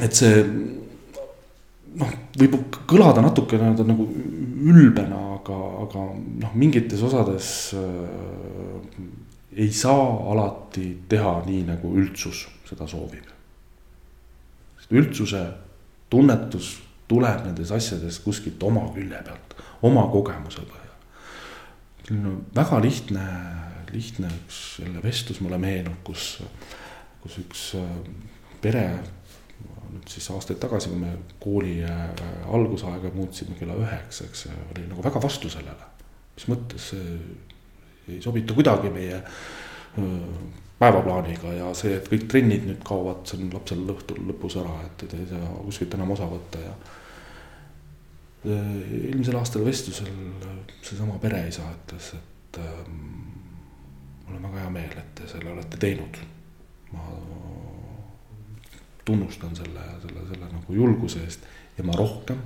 et 0.02 0.14
see 0.14 0.45
noh, 2.00 2.14
võib 2.39 2.58
kõlada 2.89 3.24
natuke 3.24 3.60
nii-öelda 3.60 3.86
nagu 3.88 4.06
ülbena, 4.72 5.20
aga, 5.38 5.58
aga 5.86 6.06
noh, 6.44 6.54
mingites 6.58 7.02
osades 7.06 7.50
äh, 7.78 9.02
ei 9.58 9.72
saa 9.76 10.06
alati 10.32 10.86
teha 11.12 11.39
nii, 11.48 11.66
nagu 11.68 11.92
üldsus 12.00 12.46
seda 12.70 12.88
soovib. 12.88 13.28
üldsuse 14.92 15.39
tunnetus 16.12 16.74
tuleb 17.08 17.46
nendes 17.46 17.72
asjades 17.72 18.20
kuskilt 18.24 18.64
oma 18.64 18.84
külje 18.92 19.20
pealt, 19.24 19.56
oma 19.88 20.04
kogemuse 20.12 20.64
põhjal. 20.68 20.96
selline 22.08 22.36
väga 22.56 22.80
lihtne, 22.84 23.26
lihtne 23.92 24.32
üks 24.42 24.80
jälle 24.84 25.04
vestlus 25.04 25.39
mulle 25.44 25.58
meenub, 25.58 26.00
kus, 26.04 26.42
kus 27.24 27.39
üks 27.44 27.66
äh, 27.80 27.89
pere 28.62 28.86
nüüd 29.91 30.07
siis 30.09 30.30
aastaid 30.34 30.59
tagasi, 30.62 30.89
kui 30.91 31.01
me 31.01 31.14
kooli 31.43 31.78
äh, 31.84 32.24
algusaega 32.53 33.14
muutsime 33.16 33.57
kella 33.59 33.76
üheksaks, 33.80 34.47
oli 34.74 34.88
nagu 34.88 35.03
väga 35.03 35.22
vastu 35.24 35.51
sellele. 35.51 35.89
mis 36.36 36.47
mõttes 36.47 36.91
ei 38.09 38.22
sobitu 38.24 38.55
kuidagi 38.57 38.89
meie 38.89 39.20
äh, 39.20 40.05
päevaplaaniga 40.82 41.53
ja 41.53 41.70
see, 41.78 41.93
et 41.97 42.07
kõik 42.09 42.26
trennid 42.32 42.66
nüüd 42.66 42.82
kaovad, 42.86 43.22
see 43.30 43.38
on 43.38 43.51
lapsel 43.53 43.84
õhtul 43.93 44.24
lõpus 44.32 44.57
ära, 44.62 44.80
et 44.88 45.05
ei 45.14 45.28
saa 45.30 45.51
kuskilt 45.62 45.93
enam 45.97 46.16
osa 46.16 46.30
võtta 46.30 46.64
ja. 46.64 46.74
Äh, 48.41 48.70
eelmisel 49.12 49.38
aastal 49.38 49.66
vestlusel 49.68 50.09
seesama 50.82 51.20
pereisa 51.22 51.68
ütles, 51.76 52.14
et 52.18 52.57
ähm, 52.64 52.95
mul 54.26 54.39
on 54.39 54.47
väga 54.47 54.64
hea 54.64 54.72
meel, 54.74 54.95
et 54.97 55.12
te 55.20 55.30
selle 55.30 55.53
olete 55.53 55.78
teinud. 55.82 56.18
ma 56.91 57.05
tunnustan 59.06 59.56
selle, 59.56 59.86
selle, 60.02 60.26
selle 60.30 60.49
nagu 60.52 60.74
julguse 60.74 61.24
eest 61.26 61.47
ja 61.78 61.84
ma 61.84 61.95
rohkem 61.97 62.38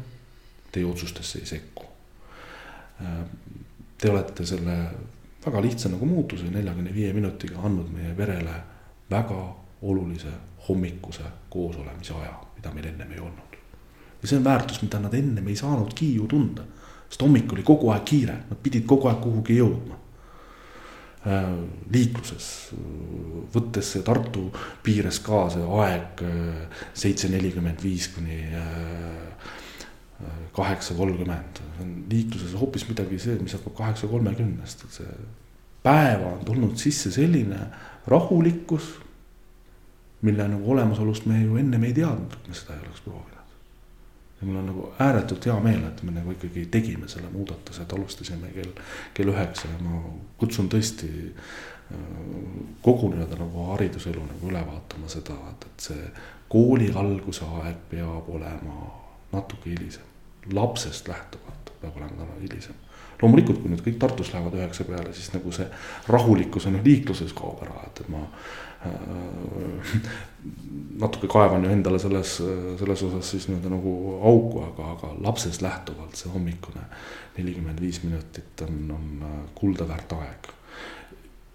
teie 0.72 0.86
otsustesse 0.86 1.39
ei 1.39 1.45
sekku. 1.45 1.86
Te 3.97 4.10
olete 4.12 4.45
selle 4.45 4.78
väga 5.45 5.62
lihtsa 5.62 5.91
nagu 5.91 6.06
muutuse 6.06 6.49
neljakümne 6.51 6.93
viie 6.93 7.14
minutiga 7.14 7.60
andnud 7.64 7.91
meie 7.93 8.14
perele 8.16 8.56
väga 9.12 9.41
olulise 9.82 10.32
hommikuse 10.68 11.24
koosolemise 11.49 12.14
aja, 12.14 12.34
mida 12.56 12.72
meil 12.74 12.88
ennem 12.91 13.12
ei 13.12 13.20
olnud. 13.20 13.60
ja 14.22 14.28
see 14.28 14.38
on 14.38 14.43
väärtus, 14.43 14.82
mida 14.82 14.99
nad 14.99 15.14
ennem 15.14 15.47
ei 15.47 15.56
saanudki 15.56 16.16
ju 16.16 16.26
tunda, 16.28 16.64
sest 17.10 17.22
hommik 17.22 17.51
oli 17.53 17.64
kogu 17.64 17.91
aeg 17.93 18.06
kiire, 18.10 18.38
nad 18.49 18.58
pidid 18.64 18.88
kogu 18.89 19.08
aeg 19.08 19.20
kuhugi 19.22 19.60
jõudma 19.60 19.95
liikluses, 21.26 22.47
võttes 23.53 23.91
Tartu 24.05 24.45
piires 24.86 25.19
ka 25.26 25.45
see 25.53 25.65
aeg 25.82 26.21
äh, 26.26 26.82
seitse 26.93 27.30
nelikümmend 27.34 27.82
viis 27.82 28.11
kuni 28.13 28.41
äh, 28.53 29.47
kaheksa 30.55 30.95
kolmkümmend. 30.95 31.61
liikluses 32.11 32.53
hoopis 32.59 32.86
midagi 32.89 33.19
see, 33.19 33.39
mis 33.41 33.57
hakkab 33.57 33.76
kaheksa 33.78 34.07
kolmekümnest, 34.11 34.86
et 34.86 34.99
see 35.01 35.15
päeva 35.86 36.36
on 36.38 36.45
tulnud 36.45 36.78
sisse 36.82 37.11
selline 37.13 37.59
rahulikkus, 38.07 38.93
mille 40.26 40.47
nagu 40.49 40.71
olemasolust 40.71 41.26
me 41.30 41.41
ju 41.41 41.57
ennem 41.61 41.89
ei 41.89 41.93
teadnud, 41.93 42.38
et 42.38 42.47
me 42.49 42.57
seda 42.57 42.78
ei 42.78 42.86
oleks 42.86 43.01
proovinud 43.05 43.34
ja 44.41 44.47
mul 44.47 44.55
on 44.55 44.65
nagu 44.65 44.89
ääretult 44.99 45.45
hea 45.45 45.55
meel, 45.63 45.83
et 45.88 46.03
me 46.03 46.11
nagu 46.11 46.33
ikkagi 46.36 46.65
tegime 46.71 47.07
selle 47.11 47.29
muudatuse, 47.31 47.83
et 47.83 47.93
alustasime 47.93 48.51
kell, 48.55 48.73
kell 49.13 49.31
üheksa 49.31 49.69
ja 49.71 49.79
ma 49.83 50.01
kutsun 50.41 50.69
tõesti 50.71 51.09
äh, 51.09 51.99
kogu 52.86 53.11
nii-öelda 53.13 53.39
nagu 53.39 53.69
hariduselu 53.71 54.25
nagu 54.27 54.51
üle 54.51 54.63
vaatama 54.67 55.11
seda, 55.11 55.38
et, 55.53 55.67
et 55.69 55.88
see 55.89 56.09
kooli 56.51 56.91
alguse 56.95 57.47
aeg 57.61 57.86
peab 57.91 58.29
olema 58.29 58.81
natuke 59.31 59.71
hilisem. 59.71 60.11
lapsest 60.53 61.07
lähtuvalt 61.07 61.71
peab 61.81 61.95
olema 61.97 62.19
täna 62.19 62.41
hilisem. 62.41 62.75
loomulikult, 63.21 63.61
kui 63.61 63.71
nüüd 63.71 63.81
kõik 63.88 63.97
Tartus 63.99 64.33
lähevad 64.33 64.59
üheksa 64.59 64.83
peale, 64.83 65.13
siis 65.13 65.31
nagu 65.33 65.51
see 65.55 65.65
rahulikkus 66.11 66.67
on 66.67 66.75
ju 66.75 66.83
liikluses 66.83 67.33
kaob 67.33 67.63
ära, 67.63 67.88
et, 67.88 68.03
et 68.03 68.11
ma 68.11 68.27
Äh, 68.86 70.09
natuke 71.00 71.28
kaevan 71.28 71.64
ju 71.66 71.72
endale 71.72 72.00
selles, 72.00 72.38
selles 72.80 73.04
osas 73.04 73.32
siis 73.32 73.48
nii-öelda 73.50 73.72
nagu 73.74 73.93
auku, 74.24 74.62
aga, 74.64 74.91
aga 74.96 75.14
lapsest 75.28 75.64
lähtuvalt 75.66 76.16
see 76.16 76.32
hommikune 76.32 76.84
nelikümmend 77.38 77.82
viis 77.82 78.02
minutit 78.04 78.62
on, 78.68 78.78
on 78.96 79.26
äh, 79.28 79.39
kuldaväärt 79.56 80.14
aeg. 80.20 80.52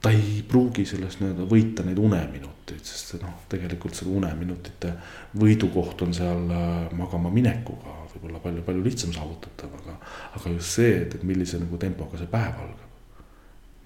ta 0.01 0.11
ei 0.17 0.43
pruugi 0.49 0.85
sellest 0.89 1.21
nii-öelda 1.21 1.47
võita 1.49 1.85
neid 1.85 1.99
uneminuteid, 2.01 2.85
sest 2.85 3.19
noh, 3.23 3.43
tegelikult 3.53 3.97
see 3.97 4.09
uneminutite 4.09 4.93
võidukoht 5.41 6.05
on 6.07 6.15
seal 6.17 6.45
äh, 6.57 6.93
magama 6.97 7.33
minekuga 7.33 7.97
võib-olla 8.11 8.43
palju-palju 8.43 8.85
lihtsam 8.85 9.13
saavutatav, 9.15 9.73
aga, 9.81 9.97
aga 10.37 10.55
just 10.57 10.77
see, 10.81 10.95
et 11.07 11.23
millise 11.25 11.61
nagu 11.63 11.79
tempoga 11.81 12.19
see 12.19 12.31
päev 12.31 12.61
algab. 12.67 12.87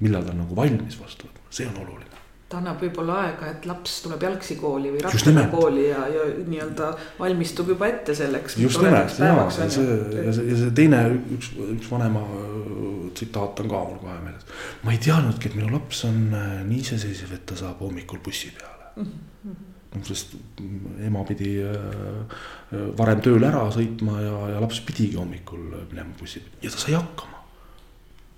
millal 0.01 0.25
ta 0.27 0.35
on 0.35 0.43
nagu 0.43 0.57
valmis 0.59 0.99
vastu 0.99 1.29
võtma, 1.29 1.51
see 1.55 1.69
on 1.71 1.81
oluline 1.85 2.24
ta 2.49 2.61
annab 2.61 2.83
võib-olla 2.85 3.17
aega, 3.25 3.49
et 3.55 3.67
laps 3.69 3.97
tuleb 4.05 4.25
jalgsi 4.27 4.57
kooli 4.61 4.93
või 4.93 5.03
rattaga 5.05 5.45
kooli 5.53 5.87
ja, 5.89 6.05
ja 6.13 6.25
nii-öelda 6.45 6.91
valmistub 7.19 7.73
juba 7.73 7.89
ette 7.91 8.15
selleks. 8.17 8.59
just 8.61 8.83
nimelt 8.85 9.19
ja, 9.19 9.49
see, 9.51 9.87
ja 10.21 10.33
see, 10.37 10.47
ja 10.51 10.59
see 10.61 10.73
teine 10.77 11.03
üks, 11.37 11.53
üks 11.79 11.91
vanema 11.91 12.23
äh, 12.23 12.49
tsitaat 13.17 13.65
on 13.65 13.71
ka 13.73 13.85
mul 13.91 14.01
kohe 14.03 14.17
meeles. 14.27 14.49
ma 14.85 14.95
ei 14.95 15.03
teadnudki, 15.09 15.51
et 15.51 15.59
minu 15.59 15.73
laps 15.73 16.05
on 16.09 16.21
äh, 16.37 16.57
nii 16.69 16.83
iseseisev, 16.85 17.37
et 17.39 17.47
ta 17.49 17.59
saab 17.59 17.81
hommikul 17.85 18.23
bussi 18.25 18.53
peale 18.57 18.91
mm. 18.97 19.15
-hmm 19.45 19.71
sest 20.03 20.33
ema 21.07 21.21
pidi 21.23 21.53
äh, 21.63 22.33
varem 22.99 23.21
tööle 23.23 23.47
ära 23.47 23.61
sõitma 23.71 24.17
ja, 24.19 24.41
ja 24.51 24.63
laps 24.65 24.81
pidigi 24.83 25.15
hommikul 25.15 25.69
minema 25.93 26.11
bussi 26.19 26.43
ja 26.63 26.71
ta 26.71 26.81
sai 26.83 26.97
hakkama 26.99 27.35
Mm. 27.35 27.44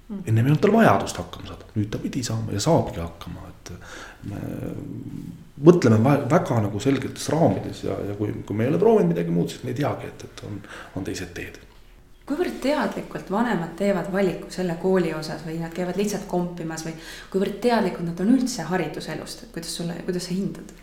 Ennem 0.09 0.45
ei 0.45 0.53
olnud 0.53 0.63
tal 0.63 0.75
vajadust 0.75 1.19
hakkama 1.19 1.51
saada, 1.51 1.69
nüüd 1.75 1.91
ta 1.91 1.99
pidi 2.03 2.23
saama 2.27 2.55
ja 2.55 2.63
saabki 2.63 3.03
hakkama, 3.03 3.49
et 3.51 3.73
me 4.31 4.41
mõtleme 5.67 5.99
väga 6.31 6.59
nagu 6.67 6.81
selgetes 6.83 7.29
raamides 7.33 7.85
ja, 7.87 7.97
ja 8.11 8.17
kui, 8.19 8.35
kui 8.47 8.57
me 8.57 8.67
ei 8.67 8.73
ole 8.73 8.81
proovinud 8.81 9.15
midagi 9.15 9.33
muud, 9.35 9.49
siis 9.51 9.65
me 9.65 9.73
ei 9.73 9.79
teagi, 9.79 10.11
et, 10.13 10.27
et 10.29 10.43
on, 10.47 10.59
on 10.99 11.07
teised 11.07 11.33
teed. 11.37 11.59
kuivõrd 12.27 12.59
teadlikult 12.63 13.31
vanemad 13.31 13.77
teevad 13.79 14.11
valiku 14.13 14.51
selle 14.51 14.77
kooli 14.83 15.13
osas 15.15 15.45
või 15.47 15.61
nad 15.63 15.75
käivad 15.75 15.99
lihtsalt 15.99 16.27
kompimas 16.31 16.85
või 16.87 16.95
kuivõrd 17.33 17.61
teadlikud 17.63 18.07
nad 18.07 18.21
on 18.23 18.35
üldse 18.35 18.67
hariduselust, 18.71 19.47
et 19.47 19.55
kuidas 19.55 19.75
sulle, 19.81 19.99
kuidas 20.07 20.29
sa 20.29 20.37
hindad? 20.37 20.75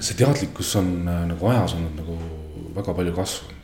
see 0.00 0.16
teadlikkus 0.16 0.70
on 0.80 0.94
äh, 1.04 1.26
nagu 1.28 1.50
ajas 1.52 1.74
olnud 1.76 1.98
nagu 2.00 2.16
väga 2.76 2.94
palju 2.96 3.12
kasvanud 3.18 3.63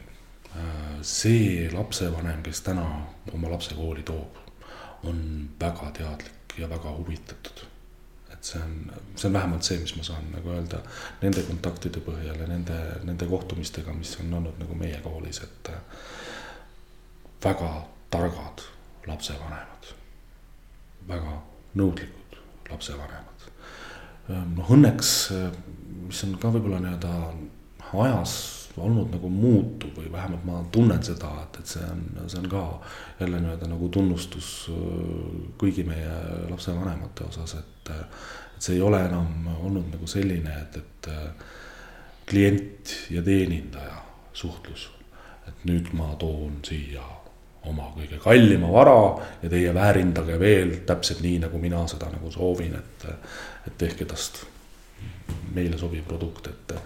see 1.03 1.69
lapsevanem, 1.73 2.43
kes 2.43 2.61
täna 2.67 2.85
oma 3.33 3.51
lapse 3.51 3.75
kooli 3.75 4.03
toob, 4.03 4.39
on 5.05 5.51
väga 5.61 5.91
teadlik 5.97 6.59
ja 6.59 6.69
väga 6.69 6.93
huvitatud. 6.97 7.67
et 8.33 8.45
see 8.45 8.61
on, 8.63 8.93
see 9.17 9.29
on 9.29 9.33
vähemalt 9.33 9.63
see, 9.63 9.79
mis 9.81 9.97
ma 9.97 10.03
saan 10.07 10.29
nagu 10.33 10.53
öelda 10.55 10.79
nende 11.21 11.43
kontaktide 11.45 12.01
põhjal 12.05 12.39
ja 12.41 12.47
nende, 12.49 12.77
nende 13.05 13.27
kohtumistega, 13.27 13.93
mis 13.93 14.15
on 14.23 14.35
olnud 14.35 14.61
nagu 14.63 14.77
meie 14.79 15.01
koolis, 15.05 15.43
et 15.45 15.71
väga 17.45 17.73
targad 18.11 18.63
lapsevanemad, 19.07 19.91
väga 21.09 21.37
nõudlikud 21.75 22.39
lapsevanemad. 22.71 23.45
noh, 24.57 24.71
õnneks, 24.71 25.13
mis 26.07 26.25
on 26.25 26.39
ka 26.39 26.55
võib-olla 26.55 26.81
nii-öelda 26.85 27.15
ajas 28.07 28.60
olnud 28.81 29.13
nagu 29.15 29.31
muutub 29.33 29.97
või 30.01 30.11
vähemalt 30.13 30.45
ma 30.49 30.65
tunnen 30.73 31.03
seda, 31.05 31.31
et, 31.45 31.61
et 31.63 31.73
see 31.77 31.87
on, 31.87 32.05
see 32.27 32.41
on 32.43 32.51
ka 32.51 32.65
jälle 33.21 33.41
nii-öelda 33.41 33.71
nagu 33.71 33.89
tunnustus 33.93 34.51
äh, 34.73 35.41
kõigi 35.61 35.87
meie 35.89 36.21
lapsevanemate 36.51 37.29
osas, 37.31 37.59
et. 37.63 37.95
et 37.95 38.61
see 38.61 38.75
ei 38.77 38.83
ole 38.85 38.99
enam 39.01 39.47
olnud 39.65 39.87
nagu 39.89 40.07
selline, 40.11 40.53
et, 40.67 40.75
et 40.77 41.07
äh, 41.09 41.47
klient 42.29 42.93
ja 43.11 43.23
teenindaja 43.25 44.03
suhtlus. 44.33 44.91
et 45.49 45.65
nüüd 45.65 45.89
ma 45.97 46.13
toon 46.21 46.61
siia 46.63 47.03
oma 47.67 47.89
kõige 47.97 48.21
kallima 48.23 48.69
vara 48.73 49.01
ja 49.43 49.51
teie 49.51 49.73
väärindage 49.75 50.39
veel 50.41 50.75
täpselt 50.87 51.21
nii, 51.25 51.41
nagu 51.43 51.59
mina 51.59 51.83
seda 51.91 52.09
nagu 52.13 52.31
soovin, 52.31 52.77
et, 52.79 53.07
et 53.67 53.77
tehke 53.79 54.07
tast 54.09 54.45
meile 55.55 55.79
sobiv 55.79 56.07
produkt, 56.09 56.53
et 56.53 56.77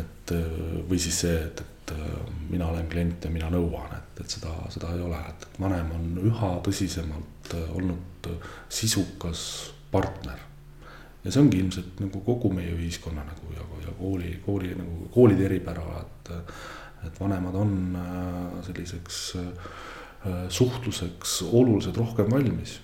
et 0.00 0.32
äh, 0.34 0.56
või 0.88 0.98
siis 1.02 1.18
see, 1.24 1.34
et, 1.46 1.60
et 1.64 1.92
äh, 1.96 2.16
mina 2.50 2.68
olen 2.72 2.88
klient 2.90 3.26
ja 3.26 3.32
mina 3.32 3.50
nõuan, 3.52 3.92
et, 3.96 4.22
et 4.24 4.36
seda, 4.36 4.52
seda 4.72 4.92
ei 4.94 5.04
ole, 5.04 5.20
et 5.30 5.46
vanem 5.60 5.92
on 5.96 6.08
üha 6.30 6.50
tõsisemalt 6.66 7.54
äh, 7.56 7.76
olnud 7.76 8.30
sisukas 8.72 9.44
partner. 9.92 10.40
ja 11.24 11.32
see 11.32 11.40
ongi 11.40 11.60
ilmselt 11.60 12.00
nagu 12.04 12.20
kogu 12.24 12.50
meie 12.52 12.72
ühiskonna 12.76 13.24
nagu 13.24 13.52
ja, 13.56 13.66
ja 13.84 13.92
kooli, 13.98 14.38
kooli 14.44 14.72
nagu 14.76 15.10
koolide 15.14 15.46
eripära, 15.48 15.84
et, 16.02 16.32
et 17.06 17.20
vanemad 17.20 17.54
on 17.60 17.72
selliseks 18.64 19.20
suhtluseks 20.48 21.42
oluliselt 21.52 21.96
rohkem 22.00 22.30
valmis 22.32 22.78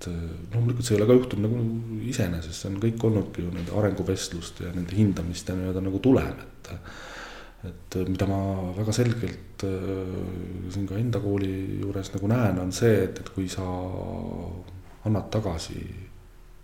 et 0.00 0.08
eh, 0.10 0.26
loomulikult 0.54 0.86
see 0.86 0.96
ei 0.96 1.00
ole 1.00 1.08
ka 1.10 1.18
juhtunud 1.18 1.46
nagu 1.46 2.02
iseenesest, 2.08 2.56
see 2.56 2.72
on 2.72 2.80
kõik 2.82 3.06
olnudki 3.08 3.44
ju 3.44 3.54
nende 3.54 3.76
arenguvestluste 3.76 4.68
ja 4.68 4.74
nende 4.74 4.96
hindamiste 4.96 5.56
nii-öelda 5.56 5.84
nagu 5.86 6.02
tulem, 6.02 6.44
et. 6.46 6.74
et 7.68 7.96
mida 8.08 8.24
ma 8.24 8.38
väga 8.72 8.92
selgelt 8.96 9.60
siin 9.60 10.86
ka 10.88 10.96
enda 10.96 11.20
kooli 11.20 11.50
juures 11.82 12.08
nagu 12.14 12.30
näen, 12.30 12.62
on 12.62 12.72
see, 12.72 13.02
et, 13.04 13.20
et 13.20 13.28
kui 13.34 13.50
sa 13.52 13.66
annad 15.04 15.28
tagasi 15.34 15.82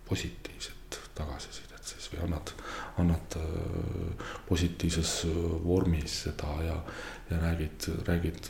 positiivset 0.07 0.77
tagasisidet 1.17 1.83
siis 1.91 2.09
või 2.13 2.23
annad, 2.27 2.53
annad 2.97 3.37
positiivses 4.47 5.11
vormis 5.63 6.23
seda 6.25 6.55
ja, 6.65 6.77
ja 7.29 7.37
räägid, 7.41 7.89
räägid 8.07 8.49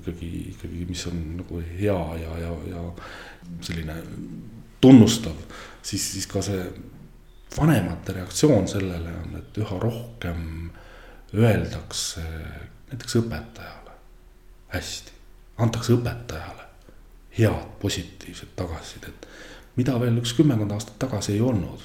ikkagi, 0.00 0.30
ikkagi, 0.52 0.84
mis 0.88 1.06
on 1.10 1.22
nagu 1.38 1.62
hea 1.80 1.98
ja, 2.22 2.38
ja, 2.42 2.52
ja 2.68 2.84
selline 3.64 3.96
tunnustav, 4.80 5.36
siis, 5.82 6.12
siis 6.12 6.28
ka 6.30 6.42
see 6.44 6.62
vanemate 7.56 8.12
reaktsioon 8.12 8.68
sellele 8.68 9.14
on, 9.22 9.36
et 9.40 9.60
üha 9.62 9.80
rohkem 9.82 10.70
öeldakse 11.34 12.24
näiteks 12.90 13.18
õpetajale 13.22 13.96
hästi, 14.72 15.12
antakse 15.64 15.94
õpetajale 15.96 16.66
head 17.38 17.68
positiivset 17.82 18.56
tagasisidet, 18.56 19.28
mida 19.76 19.94
veel 20.00 20.18
üks 20.20 20.34
kümmekond 20.36 20.74
aastat 20.74 20.98
tagasi 20.98 21.36
ei 21.36 21.40
olnud. 21.44 21.82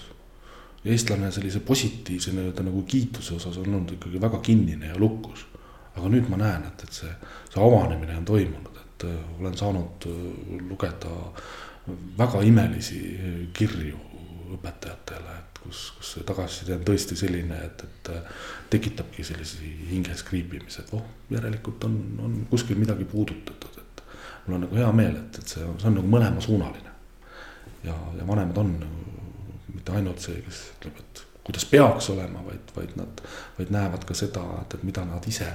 Eestlane 0.85 1.31
sellise 1.31 1.59
positiivse 1.63 2.31
nii-öelda 2.35 2.63
nagu 2.67 2.81
kiituse 2.87 3.37
osas 3.37 3.57
on 3.57 3.69
olnud 3.69 3.95
ikkagi 3.95 4.21
väga 4.21 4.39
kinnine 4.43 4.91
ja 4.91 4.99
lukus. 4.99 5.45
aga 5.93 6.09
nüüd 6.09 6.25
ma 6.25 6.39
näen, 6.41 6.63
et, 6.65 6.83
et 6.87 6.95
see, 6.97 7.11
see 7.53 7.61
avanemine 7.61 8.15
on 8.17 8.23
toimunud, 8.25 8.79
et 8.81 9.03
äh, 9.05 9.17
olen 9.39 9.57
saanud 9.57 10.07
äh, 10.09 10.15
lugeda 10.69 11.11
väga 12.17 12.41
imelisi 12.41 12.97
kirju 13.53 13.99
õpetajatele, 14.55 15.35
et 15.37 15.61
kus, 15.61 15.83
kus 15.99 16.15
see 16.15 16.25
tagasiside 16.27 16.79
on 16.79 16.87
tõesti 16.87 17.17
selline, 17.19 17.59
et, 17.67 17.85
et 17.85 18.11
äh, 18.15 18.41
tekitabki 18.73 19.25
sellise 19.27 19.61
hinges 19.91 20.25
kriipimise, 20.27 20.81
et 20.81 20.93
oh, 20.97 21.05
järelikult 21.33 21.85
on, 21.85 21.99
on 22.25 22.35
kuskil 22.49 22.79
midagi 22.81 23.05
puudutatud, 23.09 23.77
et 23.81 24.03
mul 24.47 24.57
on 24.57 24.65
nagu 24.65 24.81
hea 24.81 24.91
meel, 24.97 25.19
et, 25.21 25.41
et 25.43 25.55
see 25.55 25.65
on, 25.65 25.77
see 25.77 25.91
on 25.91 25.99
nagu 26.01 26.13
mõlemasuunaline. 26.15 26.97
ja, 27.85 27.95
ja 28.17 28.27
vanemad 28.27 28.57
on 28.65 28.77
nagu 28.81 29.22
mitte 29.83 29.97
ainult 29.99 30.23
see, 30.23 30.39
kes 30.41 30.59
ütleb, 30.77 30.99
et 30.99 31.23
kuidas 31.43 31.65
peaks 31.67 32.09
olema, 32.09 32.39
vaid, 32.45 32.71
vaid 32.75 32.95
nad, 32.95 33.21
vaid 33.57 33.71
näevad 33.75 34.05
ka 34.07 34.15
seda, 34.15 34.43
et, 34.61 34.77
et 34.77 34.83
mida 34.87 35.03
nad 35.05 35.27
ise 35.27 35.49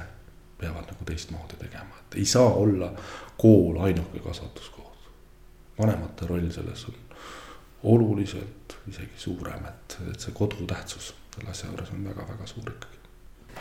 peavad 0.58 0.90
nagu 0.90 1.06
teistmoodi 1.08 1.56
tegema, 1.56 1.96
et 2.02 2.18
ei 2.20 2.26
saa 2.28 2.50
olla 2.60 2.90
kool 3.38 3.80
ainuke 3.80 4.20
kasvatuskoht. 4.20 5.08
vanemate 5.78 6.26
roll 6.26 6.50
selles 6.50 6.84
on 6.84 6.94
oluliselt 7.82 8.76
isegi 8.88 9.16
suurem, 9.16 9.64
et, 9.64 9.98
et 10.10 10.20
see 10.20 10.34
kodu 10.34 10.66
tähtsus 10.66 11.14
selle 11.34 11.50
asja 11.50 11.70
juures 11.70 11.90
on 11.94 12.04
väga-väga 12.04 12.46
suur 12.46 12.70
ikkagi. 12.70 12.96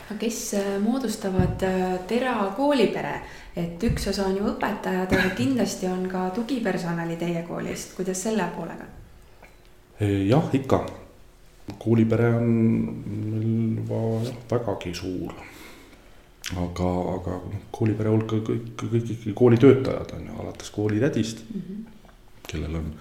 aga 0.04 0.18
kes 0.20 0.54
äh, 0.54 0.70
moodustavad 0.82 1.62
äh, 1.64 1.98
Tera 2.06 2.52
koolipere, 2.56 3.20
et 3.56 3.82
üks 3.88 4.10
osa 4.10 4.26
on 4.26 4.36
ju 4.36 4.52
õpetajad, 4.52 5.16
aga 5.16 5.34
kindlasti 5.38 5.88
on 5.88 6.08
ka 6.10 6.28
tugipersonali 6.34 7.16
teie 7.16 7.42
koolist, 7.48 7.96
kuidas 7.96 8.22
selle 8.28 8.52
poolega? 8.56 8.98
Jah, 10.00 10.50
ikka. 10.54 10.86
koolipere 11.78 12.28
on 12.34 12.46
meil 12.48 13.76
juba 13.76 14.02
jah, 14.24 14.36
vägagi 14.50 14.94
suur. 14.94 15.32
aga, 16.56 16.90
aga 17.14 17.38
noh, 17.44 17.64
koolipere 17.70 18.08
hulka 18.08 18.38
kõik, 18.40 18.70
kõik 18.78 19.10
ikkagi 19.16 19.34
koolitöötajad 19.36 20.14
on 20.16 20.28
ju, 20.30 20.36
alates 20.40 20.70
koolitädist 20.72 21.42
mm, 21.44 21.60
-hmm. 21.60 21.82
kellel 22.48 22.78
on 22.78 22.94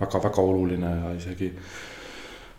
väga-väga 0.00 0.42
oluline 0.42 0.90
ja 0.90 1.12
isegi 1.16 1.52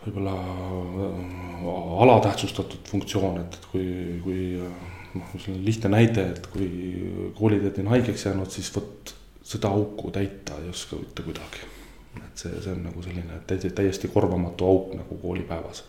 võib-olla 0.05 0.33
äh, 0.33 2.01
alatähtsustatud 2.01 2.89
funktsioon, 2.89 3.37
et, 3.43 3.53
et 3.53 3.67
kui, 3.71 3.85
kui 4.23 4.39
noh, 4.57 5.35
selline 5.37 5.65
lihtne 5.65 5.91
näide, 5.93 6.25
et 6.35 6.47
kui 6.47 6.69
koolitädi 7.37 7.83
on 7.83 7.93
haigeks 7.93 8.25
jäänud, 8.25 8.49
siis 8.49 8.71
vot 8.75 9.13
seda 9.43 9.69
auku 9.69 10.11
täita 10.11 10.57
ei 10.63 10.69
oska 10.69 10.95
mitte 10.95 11.25
kuidagi. 11.27 11.69
Et 12.17 12.43
see, 12.43 12.51
see 12.51 12.73
on 12.73 12.83
nagu 12.89 13.03
selline 13.05 13.39
täiesti, 13.47 14.11
korvamatu 14.11 14.67
auk 14.67 14.93
nagu 14.99 15.17
koolipäevas. 15.21 15.85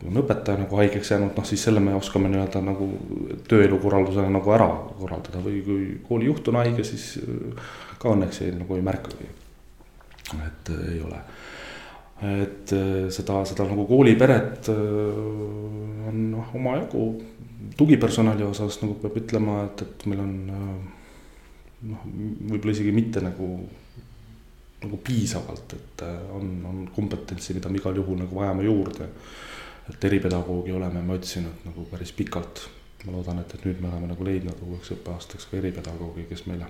kui 0.00 0.08
on 0.08 0.22
õpetaja 0.22 0.62
nagu 0.62 0.76
haigeks 0.80 1.10
jäänud, 1.12 1.34
noh 1.36 1.44
siis 1.44 1.64
selle 1.66 1.80
me 1.84 1.94
oskame 1.94 2.30
nii-öelda 2.32 2.62
nagu 2.64 2.88
tööelu 3.48 3.78
korraldusena 3.82 4.30
nagu 4.32 4.54
ära 4.56 4.70
korraldada 4.96 5.42
või 5.44 5.60
kui 5.66 5.90
koolijuht 6.08 6.48
on 6.48 6.62
haige, 6.62 6.86
siis 6.88 7.18
ka 8.00 8.14
õnneks 8.14 8.40
ei, 8.46 8.54
nagu 8.56 8.78
ei 8.78 8.86
märkagi 8.86 9.28
et 10.38 10.70
äh, 10.70 10.94
ei 10.94 11.00
ole. 11.02 11.20
et 12.20 12.72
äh, 12.76 13.08
seda, 13.08 13.40
seda 13.48 13.64
nagu 13.68 13.86
kooliperet 13.88 14.68
äh, 14.68 16.08
on 16.10 16.24
noh, 16.34 16.54
omajagu 16.54 17.04
tugipersonali 17.78 18.44
osas 18.44 18.80
nagu 18.82 18.96
peab 19.00 19.16
ütlema, 19.20 19.62
et, 19.68 19.84
et 19.86 20.06
meil 20.10 20.20
on 20.24 20.34
noh, 21.90 22.02
võib-olla 22.50 22.74
isegi 22.74 22.92
mitte 22.92 23.22
nagu, 23.24 23.48
nagu 24.80 24.96
piisavalt, 25.04 25.72
et 25.76 26.02
on, 26.32 26.50
on 26.64 26.84
kompetentsi, 26.94 27.54
mida 27.54 27.68
me 27.68 27.80
igal 27.80 27.96
juhul 27.96 28.22
nagu 28.22 28.36
vajame 28.36 28.64
juurde. 28.64 29.08
et 29.90 30.04
eripedagoogi 30.04 30.72
oleme 30.72 31.02
me 31.02 31.16
otsinud 31.18 31.64
nagu 31.64 31.84
päris 31.90 32.12
pikalt. 32.12 32.68
ma 33.04 33.12
loodan, 33.12 33.38
et, 33.40 33.54
et 33.54 33.64
nüüd 33.64 33.80
me 33.80 33.88
oleme 33.88 34.06
nagu 34.12 34.24
leidnud 34.24 34.62
uueks 34.62 34.92
õppeaastaks 34.96 35.46
ka 35.50 35.56
eripedagoogi, 35.56 36.26
kes 36.28 36.46
meile 36.46 36.66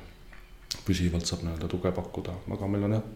püsivalt 0.86 1.26
saab 1.26 1.42
nii-öelda 1.42 1.68
tuge 1.68 1.90
pakkuda, 1.92 2.36
aga 2.54 2.68
meil 2.70 2.86
on 2.86 2.94
jah 2.98 3.08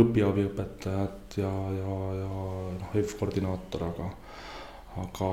õpiabiõpetajat 0.00 1.36
ja, 1.40 1.50
ja, 1.76 1.96
ja 2.20 2.28
noh, 2.28 2.94
EV-koordinaator, 2.94 3.84
aga, 3.88 4.08
aga 5.04 5.30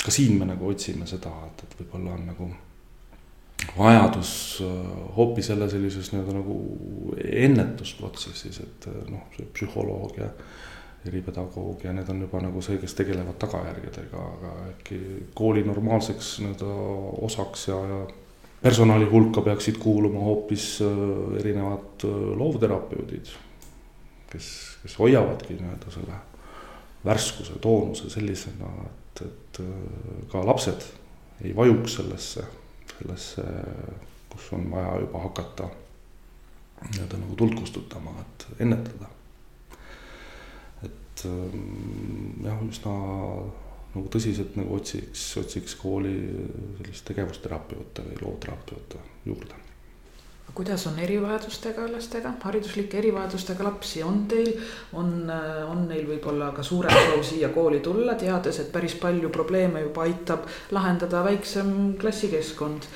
ka 0.00 0.14
siin 0.14 0.38
me 0.40 0.48
nagu 0.48 0.70
otsime 0.70 1.06
seda, 1.10 1.32
et, 1.50 1.64
et 1.66 1.78
võib-olla 1.80 2.16
on 2.16 2.26
nagu 2.30 2.48
vajadus 3.78 4.62
äh, 4.62 5.16
hoopis 5.16 5.48
jälle 5.48 5.70
sellises 5.70 6.12
nii-öelda 6.12 6.34
nagu 6.34 6.56
ennetusprotsessis, 7.24 8.60
et 8.60 8.88
äh, 8.88 9.02
noh, 9.10 9.26
see 9.36 9.46
psühholoog 9.54 10.16
ja 10.18 10.30
eripedagoog 11.08 11.84
ja 11.84 11.92
need 11.96 12.08
on 12.12 12.20
juba 12.26 12.42
nagu 12.44 12.62
see, 12.64 12.78
kes 12.80 12.94
tegelevad 12.98 13.38
tagajärgedega, 13.40 14.24
aga 14.36 14.54
äkki 14.72 15.00
kooli 15.34 15.64
normaalseks 15.64 16.38
nii-öelda 16.44 16.72
osaks 17.28 17.68
ja, 17.70 17.78
ja 17.92 18.00
personali 18.62 19.08
hulka 19.08 19.44
peaksid 19.44 19.80
kuuluma 19.80 20.24
hoopis 20.28 20.72
äh, 20.84 21.04
erinevad 21.40 22.06
loovterapeudid, 22.36 23.32
kes, 24.32 24.50
kes 24.82 24.98
hoiavadki 24.98 25.56
nii-öelda 25.60 25.96
selle 25.96 26.22
värskuse, 27.04 27.56
toonuse 27.64 28.10
sellisena, 28.12 28.70
et, 28.84 29.22
et 29.24 29.60
ka 30.28 30.42
lapsed 30.44 30.84
ei 31.40 31.54
vajuks 31.56 31.94
sellesse, 31.96 32.44
sellesse, 33.00 33.44
kus 34.30 34.52
on 34.56 34.68
vaja 34.70 34.98
juba 35.04 35.24
hakata 35.26 35.70
nii-öelda 36.80 37.18
nagu 37.20 37.36
tuld 37.36 37.56
kustutama, 37.58 38.14
et 38.20 38.46
ennetada. 38.66 39.10
et 40.84 41.24
jah, 42.44 42.62
üsna 42.64 42.94
nagu 43.94 44.06
tõsiselt 44.12 44.54
nagu 44.56 44.76
otsiks, 44.78 45.24
otsiks 45.42 45.74
kooli 45.80 46.14
sellist 46.78 47.04
tegevusterapeute 47.10 48.06
või 48.06 48.22
loovterapeute 48.22 49.02
juurde. 49.26 49.58
Kuidas 50.54 50.86
on 50.86 50.98
erivajadustega 50.98 51.86
lastega, 51.92 52.32
hariduslike 52.42 52.98
erivajadustega 52.98 53.64
lapsi 53.64 54.02
on 54.02 54.24
teil, 54.30 54.50
on, 54.92 55.30
on 55.68 55.84
neil 55.88 56.08
võib-olla 56.08 56.50
ka 56.56 56.64
suurem 56.66 56.96
soov 56.96 57.22
siia 57.26 57.52
kooli 57.54 57.80
tulla, 57.84 58.16
teades, 58.20 58.60
et 58.62 58.72
päris 58.72 58.96
palju 59.00 59.30
probleeme 59.34 59.84
juba 59.86 60.06
aitab 60.08 60.48
lahendada 60.74 61.22
väiksem 61.26 61.72
klassikeskkond, 62.00 62.88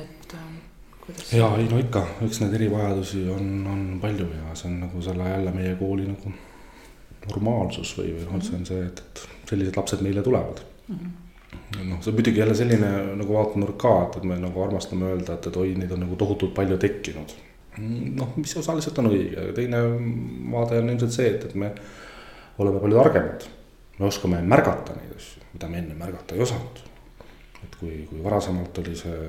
et 0.00 0.34
äh, 0.38 0.50
kuidas? 1.04 1.32
ja 1.32 1.50
ei 1.60 1.68
no 1.70 1.80
ikka, 1.82 2.04
eks 2.26 2.42
neid 2.44 2.58
erivajadusi 2.60 3.24
on, 3.34 3.54
on 3.68 3.86
palju 4.02 4.28
ja 4.34 4.56
see 4.58 4.70
on 4.72 4.80
nagu 4.86 5.04
selle 5.04 5.30
jälle 5.30 5.54
meie 5.54 5.76
kooli 5.80 6.08
nagu 6.08 6.34
normaalsus 7.28 7.94
või, 7.98 8.12
või 8.16 8.28
noh, 8.28 8.44
see 8.44 8.58
on 8.58 8.68
see, 8.68 8.84
et, 8.88 9.02
et 9.04 9.24
sellised 9.50 9.76
lapsed 9.76 10.04
meile 10.04 10.22
tulevad 10.24 10.62
mm. 10.88 10.94
-hmm. 10.94 11.16
Noh, 11.52 12.00
see 12.02 12.10
on 12.10 12.16
muidugi 12.16 12.40
jälle 12.40 12.54
selline 12.54 12.90
nagu 13.16 13.34
vaatenurk 13.34 13.78
ka, 13.80 13.94
et, 14.06 14.16
et 14.20 14.26
me 14.28 14.38
nagu 14.40 14.62
armastame 14.62 15.12
öelda, 15.12 15.36
et, 15.36 15.46
et 15.50 15.60
oi, 15.60 15.74
neid 15.78 15.92
on 15.94 16.02
nagu 16.04 16.18
tohutult 16.20 16.54
palju 16.56 16.78
tekkinud. 16.80 17.36
noh, 18.18 18.34
mis 18.36 18.56
osaliselt 18.58 18.98
on 18.98 19.10
õige, 19.12 19.48
teine 19.54 19.82
vaade 20.52 20.80
on 20.82 20.90
ilmselt 20.90 21.14
see, 21.14 21.28
et, 21.36 21.44
et 21.46 21.54
me 21.54 21.70
oleme 22.58 22.82
palju 22.82 23.00
targemad. 23.02 23.48
me 23.98 24.06
oskame 24.06 24.42
märgata 24.42 24.96
neid 24.98 25.14
asju, 25.16 25.44
mida 25.54 25.70
me 25.70 25.82
enne 25.82 25.98
märgata 25.98 26.34
ei 26.34 26.42
osanud. 26.46 26.82
et 27.64 27.76
kui, 27.80 28.02
kui 28.10 28.24
varasemalt 28.24 28.78
oli 28.82 28.96
see, 28.96 29.20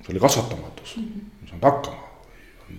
see 0.00 0.12
oli 0.12 0.20
kasvatamatus 0.20 0.96
mm, 0.96 1.02
-hmm. 1.02 1.42
ei 1.42 1.48
saanud 1.48 1.64
hakkama, 1.64 2.06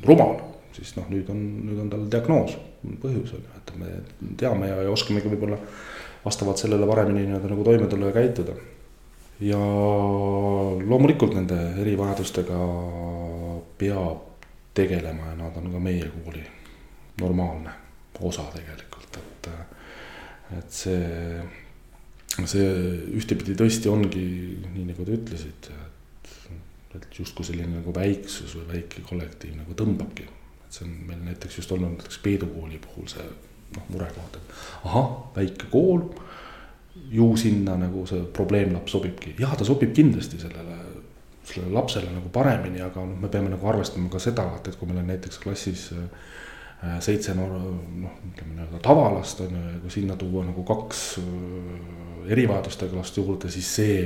rumal, 0.06 0.40
siis 0.74 0.96
noh, 0.96 1.10
nüüd 1.10 1.30
on, 1.30 1.44
nüüd 1.66 1.84
on 1.84 1.90
tal 1.90 2.08
diagnoos 2.12 2.58
põhjus 3.02 3.34
on 3.36 3.44
ju, 3.44 3.54
et 3.58 3.72
me 3.80 4.34
teame 4.38 4.70
ja, 4.70 4.82
ja 4.86 4.92
oskamegi 4.92 5.30
võib-olla 5.32 5.58
vastavalt 6.26 6.58
sellele 6.62 6.88
paremini 6.88 7.26
nii-öelda 7.26 7.52
nagu 7.52 7.64
toime 7.64 7.88
tulla 7.88 8.12
ja 8.12 8.18
käituda. 8.20 8.58
ja 9.40 9.58
loomulikult 10.90 11.36
nende 11.38 11.58
erivajadustega 11.82 12.58
peab 13.78 14.24
tegelema 14.74 15.30
ja 15.30 15.36
nad 15.38 15.58
on 15.58 15.72
ka 15.72 15.80
meie 15.80 16.10
kooli 16.10 16.42
normaalne 17.22 17.70
osa 18.22 18.48
tegelikult, 18.54 19.18
et, 19.22 19.50
et 20.58 20.72
see 20.74 21.06
see 22.46 22.66
ühtepidi 23.18 23.56
tõesti 23.58 23.90
ongi 23.90 24.24
nii, 24.62 24.86
nagu 24.92 25.06
te 25.06 25.16
ütlesite, 25.18 25.74
et, 26.22 26.32
et 27.00 27.20
justkui 27.20 27.46
selline 27.48 27.80
nagu 27.80 27.94
väiksus 27.96 28.54
või 28.60 28.68
väike 28.76 29.02
kollektiiv 29.08 29.56
nagu 29.58 29.78
tõmbabki. 29.78 30.28
et 30.68 30.78
see 30.78 30.86
on 30.86 30.94
meil 31.10 31.24
näiteks 31.32 31.58
just 31.62 31.72
olnud 31.72 31.96
näiteks 31.96 32.20
Peedu 32.22 32.50
kooli 32.52 32.82
puhul 32.84 33.08
see 33.10 33.26
noh, 33.76 33.90
murekoht, 33.94 34.40
et 34.40 34.88
ahah, 34.88 35.12
väike 35.36 35.70
kool, 35.72 36.06
ju 37.12 37.32
sinna 37.40 37.78
nagu 37.80 38.06
see 38.10 38.24
probleemlaps 38.36 38.96
sobibki, 38.96 39.36
jah, 39.40 39.56
ta 39.58 39.68
sobib 39.68 39.94
kindlasti 39.96 40.40
sellele 40.42 40.78
sellele 41.48 41.74
lapsele 41.74 42.12
nagu 42.12 42.30
paremini, 42.34 42.82
aga 42.84 43.04
noh, 43.06 43.16
me 43.22 43.30
peame 43.32 43.52
nagu 43.54 43.70
arvestama 43.72 44.12
ka 44.12 44.20
seda, 44.20 44.48
et, 44.58 44.68
et 44.68 44.80
kui 44.80 44.90
meil 44.90 45.00
on 45.02 45.08
näiteks 45.12 45.40
klassis 45.44 45.86
äh, 45.96 46.98
seitse 47.04 47.36
noor, 47.38 47.56
noh, 48.04 48.18
ütleme 48.32 48.58
nii-öelda 48.58 48.82
tavalast 48.84 49.42
on 49.46 49.56
ju, 49.56 49.64
ja 49.72 49.80
kui 49.84 49.94
sinna 49.94 50.18
tuua 50.20 50.44
nagu 50.48 50.66
kaks 50.68 51.04
äh, 51.24 52.32
erivajadustega 52.36 53.00
last 53.00 53.18
juurde, 53.18 53.52
siis 53.54 53.70
see 53.80 53.98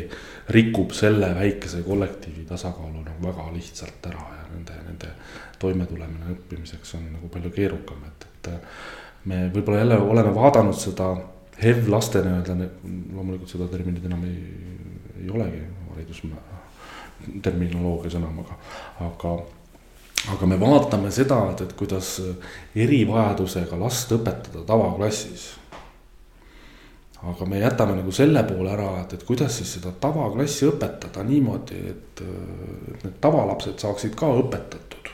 rikub 0.54 0.94
selle 0.96 1.34
väikese 1.38 1.82
kollektiivi 1.88 2.46
tasakaalu 2.50 3.06
nagu 3.08 3.26
väga 3.26 3.50
lihtsalt 3.56 4.10
ära 4.12 4.28
ja 4.38 4.48
nende, 4.54 4.78
nende 4.86 5.14
toimetulemine 5.62 6.36
õppimiseks 6.36 6.98
on 7.00 7.10
nagu 7.18 7.30
palju 7.34 7.54
keerukam, 7.58 8.06
et, 8.10 8.28
et. 8.30 8.52
Me 9.26 9.44
võib-olla 9.54 9.84
jälle 9.84 9.98
oleme 10.02 10.34
vaadanud 10.36 10.78
seda 10.78 11.12
HEV 11.62 11.90
laste 11.94 12.24
nii-öelda, 12.26 12.56
loomulikult 13.14 13.52
seda 13.52 13.68
terminit 13.70 14.06
enam 14.10 14.24
ei, 14.26 14.38
ei 15.22 15.30
olegi 15.30 15.62
haridus 15.92 16.24
terminoloogias 17.42 18.16
enam, 18.18 18.40
aga, 18.42 18.58
aga 19.06 19.34
aga 20.30 20.46
me 20.46 20.58
vaatame 20.62 21.12
seda, 21.14 21.40
et, 21.52 21.64
et 21.66 21.74
kuidas 21.78 22.16
erivajadusega 22.78 23.80
last 23.80 24.12
õpetada 24.18 24.66
tavaklassis. 24.68 25.48
aga 27.22 27.46
me 27.46 27.60
jätame 27.62 27.96
nagu 28.00 28.12
selle 28.12 28.44
poole 28.44 28.74
ära, 28.74 28.90
et, 29.04 29.14
et 29.14 29.24
kuidas 29.26 29.58
siis 29.58 29.76
seda 29.78 29.94
tavaklassi 30.02 30.66
õpetada 30.70 31.24
niimoodi, 31.26 31.82
et, 31.94 32.22
et 32.26 33.04
need 33.06 33.18
tavalapsed 33.22 33.78
saaksid 33.82 34.18
ka 34.18 34.34
õpetatud, 34.42 35.14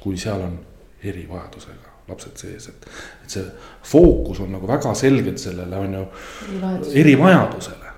kui 0.00 0.16
seal 0.20 0.44
on 0.48 0.60
erivajadusega 1.04 1.91
lapsed 2.08 2.42
sees, 2.44 2.68
et, 2.72 2.90
et 3.24 3.36
see 3.36 3.46
fookus 3.86 4.42
on 4.42 4.52
nagu 4.56 4.68
väga 4.68 4.94
selgelt 4.98 5.38
sellele 5.42 5.78
on 5.78 5.96
ju 5.98 6.04
erivajadusele 7.02 7.92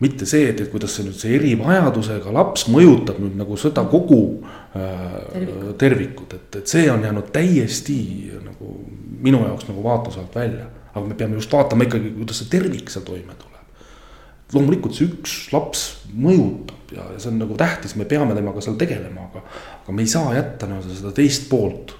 mitte 0.00 0.24
see, 0.28 0.48
et, 0.48 0.60
et 0.62 0.70
kuidas 0.72 0.94
see 0.96 1.04
nüüd 1.04 1.18
see 1.20 1.34
erivajadusega 1.36 2.32
laps 2.32 2.66
mõjutab 2.72 3.20
nüüd 3.20 3.36
nagu 3.36 3.56
seda 3.60 3.84
kogu 3.90 4.20
äh, 4.72 5.74
tervikut, 5.80 6.36
et, 6.38 6.60
et 6.62 6.72
see 6.72 6.86
on 6.92 7.04
jäänud 7.04 7.28
täiesti 7.34 8.00
nagu 8.46 8.72
minu 9.20 9.42
jaoks 9.44 9.68
nagu 9.68 9.84
vaatluse 9.84 10.22
alt 10.22 10.36
välja. 10.40 10.68
aga 10.90 11.06
me 11.06 11.14
peame 11.14 11.36
just 11.38 11.52
vaatama 11.52 11.86
ikkagi, 11.86 12.14
kuidas 12.16 12.40
see 12.40 12.50
tervik 12.50 12.90
seal 12.90 13.04
toime 13.04 13.36
tuleb. 13.36 13.84
loomulikult 14.54 14.96
see 14.96 15.10
üks 15.10 15.34
laps 15.52 15.84
mõjutab 16.16 16.96
ja, 16.96 17.04
ja 17.12 17.20
see 17.20 17.34
on 17.34 17.42
nagu 17.44 17.60
tähtis, 17.60 17.94
me 18.00 18.08
peame 18.08 18.34
temaga 18.34 18.64
seal 18.64 18.80
tegelema, 18.80 19.28
aga, 19.28 19.44
aga 19.82 19.94
me 19.94 20.06
ei 20.06 20.10
saa 20.10 20.32
jätta 20.34 20.70
nii-öelda 20.70 20.96
seda 20.96 21.12
teist 21.20 21.50
poolt 21.52 21.92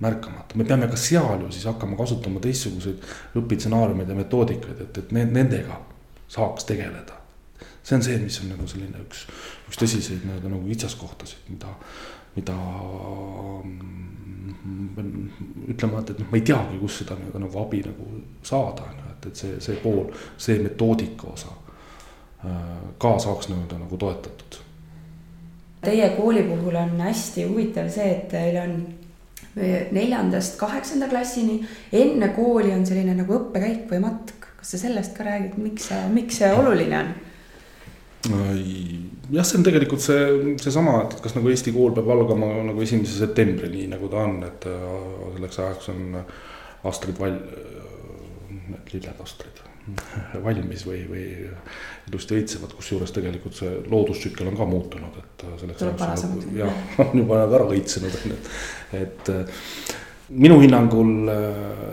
märkamata, 0.00 0.56
me 0.56 0.64
peame 0.64 0.88
ka 0.88 0.96
seal 0.96 1.44
ju 1.44 1.52
siis 1.52 1.68
hakkama 1.68 1.98
kasutama 1.98 2.40
teistsuguseid 2.40 3.38
õpitsenaariumeid 3.40 4.08
ja 4.08 4.18
metoodikaid, 4.18 4.84
et, 4.86 5.02
et 5.04 5.16
need, 5.16 5.32
nendega 5.36 5.80
saaks 6.30 6.68
tegeleda 6.68 7.20
see 7.82 7.96
on 7.96 8.02
see, 8.02 8.18
mis 8.18 8.40
on 8.42 8.50
nagu 8.52 8.66
selline 8.68 9.02
üks, 9.04 9.24
üks 9.68 9.80
tõsiseid 9.80 10.24
nii-öelda 10.26 10.52
nagu 10.52 10.68
kitsaskohtasid, 10.68 11.48
mida, 11.50 11.72
mida 12.36 12.56
mm, 13.64 14.10
ütlema, 15.72 16.02
et, 16.02 16.12
et 16.12 16.20
noh, 16.20 16.28
ma 16.30 16.38
ei 16.38 16.46
teagi, 16.46 16.78
kus 16.82 17.00
seda 17.02 17.16
nii-öelda 17.18 17.42
nagu 17.46 17.62
abi 17.62 17.82
nagu 17.86 18.04
saada, 18.46 18.86
on 18.86 19.00
ju, 19.00 19.06
et, 19.14 19.28
et 19.30 19.42
see, 19.42 19.58
see 19.64 19.76
pool, 19.82 20.06
see 20.40 20.60
metoodika 20.62 21.32
osa 21.32 21.52
äh, 22.44 22.58
ka 23.00 23.14
saaks 23.22 23.50
nii-öelda 23.50 23.80
nagu 23.80 24.00
toetatud. 24.00 24.60
Teie 25.80 26.10
kooli 26.12 26.42
puhul 26.44 26.76
on 26.76 26.98
hästi 27.00 27.46
huvitav 27.48 27.88
see, 27.88 28.10
et 28.12 28.26
teil 28.28 28.58
on 28.60 28.74
neljandast 29.56 30.58
kaheksanda 30.60 31.08
klassini, 31.10 31.60
enne 31.92 32.28
kooli 32.36 32.70
on 32.74 32.84
selline 32.86 33.16
nagu 33.18 33.34
õppekäik 33.34 33.88
või 33.90 34.02
matk, 34.04 34.46
kas 34.60 34.76
sa 34.76 34.82
sellest 34.84 35.16
ka 35.16 35.26
räägid, 35.26 35.56
miks 35.58 35.88
see, 35.90 36.00
miks 36.14 36.38
see 36.38 36.52
oluline 36.54 37.00
on? 37.00 37.10
jah, 39.32 39.46
see 39.46 39.58
on 39.58 39.64
tegelikult 39.64 40.04
see, 40.04 40.54
seesama, 40.60 40.98
et 41.06 41.16
kas 41.24 41.34
nagu 41.38 41.50
Eesti 41.50 41.72
kool 41.72 41.94
peab 41.96 42.10
algama 42.12 42.52
nagu 42.68 42.84
esimese 42.84 43.16
septembri, 43.18 43.70
nii 43.72 43.88
nagu 43.94 44.10
ta 44.12 44.26
on, 44.26 44.42
et 44.46 44.68
äh, 44.68 44.86
selleks 45.36 45.62
ajaks 45.64 45.90
on 45.94 46.20
astrid 46.90 47.18
val-, 47.20 47.42
need 48.50 48.94
lilledastrid 48.94 49.64
valmis 50.46 50.84
või, 50.88 51.04
või 51.10 51.24
ilusti 52.10 52.38
õitsevad, 52.38 52.74
kusjuures 52.78 53.14
tegelikult 53.16 53.58
see 53.58 53.72
loodustsükkel 53.90 54.50
on 54.50 54.58
ka 54.58 54.68
muutunud, 54.68 55.20
et 55.22 55.46
äh, 55.46 55.56
selleks 55.62 55.86
ajaks 55.86 56.26
on 56.26 56.36
nagu, 56.36 56.56
jah, 56.60 56.82
on 57.06 57.14
juba 57.22 57.42
nagu 57.44 57.58
ära 57.60 57.70
õitsenud, 57.76 58.18
on 58.22 58.34
ju, 58.34 58.40
et, 58.40 59.00
et 59.04 59.32
äh, 59.34 59.64
minu 60.30 60.60
hinnangul 60.62 61.32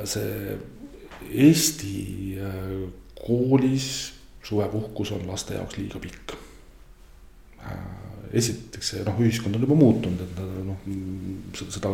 see 0.07 0.57
Eesti 1.27 2.37
koolis 3.19 3.87
suvepuhkus 4.47 5.11
on 5.11 5.25
laste 5.27 5.57
jaoks 5.57 5.77
liiga 5.77 5.99
pikk. 5.99 6.35
Äh, 7.67 7.79
esiteks 8.37 8.93
see 8.93 9.05
noh, 9.07 9.17
ühiskond 9.23 9.57
on 9.57 9.65
juba 9.65 9.77
muutunud, 9.77 10.23
et 10.23 10.39
noh, 10.67 10.85
seda 11.73 11.91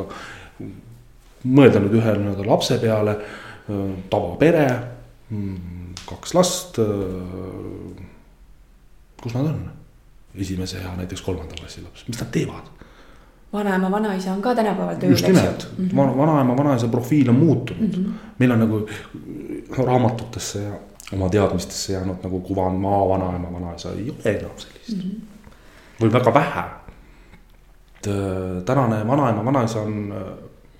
mõelda 1.43 1.81
nüüd 1.81 1.97
ühe 1.99 2.17
nii-öelda 2.19 2.45
lapse 2.47 2.77
peale, 2.81 3.15
äh, 3.17 3.87
tavapere, 4.11 4.67
mm, 5.29 5.82
kaks 6.05 6.33
last. 6.33 6.79
Äh, 6.79 6.85
kus 9.23 9.33
nad 9.33 9.45
on? 9.45 9.71
esimese 10.35 10.77
ja 10.77 10.95
näiteks 10.97 11.21
kolmanda 11.21 11.55
klassi 11.59 11.81
laps, 11.81 12.07
mis 12.07 12.19
nad 12.19 12.31
teevad? 12.31 12.71
vanaema, 13.53 13.91
vanaisa 13.91 14.33
on 14.33 14.41
ka 14.41 14.55
tänapäeval 14.55 14.95
tööl. 14.95 15.11
just 15.11 15.27
nimelt 15.27 15.67
mm 15.77 15.87
-hmm., 15.87 16.17
vanaema, 16.17 16.57
vanaisa 16.57 16.87
profiil 16.87 17.29
on 17.29 17.35
muutunud 17.35 17.97
mm, 17.97 18.05
-hmm. 18.05 18.11
meil 18.39 18.51
on 18.51 18.59
nagu 18.59 18.87
raamatutesse 19.77 20.63
ja 20.63 20.73
oma 21.13 21.29
teadmistesse 21.29 21.93
jäänud 21.93 22.23
nagu 22.23 22.39
kuvand 22.39 22.79
maa 22.79 23.09
vanaema, 23.09 23.53
vanaisa, 23.53 23.91
ei 23.91 24.09
ole 24.09 24.37
enam 24.37 24.51
sellist 24.57 25.03
mm. 25.03 25.09
-hmm. 25.09 26.01
või 26.01 26.13
väga 26.13 26.33
vähe. 26.33 26.63
et 27.97 28.07
äh, 28.07 28.63
tänane 28.65 29.07
vanaema, 29.07 29.45
vanaisa 29.45 29.81
on 29.81 30.11
äh, 30.11 30.33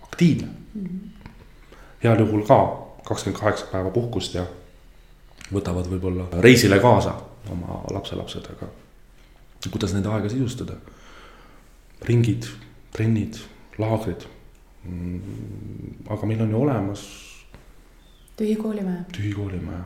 aktiivne 0.03 0.47
mm. 0.75 0.83
-hmm. 0.83 1.27
heal 2.03 2.19
juhul 2.19 2.41
ka 2.41 2.87
kakskümmend 3.03 3.39
kaheksa 3.39 3.65
päeva 3.71 3.89
puhkust 3.89 4.33
ja 4.33 4.45
võtavad 5.53 5.89
võib-olla 5.91 6.27
reisile 6.43 6.79
kaasa 6.83 7.15
oma 7.53 7.81
lapselapsed, 7.93 8.49
aga 8.55 8.69
kuidas 9.69 9.95
nende 9.95 10.11
aega 10.11 10.31
sisustada? 10.31 10.77
ringid, 12.03 12.49
trennid, 12.91 13.37
laagrid. 13.79 14.25
Mm, 14.83 16.07
aga 16.11 16.27
meil 16.27 16.41
on 16.43 16.49
ju 16.51 16.63
olemas. 16.65 17.03
tühi 18.35 18.55
koolimaja. 18.59 19.05
tühi 19.15 19.31
koolimaja 19.31 19.85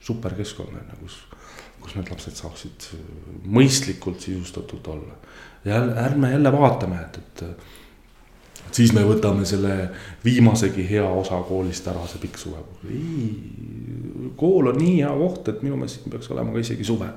superkeskkond 0.00 0.68
on 0.68 0.86
ju, 0.92 0.98
kus, 1.02 1.16
kus 1.82 1.96
need 1.98 2.10
lapsed 2.12 2.38
saaksid 2.38 2.88
mõistlikult 3.44 4.22
sisustatud 4.24 4.86
olla. 4.94 5.18
ja 5.64 5.82
ärme 6.06 6.32
jälle 6.32 6.52
vaatame, 6.54 7.02
et, 7.02 7.18
et, 7.18 7.42
et 7.42 7.56
siis 8.70 8.92
me 8.96 9.04
võtame 9.06 9.46
selle 9.48 9.90
viimasegi 10.24 10.84
hea 10.90 11.06
osa 11.08 11.40
koolist 11.48 11.86
ära, 11.90 12.06
see 12.06 12.22
pikk 12.22 12.38
suvepuhkus. 12.38 12.90
ei, 12.90 14.32
kool 14.36 14.72
on 14.72 14.78
nii 14.78 14.98
hea 15.00 15.14
koht, 15.22 15.48
et 15.48 15.62
minu 15.62 15.76
meelest 15.76 16.00
siin 16.00 16.12
peaks 16.12 16.30
olema 16.34 16.52
ka 16.54 16.64
isegi 16.64 16.84
suvel. 16.84 17.16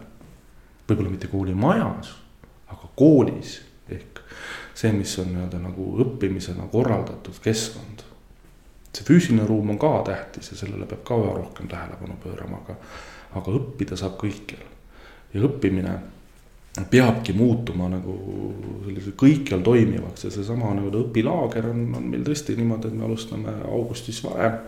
võib-olla 0.90 1.12
mitte 1.12 1.32
koolimajas, 1.32 2.16
aga 2.68 2.94
koolis 2.96 3.60
ehk 3.92 4.24
see, 4.74 4.94
mis 4.96 5.18
on 5.20 5.34
nii-öelda 5.34 5.60
nagu 5.62 5.92
õppimisena 6.06 6.70
korraldatud 6.72 7.38
keskkond 7.44 8.08
see 8.92 9.08
füüsiline 9.08 9.48
ruum 9.48 9.70
on 9.70 9.80
ka 9.80 9.92
tähtis 10.06 10.52
ja 10.52 10.58
sellele 10.58 10.86
peab 10.86 11.04
ka 11.08 11.16
rohkem 11.16 11.68
tähelepanu 11.72 12.18
pöörama, 12.24 12.60
aga, 12.64 12.76
aga 13.40 13.54
õppida 13.60 13.98
saab 14.00 14.18
kõikjal. 14.20 14.66
ja 15.34 15.44
õppimine 15.48 15.94
peabki 16.72 17.34
muutuma 17.36 17.90
nagu 17.92 18.14
sellise 18.86 19.12
kõikjal 19.20 19.64
toimivaks 19.66 20.26
ja 20.26 20.32
seesama 20.32 20.72
nii-öelda 20.78 21.04
õpilaager 21.04 21.68
on, 21.68 21.84
on 22.00 22.08
meil 22.14 22.24
tõesti 22.24 22.56
niimoodi, 22.56 22.88
et 22.88 22.96
me 22.96 23.06
alustame 23.08 23.54
augustis 23.68 24.22
varem. 24.24 24.60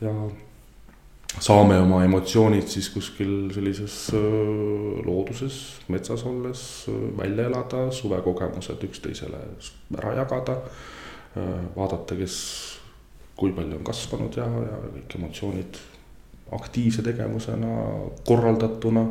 ja 0.00 0.12
saame 1.40 1.78
oma 1.80 2.02
emotsioonid 2.04 2.68
siis 2.68 2.90
kuskil 2.92 3.52
sellises 3.54 4.10
looduses, 5.06 5.60
metsas 5.88 6.24
olles 6.28 6.64
välja 7.16 7.46
elada, 7.48 7.86
suvekogemused 7.94 8.84
üksteisele 8.90 9.40
ära 9.96 10.16
jagada. 10.20 10.58
vaadata, 11.76 12.16
kes 12.18 12.36
kui 13.38 13.52
palju 13.56 13.78
on 13.78 13.86
kasvanud 13.86 14.36
ja, 14.36 14.44
ja 14.44 14.82
kõik 14.90 15.16
emotsioonid 15.16 15.78
aktiivse 16.52 17.02
tegevusena 17.06 17.70
korraldatuna. 18.28 19.06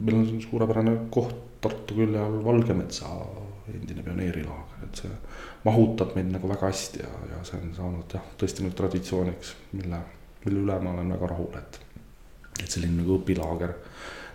meil 0.00 0.16
on 0.16 0.40
suurepärane 0.40 0.96
koht 1.12 1.49
Tartu 1.60 1.94
külje 1.94 2.20
all 2.20 2.38
Valgemetsa 2.44 3.10
endine 3.74 4.02
pioneerilaager, 4.02 4.86
et 4.86 5.02
see 5.02 5.10
mahutab 5.64 6.14
meid 6.16 6.30
nagu 6.32 6.48
väga 6.50 6.70
hästi 6.70 7.02
ja, 7.02 7.10
ja 7.34 7.42
see 7.46 7.60
on 7.60 7.74
saanud 7.76 8.16
jah, 8.16 8.24
tõesti 8.40 8.64
nüüd 8.64 8.74
traditsiooniks, 8.78 9.52
mille, 9.76 10.00
mille 10.44 10.64
üle 10.64 10.78
ma 10.82 10.94
olen 10.94 11.12
väga 11.14 11.30
rahul, 11.34 11.52
et. 11.60 11.80
et 12.62 12.66
selline 12.66 13.02
nagu 13.02 13.18
õpilaager 13.20 13.76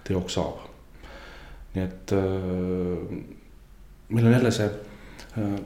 teoks 0.05 0.37
saab. 0.37 0.63
nii 1.75 1.83
et 1.83 2.15
äh, 2.15 3.17
meil 4.09 4.29
on 4.29 4.37
jälle 4.37 4.53
see 4.55 4.69
äh, 4.69 5.59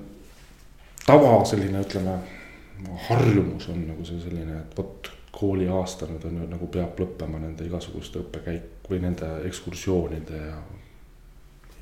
tava 1.05 1.37
selline, 1.45 1.83
ütleme, 1.85 2.17
harjumus 3.09 3.69
on 3.69 3.85
nagu 3.91 4.05
see 4.07 4.19
selline, 4.23 4.63
et 4.63 4.77
vot 4.77 5.11
kooliaasta 5.35 6.07
nüüd 6.09 6.25
on 6.25 6.41
ju 6.41 6.49
nagu 6.49 6.67
peab 6.73 6.99
lõppema 6.99 7.39
nende 7.39 7.67
igasuguste 7.67 8.23
õppekäik 8.23 8.89
või 8.89 9.03
nende 9.03 9.27
ekskursioonide 9.47 10.39
ja 10.41 10.57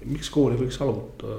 miks 0.05 0.29
kooli 0.29 0.57
võiks 0.59 0.77
aluta, 0.83 1.29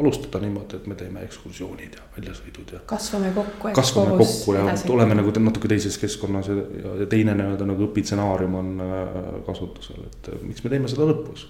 alustada 0.00 0.40
niimoodi, 0.42 0.80
et 0.80 0.88
me 0.90 0.96
teeme 0.98 1.22
ekskursioonid 1.26 1.94
ja 1.94 2.06
väljasõidud 2.16 2.72
ja. 2.74 2.80
kasvame 2.90 3.30
kokku. 3.36 3.70
kasvame 3.76 4.16
kokku 4.18 4.56
ja 4.56 4.64
edasi. 4.66 4.88
oleme 4.90 5.16
nagu 5.18 5.34
natuke 5.38 5.70
teises 5.70 5.98
keskkonnas 6.00 6.50
ja, 6.50 6.56
ja 7.02 7.06
teine 7.10 7.36
nii-öelda 7.38 7.68
nagu 7.70 7.86
õpitsenaarium 7.86 8.56
on 8.60 8.72
äh, 8.82 9.20
kasutusel, 9.46 10.02
et 10.08 10.32
äh, 10.32 10.42
miks 10.48 10.64
me 10.64 10.72
teeme 10.74 10.90
seda 10.90 11.06
lõpus. 11.12 11.46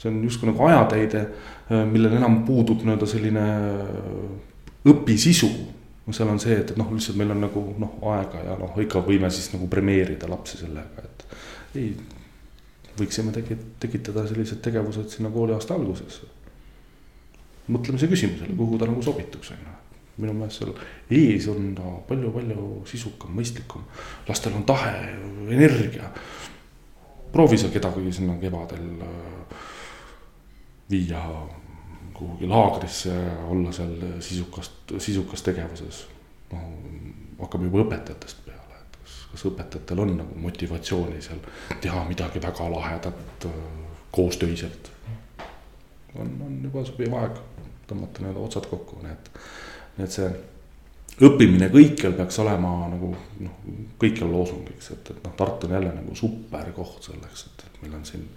see 0.00 0.08
on 0.10 0.22
justkui 0.24 0.48
nagu 0.48 0.64
ajatäide, 0.70 1.26
äh, 1.68 1.84
millel 1.90 2.16
enam 2.16 2.40
puudub 2.48 2.80
nii-öelda 2.80 3.10
selline 3.10 3.44
õpisisu. 4.88 5.52
seal 6.10 6.32
on 6.32 6.40
see, 6.40 6.56
et, 6.56 6.72
et 6.72 6.80
noh, 6.80 6.88
lihtsalt 6.94 7.20
meil 7.20 7.36
on 7.36 7.44
nagu 7.44 7.66
noh, 7.84 8.00
aega 8.14 8.48
ja 8.48 8.56
noh, 8.58 8.74
ikka 8.80 9.04
võime 9.04 9.30
siis 9.30 9.52
nagu 9.52 9.68
premeerida 9.70 10.30
lapsi 10.30 10.64
sellega, 10.64 11.04
et 11.04 11.28
ei 11.76 11.92
võiksime 12.98 13.32
tegi-, 13.34 13.58
tekitada 13.80 14.26
sellised 14.28 14.60
tegevused 14.64 15.08
sinna 15.12 15.30
kooliaasta 15.32 15.74
algusesse. 15.74 16.28
mõtlemise 17.72 18.08
küsimusele, 18.10 18.56
kuhu 18.58 18.78
ta 18.78 18.88
nagu 18.90 19.02
sobituks, 19.02 19.52
on 19.54 19.60
ju. 19.62 19.78
minu 20.22 20.32
meelest 20.36 20.60
seal 20.60 20.72
ees 21.10 21.46
on 21.48 21.74
ta 21.74 21.94
palju-palju 22.08 22.84
sisukam, 22.86 23.32
mõistlikum. 23.38 23.84
lastel 24.28 24.56
on 24.58 24.64
tahe, 24.68 24.94
energia. 25.48 26.10
proovi 27.32 27.58
sa 27.58 27.68
kedagi 27.72 28.12
sinna 28.12 28.36
kevadel 28.40 28.88
äh, 29.02 29.60
viia 30.90 31.22
kuhugi 32.12 32.46
laagrisse 32.46 33.14
olla 33.48 33.72
seal 33.72 34.20
sisukast, 34.20 34.98
sisukas 34.98 35.42
tegevuses. 35.42 36.06
noh, 36.52 36.66
hakkame 37.40 37.70
juba 37.70 37.86
õpetajatest 37.86 38.44
peale 38.46 38.61
kas 39.32 39.46
õpetajatel 39.48 40.04
on 40.04 40.16
nagu 40.20 40.38
motivatsiooni 40.46 41.22
seal 41.24 41.40
teha 41.80 42.04
midagi 42.08 42.42
väga 42.42 42.68
lahedat 42.70 43.46
äh, 43.48 43.60
koostöiselt. 44.12 44.90
on, 46.14 46.32
on 46.46 46.58
juba 46.62 46.84
sobiv 46.84 47.14
aeg 47.16 47.38
tõmmata 47.88 48.22
nii-öelda 48.22 48.40
otsad 48.46 48.66
kokku, 48.70 49.00
nii 49.02 49.12
et, 49.12 49.30
nii 49.96 50.06
et 50.06 50.16
see 50.16 50.28
õppimine 51.20 51.68
kõikjal 51.72 52.16
peaks 52.16 52.38
olema 52.42 52.72
nagu 52.92 53.12
noh, 53.44 53.56
kõikjal 54.00 54.30
loosungiks, 54.32 54.90
et, 54.94 55.14
et 55.14 55.24
noh, 55.24 55.34
Tartu 55.38 55.68
on 55.68 55.76
jälle 55.76 55.94
nagu 55.96 56.16
super 56.18 56.68
koht 56.76 57.08
selleks, 57.08 57.46
et, 57.48 57.64
et 57.68 57.80
meil 57.84 57.96
on 57.98 58.04
siin 58.08 58.28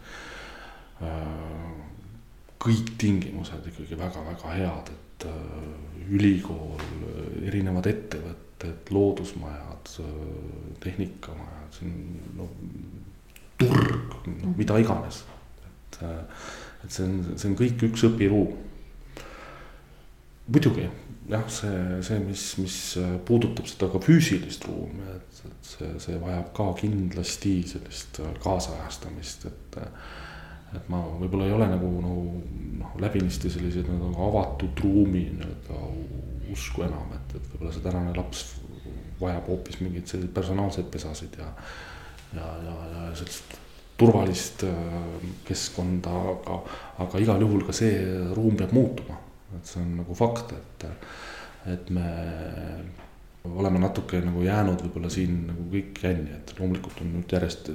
äh, 1.04 1.76
kõik 2.66 2.96
tingimused 3.02 3.68
ikkagi 3.72 4.00
väga-väga 4.00 4.56
head, 4.58 4.92
et 4.96 5.28
äh, 5.30 6.10
ülikool, 6.16 6.82
erinevad 7.46 7.88
ettevõtted, 7.92 8.45
loodusmajad, 8.90 9.90
tehnikamajad, 10.84 11.80
on 11.84 11.96
no 12.38 12.50
turg, 13.60 14.20
noh 14.28 14.58
mida 14.58 14.78
iganes. 14.80 15.24
et, 15.66 16.00
et 16.84 16.92
see 16.92 17.08
on, 17.08 17.18
see 17.36 17.50
on 17.50 17.58
kõik 17.60 17.88
üks 17.90 18.06
õpiruum. 18.10 18.56
muidugi 20.48 20.88
jah, 21.30 21.48
see, 21.50 22.02
see, 22.06 22.20
mis, 22.22 22.44
mis 22.62 22.78
puudutab 23.26 23.68
seda 23.70 23.90
ka 23.94 24.02
füüsilist 24.04 24.68
ruumi, 24.70 25.08
et, 25.16 25.42
et 25.50 25.72
see, 25.72 25.90
see 26.04 26.20
vajab 26.22 26.52
ka 26.58 26.70
kindlasti 26.82 27.58
sellist 27.74 28.22
kaasajastamist, 28.44 29.50
et. 29.52 29.82
et 30.76 30.90
ma 30.92 31.00
võib-olla 31.22 31.46
ei 31.48 31.54
ole 31.56 31.68
nagu 31.72 31.90
no 32.04 32.14
noh, 32.82 32.96
läbinisti 33.00 33.48
selliseid 33.54 33.88
nagu 33.88 34.10
avatud 34.26 34.82
ruumi 34.84 35.22
nii-öelda 35.38 35.78
usku 36.54 36.86
enam, 36.86 37.12
et, 37.18 37.36
et 37.38 37.52
võib-olla 37.52 37.74
see 37.74 37.86
tänane 37.86 38.16
laps 38.16 38.46
vajab 39.20 39.48
hoopis 39.52 39.80
mingeid 39.82 40.10
selliseid 40.10 40.34
personaalseid 40.36 40.90
pesasid 40.92 41.38
ja, 41.40 41.52
ja, 42.36 42.50
ja, 42.66 42.76
ja 42.94 43.06
sellist 43.16 43.56
turvalist 43.98 44.66
äh, 44.68 44.98
keskkonda, 45.48 46.12
aga, 46.34 46.60
aga 47.06 47.22
igal 47.24 47.46
juhul 47.46 47.64
ka 47.68 47.76
see 47.76 48.02
ruum 48.36 48.58
peab 48.60 48.76
muutuma. 48.76 49.22
et 49.56 49.70
see 49.70 49.80
on 49.80 49.92
nagu 50.02 50.16
fakt, 50.18 50.52
et, 50.52 50.86
et 51.72 51.90
me 51.96 52.08
oleme 53.46 53.80
natuke 53.80 54.20
nagu 54.26 54.42
jäänud 54.44 54.82
võib-olla 54.84 55.10
siin 55.14 55.46
nagu 55.48 55.68
kõik 55.72 56.02
jänni, 56.04 56.34
et 56.36 56.54
loomulikult 56.60 57.02
on 57.06 57.14
nüüd 57.14 57.36
järjest 57.38 57.70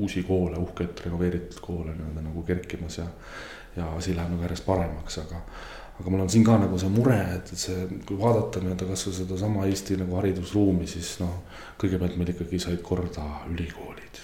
uusi 0.00 0.24
koole, 0.26 0.58
uhkeid 0.58 1.04
renoveeritud 1.06 1.60
koole 1.62 1.94
nii-öelda 1.94 2.24
nagu 2.24 2.42
kerkimas 2.48 2.98
ja, 2.98 3.06
ja 3.76 3.92
asi 3.98 4.16
läheb 4.16 4.32
nagu 4.34 4.46
järjest 4.46 4.66
paremaks, 4.66 5.20
aga 5.22 5.44
aga 6.00 6.10
mul 6.10 6.24
on 6.24 6.30
siin 6.30 6.44
ka 6.46 6.56
nagu 6.58 6.78
see 6.80 6.90
mure, 6.90 7.16
et, 7.36 7.50
et 7.54 7.60
see, 7.60 7.86
kui 8.06 8.18
vaadata 8.18 8.62
nii-öelda 8.62 8.88
kasvõi 8.88 9.14
sedasama 9.20 9.66
Eesti 9.70 9.98
nagu 10.00 10.18
haridusruumi, 10.18 10.88
siis 10.90 11.14
noh, 11.22 11.44
kõigepealt 11.80 12.18
meil 12.18 12.32
ikkagi 12.34 12.60
said 12.62 12.82
korda 12.86 13.26
ülikoolid. 13.52 14.22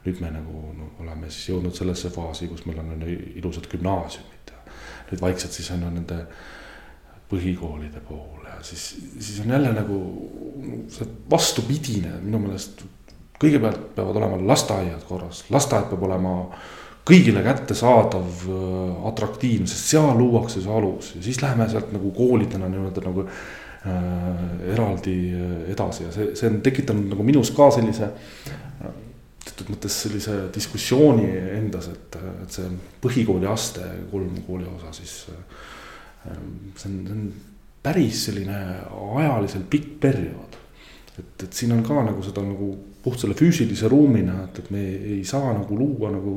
nüüd 0.00 0.20
me 0.24 0.30
nagu 0.32 0.62
no, 0.72 0.86
oleme 1.04 1.28
siis 1.28 1.50
jõudnud 1.50 1.76
sellesse 1.76 2.08
faasi, 2.10 2.48
kus 2.48 2.64
meil 2.64 2.78
on 2.80 3.04
ilusad 3.04 3.66
gümnaasiumid 3.68 4.52
ja 4.54 4.62
nüüd 5.10 5.20
vaikselt 5.20 5.52
siis 5.52 5.68
on 5.74 5.84
nende 5.84 6.22
põhikoolide 7.28 8.00
poole 8.08 8.48
ja 8.48 8.62
siis, 8.64 8.86
siis 9.18 9.42
on 9.44 9.52
jälle 9.52 9.74
nagu 9.76 9.98
see 10.90 11.06
vastupidine 11.30 12.16
minu 12.24 12.40
meelest. 12.46 12.82
kõigepealt 13.40 13.92
peavad 13.94 14.16
olema 14.16 14.40
lasteaiad 14.52 15.04
korras, 15.08 15.44
lasteaed 15.52 15.92
peab 15.92 16.02
olema 16.08 16.32
äh, 16.40 16.64
kõigile 17.10 17.42
kättesaadav, 17.44 18.44
äh, 18.46 19.00
atraktiivne, 19.10 19.68
sest 19.70 19.94
seal 19.94 20.14
luuakse 20.18 20.62
see 20.62 20.76
alus 20.76 21.14
ja 21.16 21.24
siis 21.26 21.42
läheme 21.42 21.68
sealt 21.70 21.92
nagu 21.94 22.12
koolidena 22.16 22.70
nii-öelda 22.70 23.04
nagu 23.06 23.26
äh, 23.26 24.72
eraldi 24.74 25.18
äh, 25.34 25.52
edasi 25.74 26.06
ja 26.06 26.14
see, 26.14 26.32
see 26.38 26.50
on 26.50 26.60
tekitanud 26.64 27.10
nagu 27.14 27.26
minus 27.26 27.52
ka 27.56 27.70
sellise 27.74 28.10
äh, 28.10 28.96
teatud 29.44 29.72
mõttes 29.74 29.96
sellise 30.04 30.36
diskussiooni 30.54 31.28
endas, 31.56 31.88
et, 31.92 32.18
et 32.44 32.58
see 32.58 32.68
põhikooli 33.02 33.48
aste, 33.48 33.84
kolm 34.10 34.42
kooli 34.46 34.68
osa 34.68 34.92
siis 34.96 35.14
äh,. 35.32 35.44
see 36.76 36.90
on, 36.90 36.98
see 37.06 37.14
on 37.14 37.30
päris 37.82 38.26
selline 38.28 38.56
ajaliselt 39.16 39.68
pikk 39.72 39.94
periood. 40.00 40.58
et, 41.18 41.44
et 41.44 41.52
siin 41.52 41.72
on 41.72 41.82
ka 41.84 42.02
nagu 42.04 42.22
seda 42.24 42.44
nagu 42.44 42.74
puht 43.02 43.22
selle 43.22 43.34
füüsilise 43.36 43.88
ruumina, 43.88 44.42
et, 44.44 44.58
et 44.60 44.70
me 44.74 44.80
ei 45.14 45.20
saa 45.28 45.54
nagu 45.56 45.76
luua 45.78 46.10
nagu 46.12 46.34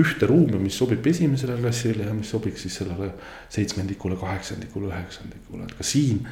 ühte 0.00 0.28
ruumi, 0.28 0.58
mis 0.62 0.76
sobib 0.80 1.04
esimesele 1.06 1.58
klassile 1.60 2.06
ja 2.08 2.14
mis 2.16 2.30
sobiks 2.32 2.64
siis 2.64 2.78
sellele 2.80 3.10
seitsmendikule, 3.52 4.16
kaheksandikule, 4.20 4.88
üheksandikule, 4.92 5.66
et 5.66 5.76
ka 5.76 5.86
siin. 5.86 6.22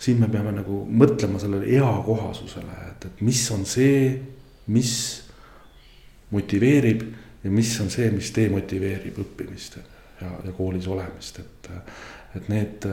siin 0.00 0.20
me 0.20 0.30
peame 0.32 0.54
nagu 0.56 0.80
mõtlema 0.88 1.40
sellele 1.42 1.68
eakohasusele, 1.76 2.78
et, 2.90 3.08
et 3.10 3.24
mis 3.26 3.42
on 3.54 3.66
see, 3.68 4.00
mis 4.72 4.94
motiveerib 6.32 7.04
ja 7.44 7.52
mis 7.52 7.74
on 7.84 7.92
see, 7.92 8.08
mis 8.14 8.32
demotiveerib 8.36 9.20
õppimist 9.26 9.76
ja, 9.78 10.30
ja 10.30 10.56
koolis 10.56 10.88
olemist, 10.88 11.42
et, 11.44 11.72
et 12.38 12.48
need, 12.48 12.88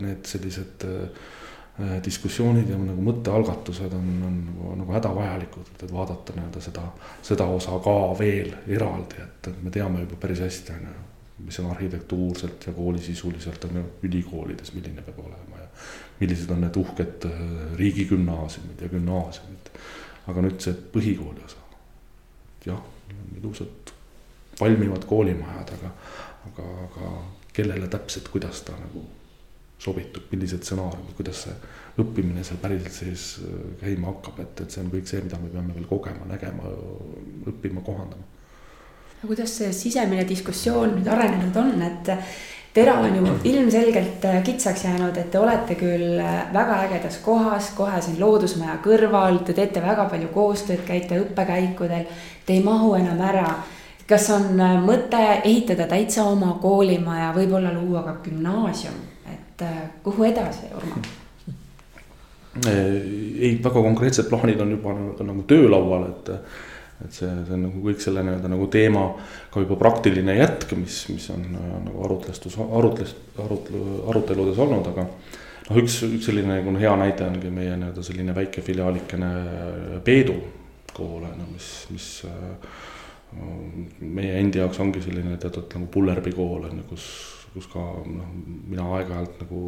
need 0.00 0.30
sellised 0.30 0.86
Äh, 0.86 1.43
diskussioonid 2.04 2.68
ja 2.70 2.76
nagu 2.78 3.02
mõttealgatused 3.02 3.94
on, 3.96 4.10
on 4.26 4.34
nagu, 4.46 4.74
nagu 4.78 4.94
hädavajalikud, 4.94 5.72
et, 5.74 5.88
vaadata 5.92 6.36
nii-öelda 6.36 6.60
seda, 6.62 6.84
seda 7.22 7.48
osa 7.50 7.80
ka 7.82 7.94
veel 8.18 8.52
eraldi, 8.76 9.18
et, 9.24 9.48
et 9.50 9.64
me 9.64 9.72
teame 9.74 10.04
juba 10.04 10.18
päris 10.22 10.44
hästi, 10.44 10.76
on 10.76 10.86
ju. 10.90 11.02
mis 11.44 11.58
on 11.58 11.70
arhitektuurselt 11.70 12.66
ja 12.66 12.72
koolisisuliselt 12.72 13.64
on 13.64 13.76
ju 13.76 13.82
ülikoolides, 14.06 14.70
milline 14.74 15.02
peab 15.02 15.18
olema 15.18 15.58
ja 15.58 15.66
millised 16.20 16.50
on 16.54 16.62
need 16.62 16.76
uhked 16.78 17.26
äh, 17.26 17.42
riigigümnaasiumid 17.76 18.80
ja 18.80 18.88
gümnaasiumid. 18.88 19.72
aga 20.30 20.46
nüüd 20.46 20.62
see 20.62 20.78
põhikooli 20.94 21.42
osa, 21.44 21.58
jah, 22.64 22.86
ilusad 23.36 23.92
valmivad 24.60 25.04
koolimajad, 25.10 25.74
aga, 25.74 25.90
aga, 26.52 26.70
aga 26.86 27.10
kellele 27.52 27.90
täpselt, 27.90 28.30
kuidas 28.30 28.62
ta 28.62 28.78
nagu 28.78 29.02
sobitub, 29.78 30.28
millised 30.32 30.64
stsenaariumid, 30.64 31.14
kuidas 31.18 31.44
see 31.46 31.54
õppimine 32.02 32.42
seal 32.46 32.58
päriselt 32.62 32.96
sees 32.96 33.26
äh, 33.44 33.60
käima 33.82 34.10
hakkab, 34.12 34.40
et, 34.44 34.64
et 34.64 34.74
see 34.74 34.82
on 34.82 34.90
kõik 34.94 35.10
see, 35.10 35.22
mida 35.24 35.38
me 35.42 35.52
peame 35.52 35.76
veel 35.76 35.86
kogema, 35.90 36.26
nägema, 36.30 36.72
õppima, 37.52 37.84
kohandama. 37.86 38.32
kuidas 39.24 39.54
see 39.60 39.70
sisemine 39.72 40.26
diskussioon 40.28 40.98
nüüd 40.98 41.06
arenenud 41.08 41.54
on, 41.56 41.78
et 41.86 42.10
tera 42.74 42.96
on 43.00 43.14
ju 43.16 43.36
ilmselgelt 43.52 44.26
äh, 44.28 44.42
kitsaks 44.44 44.84
jäänud, 44.88 45.16
et 45.16 45.30
te 45.30 45.38
olete 45.38 45.78
küll 45.78 46.18
äh, 46.18 46.50
väga 46.52 46.82
ägedas 46.88 47.20
kohas, 47.24 47.70
kohe 47.78 48.02
siin 48.02 48.18
loodusmaja 48.20 48.80
kõrval, 48.84 49.40
te 49.46 49.56
teete 49.56 49.84
väga 49.84 50.08
palju 50.10 50.34
koostööd, 50.34 50.82
käite 50.86 51.22
õppekäikudel, 51.22 52.10
te 52.46 52.58
ei 52.58 52.66
mahu 52.66 52.94
enam 52.98 53.22
ära 53.22 53.48
kas 54.08 54.26
on 54.34 54.58
mõte 54.84 55.22
ehitada 55.44 55.86
täitsa 55.88 56.26
oma 56.28 56.58
koolimaja, 56.60 57.30
võib-olla 57.36 57.72
luua 57.72 58.02
ka 58.04 58.18
gümnaasium? 58.26 59.13
Et 59.54 59.66
äh, 59.66 59.82
kuhu 60.02 60.24
edasi, 60.26 60.70
Urmo? 60.76 61.00
ei, 62.70 63.58
väga 63.62 63.82
konkreetsed 63.82 64.30
plaanid 64.30 64.60
on 64.62 64.74
juba 64.74 64.94
nagu, 64.94 65.26
nagu 65.26 65.44
töölaual, 65.50 66.08
et, 66.10 66.32
et 67.06 67.14
see, 67.14 67.28
see 67.28 67.54
on 67.56 67.64
nagu 67.68 67.84
kõik 67.86 68.02
selle 68.02 68.24
nii-öelda 68.26 68.50
nagu 68.50 68.66
teema 68.72 69.06
ka 69.54 69.62
juba 69.62 69.78
praktiline 69.78 70.36
jätk, 70.38 70.74
mis, 70.78 71.04
mis 71.14 71.28
on 71.34 71.46
äh, 71.50 71.70
nagu 71.86 72.04
arutlustus, 72.08 72.58
arutlus, 72.64 73.14
arutlu, 73.44 73.84
aruteludes 74.10 74.58
olnud, 74.66 74.90
aga 74.90 75.06
noh, 75.06 75.78
üks, 75.78 76.00
üks 76.08 76.28
selline 76.30 76.58
nagu 76.58 76.74
hea 76.80 76.96
näide 77.00 77.28
ongi 77.28 77.54
meie 77.54 77.78
nii-öelda 77.78 78.06
selline 78.06 78.34
väike 78.36 78.64
filiaalikene 78.66 79.30
Peedu 80.04 80.36
kool, 80.94 81.22
ju, 81.26 81.46
mis, 81.52 81.70
mis 81.94 82.08
äh, 82.30 82.74
meie 84.00 84.36
endi 84.38 84.60
jaoks 84.62 84.82
ongi 84.82 85.02
selline 85.02 85.38
teatud 85.42 85.70
nagu 85.74 85.88
Pullerbi 85.90 86.34
kool 86.34 86.68
on 86.68 86.82
ju, 86.82 86.86
kus, 86.90 87.06
kus 87.54 87.68
ka 87.72 87.82
noh, 88.06 88.34
mina 88.68 88.86
aeg-ajalt 88.96 89.44
nagu 89.44 89.62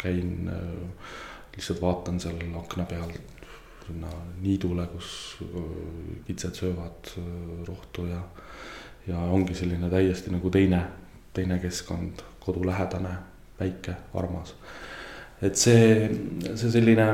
käin, 0.00 0.48
äh, 0.48 1.12
lihtsalt 1.56 1.82
vaatan 1.82 2.20
seal 2.22 2.38
akna 2.60 2.86
peal 2.90 3.10
sinna 3.86 4.12
niidule, 4.42 4.86
kus 4.92 5.38
äh, 5.46 5.64
kitsed 6.28 6.62
söövad 6.62 7.12
rohtu 7.68 8.06
ja, 8.10 8.22
ja 9.08 9.24
ongi 9.34 9.56
selline 9.58 9.90
täiesti 9.90 10.32
nagu 10.34 10.50
teine, 10.50 10.84
teine 11.34 11.58
keskkond, 11.62 12.22
kodulähedane, 12.40 13.16
väike, 13.60 13.96
armas. 14.14 14.54
et 15.42 15.56
see, 15.56 16.08
see 16.54 16.70
selline 16.70 17.10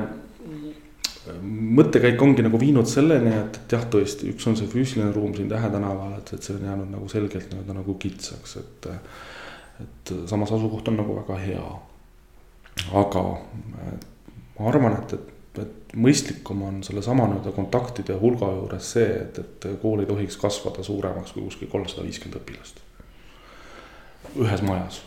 mõttekäik 1.43 2.21
ongi 2.23 2.45
nagu 2.45 2.59
viinud 2.61 2.89
selleni, 2.91 3.33
et, 3.35 3.59
et 3.63 3.75
jah, 3.77 3.87
tõesti, 3.91 4.31
üks 4.35 4.47
on 4.51 4.57
see 4.59 4.69
füüsiline 4.71 5.11
ruum 5.15 5.35
siin 5.35 5.49
Tähe 5.51 5.71
tänaval, 5.73 6.17
et, 6.21 6.33
et 6.37 6.47
see 6.47 6.55
on 6.57 6.69
jäänud 6.69 6.93
nagu 6.93 7.09
selgelt 7.11 7.51
nii-öelda 7.51 7.81
nagu 7.81 7.97
kitsaks, 8.03 8.57
et. 8.63 8.91
Et 9.83 10.13
samas 10.27 10.53
asukoht 10.53 10.89
on 10.89 11.01
nagu 11.01 11.17
väga 11.21 11.39
hea. 11.43 11.65
aga 12.93 13.23
ma 14.59 14.69
arvan, 14.71 14.99
et, 15.01 15.13
et, 15.17 15.61
et 15.65 15.97
mõistlikum 15.97 16.63
on 16.69 16.83
sellesama 16.85 17.29
nii-öelda 17.31 17.53
kontaktide 17.57 18.19
hulga 18.21 18.51
juures 18.53 18.93
see, 18.97 19.09
et, 19.25 19.39
et 19.39 19.69
kool 19.83 20.03
ei 20.05 20.09
tohiks 20.09 20.37
kasvada 20.41 20.85
suuremaks 20.85 21.33
kui 21.33 21.45
kuskil 21.49 21.73
kolmsada 21.73 22.05
viiskümmend 22.05 22.41
õpilast. 22.43 22.83
ühes 24.37 24.63
majas 24.67 25.03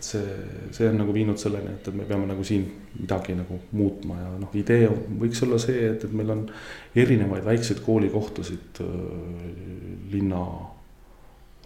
et 0.00 0.06
see, 0.06 0.22
see 0.72 0.88
on 0.88 0.98
nagu 1.02 1.12
viinud 1.12 1.38
selleni, 1.40 1.74
et, 1.74 1.88
et 1.88 1.96
me 1.96 2.06
peame 2.08 2.28
nagu 2.30 2.44
siin 2.46 2.64
midagi 2.96 3.34
nagu 3.36 3.58
muutma 3.76 4.16
ja 4.16 4.30
noh, 4.40 4.52
idee 4.56 4.88
võiks 5.20 5.42
olla 5.44 5.58
see, 5.60 5.82
et, 5.90 6.04
et 6.06 6.14
meil 6.16 6.32
on 6.32 6.44
erinevaid 6.96 7.44
väikseid 7.44 7.82
koolikohtasid 7.84 8.80
linna 10.14 10.44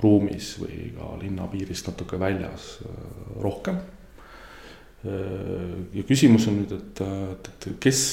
ruumis 0.03 0.55
või 0.61 0.91
ka 0.97 1.15
linna 1.21 1.47
piirist 1.51 1.89
natuke 1.91 2.19
väljas 2.21 2.69
äh, 2.85 2.93
rohkem. 3.45 3.81
Äh, 5.05 5.75
ja 5.95 6.07
küsimus 6.09 6.49
on 6.51 6.61
nüüd, 6.63 6.77
et, 6.77 7.03
et, 7.07 7.51
et 7.55 7.81
kes 7.81 8.05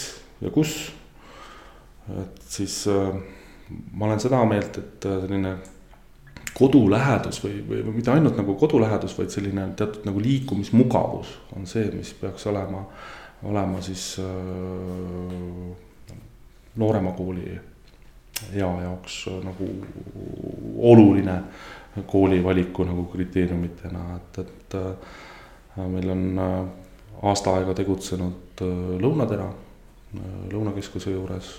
ja 0.41 0.51
kus. 0.53 0.91
et 2.11 2.41
siis 2.49 2.82
ma 3.93 4.07
olen 4.07 4.19
seda 4.19 4.41
meelt, 4.49 4.77
et 4.82 5.05
selline 5.05 5.53
kodulähedus 6.53 7.39
või, 7.43 7.61
või, 7.67 7.84
mitte 7.95 8.11
ainult 8.11 8.38
nagu 8.39 8.55
kodulähedus, 8.59 9.15
vaid 9.17 9.32
selline 9.34 9.69
teatud 9.77 10.05
nagu 10.07 10.21
liikumismugavus 10.21 11.34
on 11.55 11.67
see, 11.69 11.88
mis 11.95 12.13
peaks 12.19 12.45
olema, 12.51 12.84
olema 13.47 13.82
siis 13.86 14.15
äh, 14.21 16.15
noorema 16.82 17.13
kooli 17.17 17.59
ea 18.53 18.69
jaoks 18.83 19.25
nagu 19.45 19.67
oluline 20.91 21.37
kooli 22.07 22.43
valiku 22.43 22.85
nagu 22.87 23.03
kriteeriumitena, 23.11 24.05
et, 24.15 24.39
et 24.39 24.75
äh, 24.79 25.87
meil 25.87 26.09
on 26.09 26.23
äh, 26.39 26.61
aasta 27.21 27.55
aega 27.57 27.75
tegutsenud 27.77 28.63
äh, 28.63 28.79
Lõunatera 29.01 29.49
äh, 29.49 30.31
Lõunakeskuse 30.53 31.13
juures. 31.17 31.51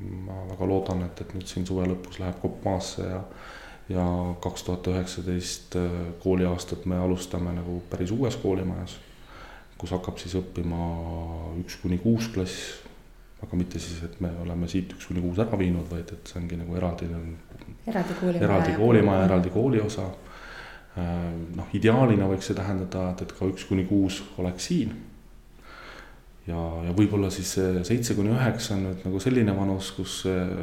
ma 0.00 0.36
väga 0.48 0.66
loodan, 0.70 1.02
et, 1.04 1.18
et 1.20 1.32
nüüd 1.34 1.48
siin 1.50 1.66
suve 1.66 1.82
lõpus 1.84 2.20
läheb 2.22 2.38
kopp 2.40 2.62
maasse 2.64 3.02
ja 3.04 3.24
ja 3.90 4.04
kaks 4.40 4.62
tuhat 4.62 4.86
üheksateist 4.86 5.76
äh, 5.76 5.90
kooliaastat 6.22 6.86
me 6.86 6.98
alustame 6.98 7.52
nagu 7.52 7.80
päris 7.90 8.12
uues 8.14 8.36
koolimajas, 8.38 8.94
kus 9.78 9.90
hakkab 9.90 10.20
siis 10.22 10.36
õppima 10.38 10.78
üks 11.60 11.80
kuni 11.82 11.98
kuus 11.98 12.28
klass, 12.30 12.79
aga 13.40 13.58
mitte 13.58 13.80
siis, 13.82 14.02
et 14.04 14.18
me 14.20 14.30
oleme 14.44 14.68
siit 14.68 14.92
üks 14.96 15.08
kuni 15.08 15.22
kuus 15.24 15.40
ära 15.42 15.58
viinud, 15.60 15.86
vaid 15.90 16.10
et 16.12 16.32
see 16.32 16.40
ongi 16.40 16.58
nagu 16.60 16.76
eraldi, 16.76 17.08
eraldi 17.88 18.16
koolimaja, 18.20 18.46
eraldi 18.48 18.74
koolimaja, 18.76 19.28
eraldi 19.28 19.54
kooliosa. 19.54 20.08
Äh, 21.00 21.14
noh, 21.56 21.70
ideaalina 21.76 22.26
võiks 22.28 22.50
see 22.50 22.58
tähendada, 22.58 23.12
et, 23.14 23.22
et 23.26 23.36
ka 23.38 23.48
üks 23.48 23.68
kuni 23.68 23.86
kuus 23.88 24.22
oleks 24.42 24.66
siin 24.70 24.96
ja, 26.50 26.60
ja 26.86 26.94
võib-olla 26.96 27.30
siis 27.32 27.52
seitse 27.86 28.16
kuni 28.18 28.32
üheksa 28.34 28.74
on 28.76 28.86
nüüd 28.88 29.04
nagu 29.06 29.20
selline 29.22 29.54
vanus, 29.56 29.92
kus 29.96 30.20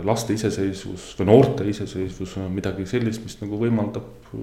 laste 0.08 0.36
iseseisvus 0.38 1.12
või 1.20 1.30
noorte 1.30 1.68
iseseisvus 1.70 2.38
on 2.42 2.52
midagi 2.56 2.88
sellist, 2.90 3.24
mis 3.26 3.38
nagu 3.42 3.60
võimaldab 3.62 4.34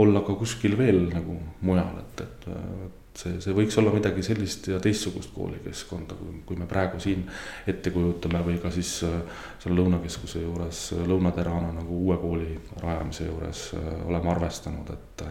olla 0.00 0.22
ka 0.26 0.36
kuskil 0.38 0.76
veel 0.78 1.06
nagu 1.10 1.36
mujal, 1.66 2.00
et, 2.02 2.24
et 2.24 2.99
see, 3.20 3.38
see 3.44 3.54
võiks 3.56 3.78
olla 3.80 3.92
midagi 3.94 4.24
sellist 4.26 4.68
ja 4.72 4.80
teistsugust 4.82 5.32
koolikeskkonda, 5.34 6.18
kui, 6.18 6.42
kui 6.48 6.60
me 6.60 6.68
praegu 6.70 7.00
siin 7.02 7.26
ette 7.68 7.92
kujutame 7.94 8.42
või 8.46 8.58
ka 8.62 8.72
siis 8.74 8.92
selle 9.00 9.76
Lõunakeskuse 9.76 10.44
juures 10.44 10.84
Lõunaterana 11.06 11.74
nagu 11.80 12.04
uue 12.04 12.16
kooli 12.20 12.54
rajamise 12.82 13.28
juures 13.28 13.66
oleme 14.08 14.32
arvestanud, 14.34 14.94
et 14.96 15.26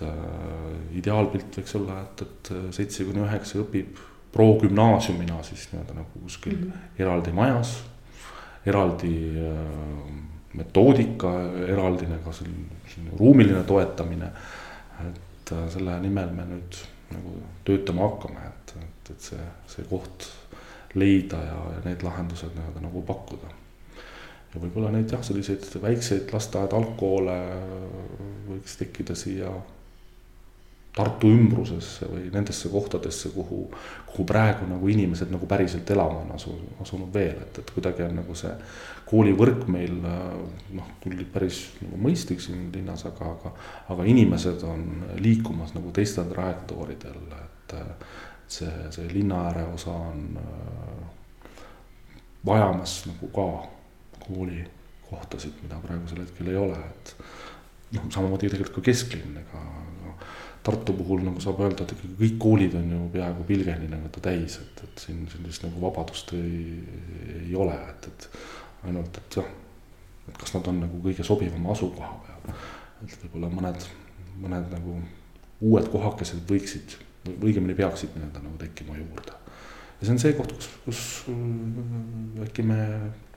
et 0.00 0.02
äh, 0.06 0.96
ideaalpilt 0.96 1.58
võiks 1.60 1.76
olla, 1.76 2.00
et, 2.04 2.24
et 2.24 2.50
seitse 2.76 3.04
kuni 3.04 3.22
üheksa 3.24 3.60
õpib 3.60 3.98
progümnaasiumina 4.32 5.40
siis 5.46 5.66
nii-öelda 5.72 5.96
nagu 5.98 6.22
kuskil 6.22 6.56
mm 6.56 6.66
-hmm. 6.70 7.00
eraldi 7.02 7.32
majas, 7.36 7.74
eraldi 8.66 9.14
äh, 9.36 10.12
metoodika, 10.54 11.32
eraldi 11.66 12.06
nagu 12.10 12.32
selline 12.32 13.16
ruumiline 13.18 13.62
toetamine. 13.64 14.30
et 15.00 15.29
äh, 15.56 15.66
selle 15.72 15.96
nimel 16.02 16.32
me 16.36 16.46
nüüd 16.48 16.82
nagu 17.10 17.38
töötama 17.66 18.06
hakkame, 18.06 18.44
et, 18.46 18.74
et, 18.82 19.10
et 19.14 19.30
see, 19.30 19.48
see 19.70 19.86
koht 19.90 20.28
leida 20.98 21.40
ja, 21.42 21.58
ja 21.74 21.82
need 21.86 22.04
lahendused 22.06 22.54
nii-öelda 22.54 22.84
nagu 22.84 23.02
pakkuda. 23.06 23.50
Ja 24.50 24.62
võib-olla 24.62 24.90
neid 24.94 25.12
jah, 25.12 25.22
selliseid 25.22 25.66
väikseid 25.82 26.32
lasteaed, 26.34 26.72
algkoole 26.74 27.36
võiks 28.48 28.78
tekkida 28.80 29.14
siia 29.18 29.52
Tartu 30.90 31.28
ümbrusesse 31.30 32.08
või 32.10 32.24
nendesse 32.34 32.68
kohtadesse, 32.68 33.30
kuhu, 33.30 33.60
kuhu 34.08 34.24
praegu 34.26 34.66
nagu 34.66 34.88
inimesed 34.90 35.30
nagu 35.30 35.46
päriselt 35.46 35.90
elama 35.94 36.24
on 36.24 36.32
asu, 36.34 36.54
asunud 36.82 37.12
veel, 37.14 37.36
et, 37.44 37.60
et 37.62 37.70
kuidagi 37.76 38.02
on 38.08 38.16
nagu 38.18 38.34
see 38.34 38.50
koolivõrk 39.06 39.68
meil 39.70 39.94
noh, 40.02 40.88
küll 41.02 41.22
päris 41.30 41.60
nagu 41.84 42.00
mõistlik 42.08 42.42
siin 42.42 42.68
linnas, 42.74 43.06
aga, 43.06 43.30
aga, 43.36 43.54
aga 43.94 44.08
inimesed 44.10 44.66
on 44.66 44.84
liikumas 45.22 45.76
nagu 45.78 45.94
teistel 45.94 46.26
trajektooridel, 46.32 47.22
et 47.38 47.76
see, 48.50 48.70
see 48.90 49.06
linna 49.14 49.44
ääre 49.46 49.68
osa 49.70 49.94
on 49.94 50.26
vajamas 52.46 53.04
nagu 53.06 53.30
ka 53.34 53.46
koolikohtasid, 54.26 55.62
mida 55.62 55.78
praegusel 55.82 56.22
hetkel 56.24 56.50
ei 56.50 56.58
ole, 56.58 56.78
et 56.78 57.14
noh, 57.96 58.06
samamoodi 58.10 58.48
tegelikult 58.48 58.80
ka 58.80 58.86
kesklinn, 58.90 59.38
ega 59.42 59.62
Tartu 60.60 60.92
puhul 60.92 61.22
nagu 61.24 61.40
saab 61.40 61.62
öelda, 61.64 61.86
et 61.86 61.94
ikkagi 61.94 62.16
kõik 62.18 62.34
koolid 62.42 62.74
on 62.76 62.90
ju 62.92 63.04
peaaegu 63.14 63.46
pilgeni 63.48 63.86
nagu 63.88 64.10
täis, 64.20 64.58
et, 64.60 64.82
et 64.84 65.04
siin 65.06 65.22
sellist 65.32 65.64
nagu 65.64 65.80
vabadust 65.80 66.34
ei, 66.36 66.82
ei 67.46 67.54
ole, 67.56 67.76
et, 67.94 68.10
et 68.10 68.26
ainult, 68.90 69.16
et 69.22 69.38
jah, 69.40 69.48
et 70.28 70.36
kas 70.36 70.52
nad 70.58 70.68
on 70.68 70.82
nagu 70.84 71.00
kõige 71.04 71.24
sobivama 71.26 71.72
asukoha 71.72 72.12
peal. 72.26 72.60
et 73.06 73.16
võib-olla 73.24 73.48
mõned, 73.54 73.86
mõned 74.42 74.68
nagu 74.74 74.98
uued 75.64 75.88
kohakesed 75.92 76.44
võiksid 76.48 76.98
või 77.24 77.50
õigemini 77.50 77.76
peaksid 77.76 78.12
nii-öelda 78.16 78.44
nagu 78.44 78.60
tekkima 78.60 78.96
juurde. 78.96 79.36
ja 80.00 80.06
see 80.06 80.12
on 80.14 80.22
see 80.22 80.36
koht, 80.36 80.52
kus, 80.56 80.68
kus 80.84 81.00
äkki 82.44 82.64
me 82.68 82.78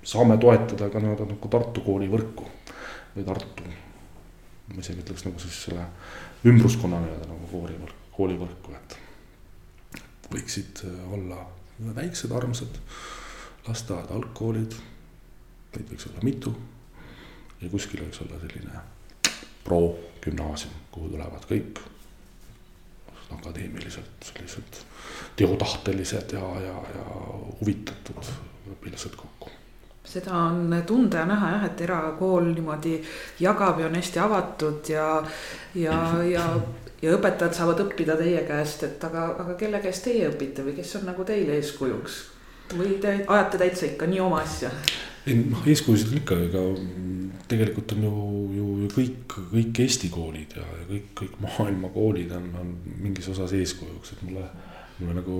saame 0.03 0.37
toetada 0.39 0.89
ka 0.91 0.99
nii-öelda 0.99 1.27
nagu 1.31 1.55
Tartu 1.55 1.83
kooli 1.87 2.11
võrku 2.11 2.47
või 3.15 3.25
Tartu, 3.27 3.71
ma 4.73 4.79
isegi 4.79 5.03
ütleks 5.03 5.27
nagu 5.27 5.39
siis 5.39 5.63
selle 5.67 5.87
ümbruskonna 6.47 6.99
nii-öelda 7.03 7.29
nagu 7.29 7.49
koolivõrk, 7.51 7.99
koolivõrku, 8.15 8.75
et 8.77 8.97
võiksid 10.33 10.83
äh, 10.87 11.13
olla 11.15 11.39
väiksed 11.95 12.31
armsad 12.35 12.79
lasteaed, 13.67 14.11
algkoolid, 14.11 14.75
neid 15.75 15.89
võiks 15.91 16.07
olla 16.09 16.23
mitu. 16.25 16.53
Ja 17.61 17.69
kuskil 17.71 18.03
võiks 18.03 18.19
olla 18.23 18.39
selline 18.41 18.81
pro-gümnaasium, 19.63 20.73
kuhu 20.91 21.13
tulevad 21.13 21.45
kõik 21.47 21.79
akadeemiliselt 23.33 24.27
sellised 24.27 24.81
teotahtelised 25.39 26.35
ja, 26.35 26.43
ja, 26.61 26.75
ja 26.95 27.05
huvitatud 27.61 28.33
õpilased 28.75 29.15
kokku 29.17 29.32
seda 30.05 30.35
on 30.35 30.75
tunda 30.87 31.23
ja 31.23 31.25
näha 31.25 31.51
jah, 31.55 31.65
et 31.69 31.81
erakool 31.81 32.51
niimoodi 32.53 32.97
jagab 33.39 33.79
ja 33.79 33.87
on 33.87 33.95
hästi 33.95 34.19
avatud 34.19 34.89
ja, 34.91 35.07
ja, 35.75 35.97
ja, 36.27 36.43
ja 37.01 37.15
õpetajad 37.15 37.55
saavad 37.55 37.85
õppida 37.85 38.17
teie 38.19 38.43
käest, 38.47 38.83
et 38.87 39.03
aga, 39.07 39.29
aga 39.45 39.55
kelle 39.59 39.79
käest 39.83 40.05
teie 40.07 40.27
õpite 40.31 40.65
või 40.65 40.75
kes 40.79 40.95
on 40.99 41.07
nagu 41.11 41.25
teile 41.27 41.57
eeskujuks? 41.59 42.21
või 42.73 42.95
te 43.01 43.19
ajate 43.27 43.59
täitsa 43.61 43.85
ikka 43.85 44.07
nii 44.09 44.21
oma 44.23 44.41
asja? 44.43 44.71
ei 45.27 45.39
noh, 45.39 45.63
eeskujusid 45.67 46.11
on 46.11 46.19
ikka, 46.19 46.37
ega 46.49 46.63
tegelikult 47.47 47.95
on 47.95 48.05
ju, 48.07 48.13
ju, 48.57 48.67
ju 48.83 48.91
kõik, 48.93 49.37
kõik 49.51 49.81
Eesti 49.85 50.09
koolid 50.11 50.55
ja, 50.57 50.65
ja 50.79 50.85
kõik, 50.89 51.09
kõik 51.21 51.39
maailma 51.43 51.91
koolid 51.93 52.31
on, 52.35 52.49
on 52.59 52.71
mingis 53.03 53.29
osas 53.31 53.53
eeskujuks, 53.55 54.15
et 54.15 54.23
mulle, 54.27 54.45
mulle 54.99 55.15
nagu 55.19 55.37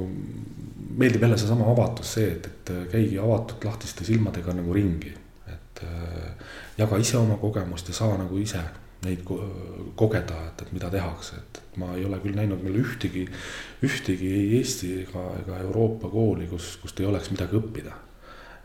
meeldib 0.97 1.25
jälle 1.25 1.37
seesama 1.37 1.67
avatus, 1.71 2.13
see, 2.17 2.29
et, 2.35 2.47
et 2.47 2.71
käigi 2.91 3.19
avatud 3.21 3.65
lahtiste 3.65 4.05
silmadega 4.07 4.55
nagu 4.57 4.73
ringi. 4.73 5.13
et 5.47 5.83
äh, 5.83 6.47
jaga 6.77 6.97
ise 6.97 7.17
oma 7.17 7.37
kogemust 7.37 7.87
ja 7.87 7.93
saa 7.93 8.17
nagu 8.17 8.37
ise 8.37 8.61
neid 9.03 9.25
kogeda, 9.95 10.37
et, 10.47 10.61
et 10.61 10.71
mida 10.71 10.89
tehakse, 10.89 11.35
et 11.35 11.77
ma 11.77 11.91
ei 11.97 12.05
ole 12.05 12.21
küll 12.23 12.37
näinud 12.37 12.63
meil 12.63 12.77
ühtegi, 12.79 13.25
ühtegi 13.83 14.29
ei 14.31 14.45
Eesti 14.61 14.93
ega, 15.01 15.25
ega 15.41 15.59
Euroopa 15.65 16.09
kooli, 16.09 16.47
kus, 16.47 16.77
kust 16.81 17.01
ei 17.01 17.09
oleks 17.09 17.33
midagi 17.33 17.59
õppida 17.59 17.97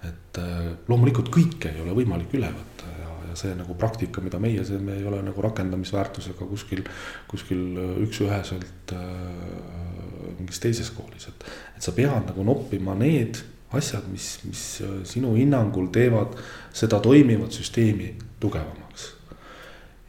et 0.06 0.38
äh, 0.38 0.66
loomulikult 0.88 1.30
kõike 1.34 1.72
ei 1.72 1.82
ole 1.82 1.94
võimalik 1.96 2.34
üle 2.38 2.50
võtta 2.54 2.90
ja 3.00 3.07
see 3.38 3.54
nagu 3.58 3.76
praktika, 3.78 4.22
mida 4.24 4.40
meie, 4.42 4.64
see 4.66 4.80
me 4.82 4.96
ei 4.98 5.04
ole 5.08 5.20
nagu 5.24 5.42
rakendamisväärtusega 5.44 6.48
kuskil, 6.50 6.84
kuskil 7.30 7.62
äh, 7.78 7.92
üks-üheselt 8.06 8.94
äh, 8.96 10.32
mingis 10.38 10.62
teises 10.62 10.90
koolis, 10.94 11.28
et. 11.30 11.46
et 11.76 11.84
sa 11.84 11.94
pead 11.96 12.30
nagu 12.30 12.46
noppima 12.46 12.96
need 12.98 13.40
asjad, 13.76 14.06
mis, 14.12 14.30
mis 14.48 14.64
äh, 14.84 14.98
sinu 15.08 15.34
hinnangul 15.38 15.90
teevad 15.94 16.38
seda 16.76 17.00
toimivat 17.04 17.54
süsteemi 17.56 18.14
tugevamaks. 18.40 19.12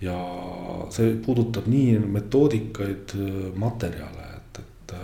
ja 0.01 0.15
see 0.95 1.17
puudutab 1.25 1.67
nii 1.67 1.97
metoodikaid, 2.07 3.17
materjale, 3.59 4.29
et, 4.37 4.61
et 4.63 4.95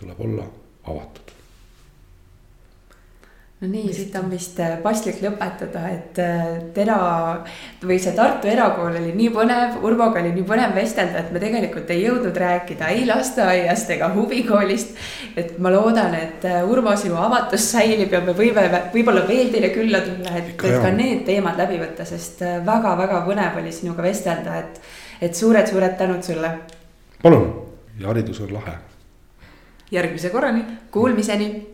tuleb 0.00 0.26
olla 0.26 0.48
avatud 0.90 1.33
no 3.64 3.70
nii, 3.70 3.92
siit 3.96 4.14
on 4.18 4.28
vist 4.28 4.58
äh, 4.60 4.76
paslik 4.82 5.20
lõpetada, 5.24 5.82
et 5.94 6.18
äh, 6.20 6.42
Tera 6.76 6.98
või 7.84 7.96
see 8.02 8.12
Tartu 8.16 8.50
Erakool 8.50 8.98
oli 9.00 9.14
nii 9.16 9.30
põnev, 9.32 9.78
Urmoga 9.86 10.20
oli 10.20 10.34
nii 10.34 10.44
põnev 10.48 10.74
vestelda, 10.76 11.22
et 11.22 11.32
me 11.32 11.40
tegelikult 11.40 11.90
ei 11.94 12.02
jõudnud 12.04 12.36
rääkida 12.44 12.90
ei 12.92 13.06
lasteaiast 13.08 13.94
ega 13.96 14.10
huvikoolist. 14.14 14.94
et 15.36 15.56
ma 15.58 15.72
loodan, 15.72 16.14
et 16.18 16.44
äh, 16.50 16.60
Urmo, 16.68 16.92
sinu 17.00 17.16
avatus 17.20 17.70
säilib 17.72 18.12
ja 18.12 18.20
me 18.24 18.36
võime 18.36 18.66
võib-olla 18.92 19.24
veel 19.28 19.52
teile 19.54 19.72
külla 19.74 20.04
tulla, 20.04 20.36
et, 20.36 20.54
et 20.54 20.80
ka 20.84 20.92
need 20.92 21.24
teemad 21.28 21.60
läbi 21.60 21.80
võtta, 21.80 22.04
sest 22.08 22.44
väga-väga 22.66 23.24
põnev 23.26 23.60
oli 23.62 23.72
sinuga 23.72 24.04
vestelda, 24.04 24.58
et, 24.60 24.80
et 25.24 25.36
suured-suured 25.36 25.96
tänud 26.00 26.26
sulle. 26.26 26.56
palun 27.22 27.48
ja 28.00 28.10
haridus 28.12 28.40
on 28.44 28.52
lahe. 28.52 28.76
järgmise 29.90 30.30
korrani. 30.30 30.64
Kuulmiseni 30.90 31.73